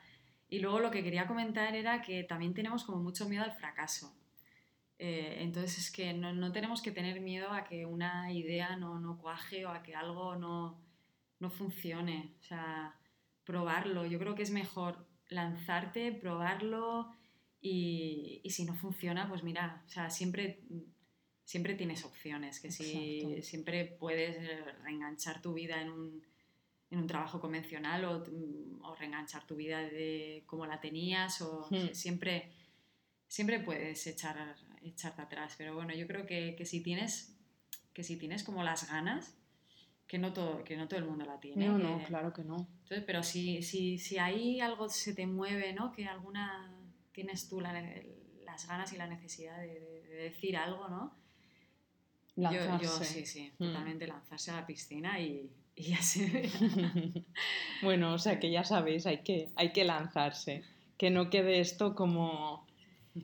Y 0.50 0.60
luego 0.60 0.80
lo 0.80 0.92
que 0.92 1.04
quería 1.04 1.28
comentar 1.28 1.76
era 1.76 2.02
que 2.02 2.24
también 2.24 2.54
tenemos 2.54 2.84
como 2.84 3.00
mucho 3.00 3.28
miedo 3.28 3.44
al 3.44 3.52
fracaso. 3.52 4.14
Eh, 4.98 5.38
entonces 5.40 5.78
es 5.78 5.92
que 5.92 6.14
no, 6.14 6.34
no, 6.34 6.52
tenemos 6.52 6.82
que 6.82 6.92
tener 6.92 7.22
miedo 7.22 7.52
a 7.52 7.64
que 7.64 7.86
una 7.86 8.32
idea 8.34 8.76
no, 8.76 9.00
no 9.00 9.18
cuaje 9.18 9.66
o 9.66 9.70
a 9.70 9.84
que 9.84 9.96
algo 9.96 10.36
no, 10.36 10.82
no 11.40 11.50
funcione. 11.50 12.34
O 12.40 12.44
sea, 12.44 12.96
probarlo. 13.44 14.06
Yo 14.06 14.20
creo 14.20 14.36
que 14.36 14.44
es 14.44 14.52
mejor 14.52 15.06
lanzarte, 15.30 16.12
probarlo 16.12 17.14
y, 17.62 18.42
y 18.44 18.50
si 18.52 18.66
no 18.66 18.74
funciona, 18.74 19.28
pues 19.28 19.44
mira, 19.44 19.84
o 19.86 19.90
sea, 19.90 20.10
siempre 20.10 20.64
siempre 21.50 21.74
tienes 21.74 22.06
opciones, 22.06 22.60
que 22.60 22.70
si 22.70 23.42
siempre 23.42 23.84
puedes 23.84 24.36
eh, 24.38 24.64
reenganchar 24.84 25.42
tu 25.42 25.56
vida 25.56 25.82
en 25.82 25.90
un, 25.90 26.24
en 26.92 27.00
un 27.00 27.08
trabajo 27.08 27.40
convencional 27.40 28.06
o, 28.06 28.20
mm, 28.20 28.84
o, 28.84 28.94
reenganchar 28.94 29.48
tu 29.48 29.56
vida 29.56 29.80
de 29.80 30.44
como 30.46 30.68
la 30.68 30.80
tenías 30.80 31.42
o 31.42 31.68
hmm. 31.72 31.96
siempre, 31.96 32.52
siempre 33.28 33.60
puedes 33.62 34.06
echar, 34.06 34.58
echarte 34.84 35.24
atrás. 35.24 35.56
Pero 35.58 35.74
bueno, 35.74 35.96
yo 35.96 36.06
creo 36.06 36.28
que, 36.28 36.54
que, 36.56 36.66
si 36.66 36.84
tienes, 36.84 37.36
que 37.94 38.04
si 38.04 38.16
tienes 38.20 38.44
como 38.44 38.62
las 38.62 38.88
ganas, 38.88 39.36
que 40.06 40.20
no 40.20 40.34
todo, 40.34 40.64
que 40.64 40.78
no 40.78 40.88
todo 40.88 41.00
el 41.00 41.08
mundo 41.08 41.26
la 41.26 41.40
tiene. 41.40 41.68
No, 41.68 41.80
no, 41.80 42.04
claro 42.04 42.32
que 42.32 42.44
no. 42.44 42.68
Entonces, 42.84 43.04
pero 43.08 43.24
si, 43.24 43.64
si, 43.64 43.98
si 43.98 44.20
ahí 44.20 44.62
algo 44.62 44.88
se 44.88 45.16
te 45.16 45.26
mueve, 45.26 45.74
¿no? 45.74 45.94
Que 45.94 46.06
alguna 46.06 46.72
tienes 47.12 47.50
tú 47.50 47.60
las 47.60 48.68
ganas 48.68 48.94
y 48.94 48.98
la 48.98 49.08
necesidad 49.08 49.58
de, 49.58 49.80
de 49.80 50.16
decir 50.16 50.56
algo, 50.56 50.88
¿no? 50.90 51.19
Lanzarse. 52.40 52.86
Yo, 52.86 53.04
sí, 53.04 53.26
sí, 53.26 53.52
mm. 53.58 53.66
totalmente 53.66 54.08
lanzarse 54.08 54.52
a 54.52 54.56
la 54.56 54.66
piscina 54.66 55.20
y, 55.20 55.50
y 55.76 55.84
ya 55.84 56.02
se 56.02 56.50
bueno, 57.84 58.14
o 58.14 58.18
sea 58.18 58.40
que 58.40 58.50
ya 58.50 58.64
sabéis, 58.64 59.06
hay 59.06 59.20
que, 59.20 59.50
hay 59.56 59.72
que 59.72 59.84
lanzarse. 59.84 60.64
Que 60.98 61.10
no 61.10 61.30
quede 61.30 61.60
esto 61.60 61.96
como 61.96 62.66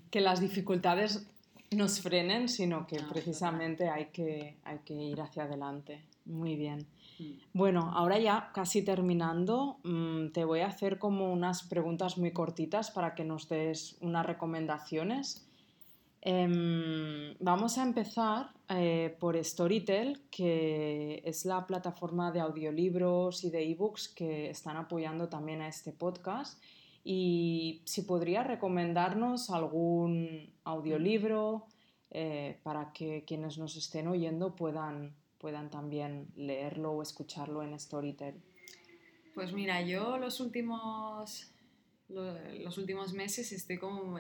que 0.09 0.21
las 0.21 0.39
dificultades 0.39 1.27
nos 1.71 2.01
frenen, 2.01 2.47
sino 2.49 2.87
que 2.87 3.01
precisamente 3.01 3.89
hay 3.89 4.07
que, 4.07 4.57
hay 4.63 4.79
que 4.79 4.93
ir 4.93 5.19
hacia 5.21 5.43
adelante. 5.43 6.01
Muy 6.25 6.55
bien. 6.55 6.87
Mm. 7.19 7.33
Bueno, 7.53 7.91
ahora 7.93 8.19
ya 8.19 8.51
casi 8.53 8.83
terminando, 8.83 9.77
mm, 9.83 10.29
te 10.29 10.43
voy 10.43 10.61
a 10.61 10.67
hacer 10.67 10.97
como 10.97 11.31
unas 11.31 11.63
preguntas 11.63 12.17
muy 12.17 12.31
cortitas 12.31 12.91
para 12.91 13.15
que 13.15 13.23
nos 13.23 13.47
des 13.49 13.97
unas 14.01 14.25
recomendaciones 14.25 15.44
Em, 16.27 17.35
vamos 17.39 17.77
a 17.77 17.83
empezar 17.83 18.49
eh, 18.67 19.15
por 19.19 19.37
Storytel, 19.43 20.23
que 20.31 21.21
es 21.23 21.45
la 21.45 21.67
plataforma 21.67 22.31
de 22.31 22.39
audiolibros 22.39 23.43
y 23.43 23.51
de 23.51 23.61
ebooks 23.69 24.07
que 24.07 24.49
están 24.49 24.75
apoyando 24.75 25.29
también 25.29 25.61
a 25.61 25.67
este 25.67 25.91
podcast. 25.91 26.59
Y 27.03 27.83
si 27.85 28.01
podría 28.01 28.43
recomendarnos 28.43 29.51
algún 29.51 30.51
audiolibro 30.63 31.67
eh, 32.09 32.59
para 32.63 32.91
que 32.91 33.23
quienes 33.23 33.59
nos 33.59 33.75
estén 33.75 34.07
oyendo 34.07 34.55
puedan, 34.55 35.15
puedan 35.37 35.69
también 35.69 36.29
leerlo 36.35 36.93
o 36.93 37.03
escucharlo 37.03 37.61
en 37.61 37.79
Storytel. 37.79 38.41
Pues 39.35 39.53
mira, 39.53 39.83
yo 39.83 40.17
los 40.17 40.39
últimos, 40.39 41.51
los 42.09 42.77
últimos 42.79 43.13
meses 43.13 43.51
estoy 43.51 43.77
como... 43.77 44.17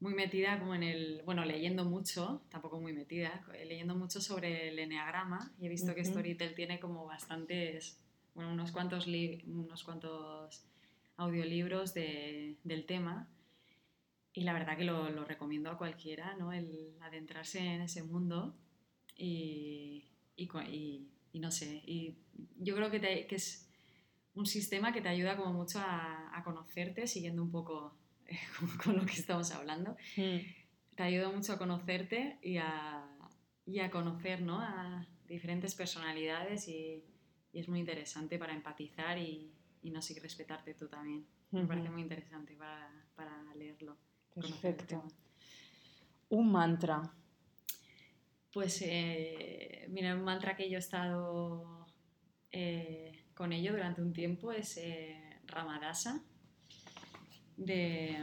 Muy 0.00 0.14
metida 0.14 0.58
como 0.58 0.74
en 0.74 0.82
el, 0.82 1.22
bueno, 1.24 1.44
leyendo 1.44 1.84
mucho, 1.84 2.42
tampoco 2.50 2.80
muy 2.80 2.92
metida, 2.92 3.42
leyendo 3.66 3.94
mucho 3.94 4.20
sobre 4.20 4.68
el 4.68 4.78
enneagrama 4.78 5.52
y 5.58 5.66
he 5.66 5.68
visto 5.68 5.94
que 5.94 6.04
Storytel 6.04 6.54
tiene 6.54 6.78
como 6.78 7.06
bastantes, 7.06 7.98
bueno, 8.34 8.52
unos 8.52 8.72
cuantos, 8.72 9.06
unos 9.06 9.84
cuantos 9.84 10.66
audiolibros 11.16 11.94
de, 11.94 12.56
del 12.64 12.86
tema 12.86 13.28
y 14.32 14.42
la 14.42 14.52
verdad 14.52 14.76
que 14.76 14.84
lo, 14.84 15.08
lo, 15.10 15.24
recomiendo 15.24 15.70
a 15.70 15.78
cualquiera, 15.78 16.34
¿no? 16.36 16.52
El 16.52 16.96
adentrarse 17.00 17.60
en 17.60 17.82
ese 17.82 18.02
mundo 18.02 18.56
y, 19.16 20.04
y, 20.36 20.48
y, 21.32 21.38
no 21.38 21.52
sé, 21.52 21.82
y 21.86 22.16
yo 22.58 22.74
creo 22.74 22.90
que, 22.90 23.00
que, 23.00 23.36
es 23.36 23.70
un 24.34 24.46
sistema 24.46 24.92
que 24.92 25.00
te 25.00 25.08
ayuda 25.08 25.36
como 25.36 25.52
mucho 25.52 25.78
a, 25.78 26.36
a 26.36 26.42
conocerte 26.42 27.06
siguiendo 27.06 27.42
un 27.44 27.52
poco 27.52 27.96
con 28.84 28.96
lo 28.96 29.06
que 29.06 29.14
estamos 29.14 29.50
hablando, 29.52 29.96
hmm. 30.16 30.38
te 30.96 31.02
ayuda 31.02 31.30
mucho 31.30 31.52
a 31.52 31.58
conocerte 31.58 32.38
y 32.42 32.58
a, 32.58 33.04
y 33.66 33.80
a 33.80 33.90
conocer 33.90 34.42
¿no? 34.42 34.60
a 34.60 35.06
diferentes 35.26 35.74
personalidades 35.74 36.68
y, 36.68 37.04
y, 37.52 37.58
es 37.58 37.68
muy 37.68 37.80
interesante 37.80 38.38
para 38.38 38.52
empatizar 38.52 39.18
y, 39.18 39.52
y 39.82 39.90
no 39.90 40.02
sé, 40.02 40.18
respetarte 40.20 40.74
tú 40.74 40.88
también. 40.88 41.26
Me 41.50 41.66
parece 41.66 41.88
muy 41.88 42.02
interesante 42.02 42.56
para, 42.56 42.90
para 43.14 43.54
leerlo. 43.54 43.96
Perfecto. 44.34 45.04
Un 46.30 46.50
mantra. 46.50 47.12
Pues 48.52 48.82
eh, 48.82 49.86
mira, 49.90 50.14
un 50.14 50.24
mantra 50.24 50.56
que 50.56 50.68
yo 50.68 50.76
he 50.76 50.80
estado 50.80 51.86
eh, 52.50 53.24
con 53.34 53.52
ello 53.52 53.72
durante 53.72 54.02
un 54.02 54.12
tiempo 54.12 54.52
es 54.52 54.76
eh, 54.78 55.40
Ramadasa, 55.46 56.22
de, 57.56 58.16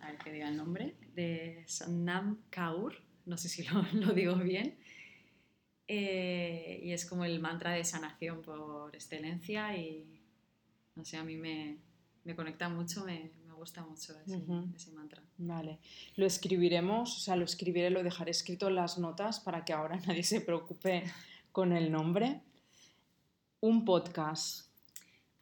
a 0.00 0.06
ver 0.06 0.18
que 0.18 0.32
diga 0.32 0.48
el 0.48 0.56
nombre, 0.56 0.94
de 1.14 1.64
Kaur, 2.50 2.94
no 3.26 3.36
sé 3.36 3.48
si 3.48 3.64
lo, 3.64 3.82
lo 3.92 4.12
digo 4.12 4.36
bien, 4.36 4.76
y 5.86 6.92
es 6.92 7.06
como 7.06 7.24
el 7.24 7.40
mantra 7.40 7.72
de 7.72 7.84
sanación 7.84 8.42
por 8.42 8.94
excelencia 8.94 9.76
y 9.76 10.20
no 10.94 11.04
sé, 11.04 11.16
a 11.16 11.24
mí 11.24 11.36
me, 11.36 11.78
me 12.24 12.34
conecta 12.34 12.68
mucho, 12.68 13.04
me, 13.04 13.30
me 13.46 13.52
gusta 13.54 13.84
mucho 13.84 14.14
ese, 14.20 14.42
ese, 14.74 14.92
mantra. 14.92 15.22
Vale, 15.38 15.78
lo 16.16 16.26
escribiremos, 16.26 17.16
o 17.16 17.20
sea, 17.20 17.36
lo 17.36 17.44
escribiré, 17.44 17.90
lo 17.90 18.02
dejaré 18.02 18.30
escrito 18.30 18.68
en 18.68 18.76
las 18.76 18.98
notas 18.98 19.40
para 19.40 19.64
que 19.64 19.72
ahora 19.72 19.96
nadie 20.06 20.22
se 20.22 20.40
preocupe 20.40 21.04
con 21.52 21.72
el 21.72 21.90
nombre. 21.90 22.40
Un 23.60 23.84
podcast. 23.84 24.73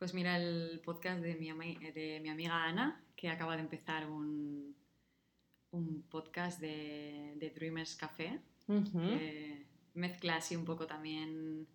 Pues 0.03 0.15
mira, 0.15 0.37
el 0.37 0.81
podcast 0.85 1.23
de 1.23 1.37
mi, 1.37 1.53
de 1.93 2.19
mi 2.21 2.29
amiga 2.29 2.65
Ana, 2.65 3.01
que 3.15 3.29
acaba 3.29 3.55
de 3.55 3.63
empezar 3.63 4.11
un, 4.11 4.75
un 5.71 6.03
podcast 6.11 6.61
de, 6.61 7.35
de 7.37 7.51
Dreamers 7.51 7.95
Café, 7.95 8.41
que 8.67 9.65
mezcla 9.95 10.39
así 10.39 10.57
un 10.57 10.65
poco 10.65 10.89
también 10.89 11.69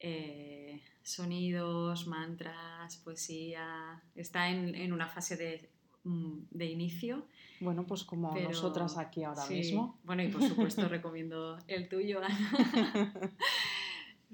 eh, 0.00 0.82
sonidos, 1.04 2.08
mantras, 2.08 2.96
poesía. 2.96 4.02
Está 4.16 4.50
en, 4.50 4.92
una 4.92 5.06
fase 5.06 5.36
de, 5.36 5.70
mm, 6.02 6.38
de, 6.50 6.66
inicio. 6.66 7.28
Bueno, 7.60 7.86
pues 7.86 8.02
como 8.02 8.36
nosotras 8.36 8.98
aquí 8.98 9.22
ahora 9.22 9.46
mismo. 9.46 10.00
Bueno, 10.02 10.24
y 10.24 10.28
por 10.28 10.42
supuesto 10.42 10.88
recomiendo 10.88 11.56
el 11.68 11.88
tuyo, 11.88 12.20
Ana. 12.20 13.32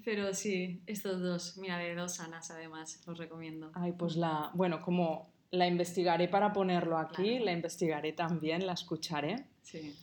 Pero 0.05 0.33
sí, 0.35 0.81
estos 0.87 1.21
dos, 1.21 1.57
mira, 1.59 1.79
de 1.79 1.95
dos 1.95 2.15
sanas 2.15 2.51
además, 2.51 3.01
los 3.07 3.19
recomiendo. 3.19 3.71
Ay, 3.75 3.93
pues 3.93 4.17
la, 4.17 4.51
bueno, 4.55 4.81
como 4.83 5.31
la 5.51 5.67
investigaré 5.67 6.29
para 6.29 6.53
ponerlo 6.53 6.99
aquí, 6.99 7.39
la 7.39 7.53
investigaré 7.53 8.13
también, 8.13 8.67
la 8.67 8.73
escucharé. 8.73 9.45
Sí. 9.63 9.95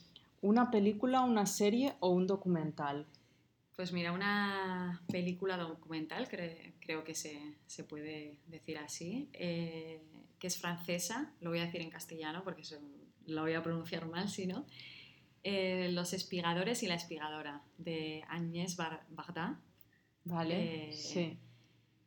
¿Una 0.41 0.69
película, 0.69 1.21
una 1.21 1.45
serie 1.45 1.95
o 1.99 2.09
un 2.09 2.27
documental? 2.27 3.05
Pues 3.75 3.91
mira, 3.91 4.11
una 4.11 5.03
película 5.11 5.55
documental, 5.55 6.27
creo 6.27 7.03
que 7.03 7.13
se, 7.13 7.83
puede 7.87 8.37
decir 8.47 8.77
así, 8.79 9.29
eh, 9.33 10.01
que 10.39 10.47
es 10.47 10.57
francesa, 10.57 11.31
lo 11.41 11.51
voy 11.51 11.59
a 11.59 11.65
decir 11.65 11.81
en 11.81 11.91
castellano 11.91 12.43
porque 12.43 12.63
lo 13.27 13.41
voy 13.41 13.53
a 13.53 13.61
pronunciar 13.61 14.07
mal 14.07 14.29
si 14.29 14.47
no, 14.47 14.65
eh, 15.43 15.89
Los 15.91 16.13
espigadores 16.13 16.81
y 16.83 16.87
la 16.87 16.95
espigadora, 16.95 17.61
de 17.77 18.23
Agnès 18.27 18.75
Varda. 18.75 19.59
Vale, 20.27 20.89
eh, 20.89 20.93
sí. 20.93 21.37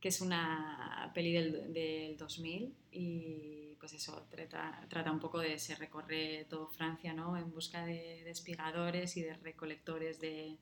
Que 0.00 0.08
es 0.08 0.20
una 0.20 1.10
peli 1.14 1.32
del, 1.32 2.16
2000 2.16 2.74
y 2.92 3.76
pues 3.78 3.92
eso, 3.94 4.26
trata, 4.30 4.86
trata, 4.88 5.10
un 5.10 5.20
poco 5.20 5.38
de 5.38 5.58
se 5.58 5.74
recorre 5.74 6.46
todo 6.48 6.68
Francia, 6.68 7.14
¿no? 7.14 7.36
En 7.36 7.50
busca 7.50 7.84
de, 7.84 8.22
de 8.24 8.30
espigadores 8.30 9.16
y 9.16 9.22
de 9.22 9.34
recolectores 9.34 10.20
de 10.20 10.58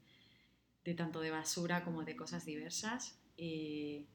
de 0.89 0.95
tanto 0.95 1.21
de 1.21 1.31
basura 1.31 1.85
como 1.85 2.03
de 2.03 2.17
cosas 2.17 2.45
diversas 2.45 3.19
y, 3.37 4.07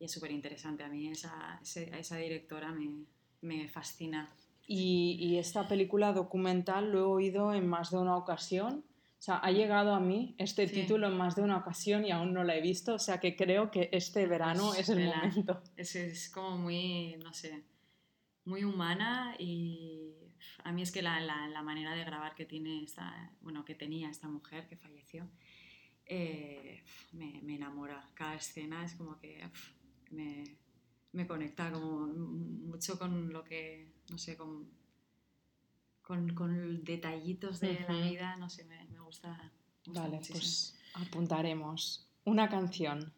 es 0.00 0.12
súper 0.12 0.32
interesante. 0.32 0.84
A 0.84 0.88
mí 0.88 1.08
esa, 1.08 1.58
esa 1.62 2.16
directora 2.16 2.72
me, 2.72 3.06
me 3.40 3.68
fascina. 3.68 4.28
Y, 4.66 5.16
y, 5.18 5.38
esta 5.38 5.66
película 5.66 6.12
documental 6.12 6.92
lo 6.92 6.98
he 6.98 7.02
oído 7.02 7.54
en 7.54 7.66
más 7.66 7.90
de 7.90 7.98
una 7.98 8.16
ocasión. 8.16 8.84
O 9.24 9.26
sea, 9.26 9.38
ha 9.38 9.50
llegado 9.52 9.94
a 9.94 10.00
mí 10.00 10.34
este 10.36 10.66
título 10.66 11.06
en 11.06 11.16
más 11.16 11.34
de 11.34 11.40
una 11.40 11.56
ocasión 11.56 12.04
y 12.04 12.10
aún 12.10 12.34
no 12.34 12.44
la 12.44 12.56
he 12.56 12.60
visto. 12.60 12.92
O 12.92 12.98
sea, 12.98 13.20
que 13.20 13.34
creo 13.34 13.70
que 13.70 13.88
este 13.90 14.26
verano 14.26 14.74
es 14.74 14.90
el 14.90 15.06
momento. 15.06 15.62
Es, 15.78 15.96
es, 15.96 16.28
como 16.28 16.58
muy, 16.58 17.16
no 17.24 17.32
sé, 17.32 17.64
muy 18.44 18.64
humana 18.64 19.34
y 19.38 20.12
a 20.62 20.72
mí 20.72 20.82
es 20.82 20.92
que 20.92 21.00
la, 21.00 21.20
la, 21.20 21.48
la 21.48 21.62
manera 21.62 21.94
de 21.94 22.04
grabar 22.04 22.34
que 22.34 22.44
tiene 22.44 22.84
esta, 22.84 23.32
bueno, 23.40 23.64
que 23.64 23.74
tenía 23.74 24.10
esta 24.10 24.28
mujer 24.28 24.68
que 24.68 24.76
falleció, 24.76 25.26
eh, 26.04 26.84
me, 27.12 27.40
me, 27.40 27.54
enamora. 27.54 28.06
Cada 28.12 28.34
escena 28.34 28.84
es 28.84 28.92
como 28.92 29.18
que 29.18 29.42
me, 30.10 30.58
me, 31.12 31.26
conecta 31.26 31.72
como 31.72 32.08
mucho 32.08 32.98
con 32.98 33.32
lo 33.32 33.42
que, 33.42 33.90
no 34.10 34.18
sé, 34.18 34.36
con, 34.36 34.68
con, 36.04 36.34
con 36.34 36.84
detallitos 36.84 37.60
de 37.60 37.80
la 37.88 37.96
vida, 38.06 38.36
no 38.36 38.48
sé, 38.48 38.64
me, 38.64 38.84
me 38.86 39.00
gusta, 39.00 39.50
Vale, 39.86 40.20
pues 40.30 40.76
apuntaremos. 40.94 42.06
Una 42.24 42.48
canción. 42.48 43.12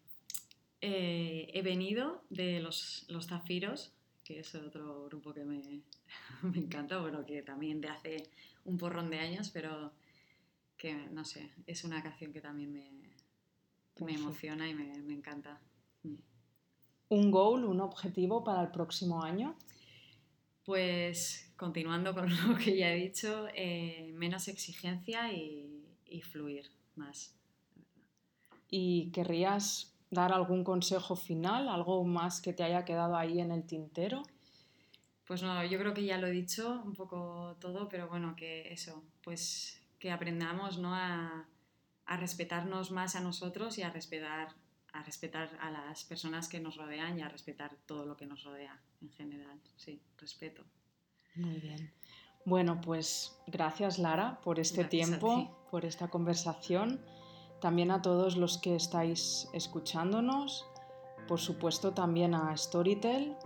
Eh, 0.80 1.50
he 1.52 1.62
venido 1.62 2.24
de 2.30 2.60
los, 2.60 3.04
los 3.08 3.26
Zafiros, 3.26 3.92
que 4.24 4.40
es 4.40 4.54
otro 4.54 5.06
grupo 5.06 5.32
que 5.32 5.44
me, 5.44 5.82
me 6.42 6.58
encanta, 6.58 7.00
bueno, 7.00 7.24
que 7.24 7.42
también 7.42 7.80
de 7.80 7.88
hace 7.88 8.30
un 8.64 8.78
porrón 8.78 9.10
de 9.10 9.18
años, 9.18 9.50
pero 9.50 9.92
que 10.76 10.94
no 10.94 11.24
sé, 11.24 11.50
es 11.66 11.84
una 11.84 12.02
canción 12.02 12.32
que 12.32 12.40
también 12.40 12.72
me, 12.72 12.90
me 14.04 14.14
emociona 14.14 14.68
y 14.68 14.74
me, 14.74 14.98
me 15.02 15.14
encanta. 15.14 15.60
Mm. 16.02 16.16
¿Un 17.08 17.30
goal, 17.30 17.64
un 17.64 17.80
objetivo 17.80 18.42
para 18.42 18.62
el 18.62 18.70
próximo 18.70 19.22
año? 19.22 19.56
Pues 20.66 21.50
continuando 21.56 22.12
con 22.12 22.28
lo 22.48 22.58
que 22.58 22.76
ya 22.76 22.92
he 22.92 22.96
dicho, 22.96 23.46
eh, 23.54 24.12
menos 24.14 24.48
exigencia 24.48 25.32
y, 25.32 25.86
y, 26.04 26.20
fluir 26.20 26.70
más. 26.96 27.34
¿Y 28.68 29.10
querrías 29.12 29.94
dar 30.10 30.32
algún 30.32 30.64
consejo 30.64 31.16
final, 31.16 31.68
algo 31.68 32.04
más 32.04 32.40
que 32.40 32.52
te 32.52 32.64
haya 32.64 32.84
quedado 32.84 33.16
ahí 33.16 33.40
en 33.40 33.52
el 33.52 33.64
tintero? 33.64 34.22
Pues 35.26 35.42
no, 35.42 35.64
yo 35.64 35.78
creo 35.78 35.94
que 35.94 36.04
ya 36.04 36.18
lo 36.18 36.26
he 36.26 36.32
dicho 36.32 36.82
un 36.84 36.94
poco 36.94 37.56
todo, 37.60 37.88
pero 37.88 38.08
bueno, 38.08 38.34
que 38.36 38.72
eso, 38.72 39.02
pues 39.22 39.80
que 39.98 40.10
aprendamos 40.10 40.78
¿no? 40.78 40.94
a, 40.94 41.46
a, 42.06 42.16
respetarnos 42.16 42.90
más 42.90 43.16
a 43.16 43.20
nosotros 43.20 43.78
y 43.78 43.82
a 43.82 43.90
respetar, 43.90 44.48
a 44.96 45.02
respetar 45.02 45.50
a 45.60 45.70
las 45.70 46.04
personas 46.04 46.48
que 46.48 46.58
nos 46.58 46.76
rodean 46.76 47.18
y 47.18 47.22
a 47.22 47.28
respetar 47.28 47.76
todo 47.86 48.06
lo 48.06 48.16
que 48.16 48.26
nos 48.26 48.44
rodea 48.44 48.80
en 49.02 49.10
general. 49.10 49.60
Sí, 49.76 50.00
respeto. 50.18 50.64
Muy 51.34 51.60
bien. 51.60 51.92
Bueno, 52.46 52.80
pues 52.80 53.36
gracias 53.46 53.98
Lara 53.98 54.40
por 54.40 54.58
este 54.58 54.84
tiempo, 54.84 55.66
por 55.70 55.84
esta 55.84 56.08
conversación. 56.08 57.00
También 57.60 57.90
a 57.90 58.00
todos 58.02 58.36
los 58.36 58.58
que 58.58 58.76
estáis 58.76 59.48
escuchándonos, 59.52 60.64
por 61.26 61.40
supuesto 61.40 61.92
también 61.92 62.34
a 62.34 62.56
Storytel. 62.56 63.36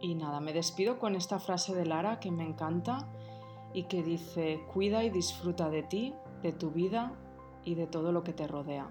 Y 0.00 0.14
nada, 0.14 0.40
me 0.40 0.52
despido 0.52 0.98
con 0.98 1.14
esta 1.14 1.38
frase 1.38 1.74
de 1.74 1.84
Lara 1.84 2.20
que 2.20 2.30
me 2.30 2.44
encanta 2.44 3.08
y 3.74 3.84
que 3.84 4.02
dice, 4.02 4.64
cuida 4.72 5.04
y 5.04 5.10
disfruta 5.10 5.68
de 5.68 5.82
ti, 5.82 6.14
de 6.42 6.52
tu 6.52 6.70
vida 6.70 7.12
y 7.64 7.74
de 7.74 7.86
todo 7.86 8.12
lo 8.12 8.24
que 8.24 8.32
te 8.32 8.46
rodea. 8.46 8.90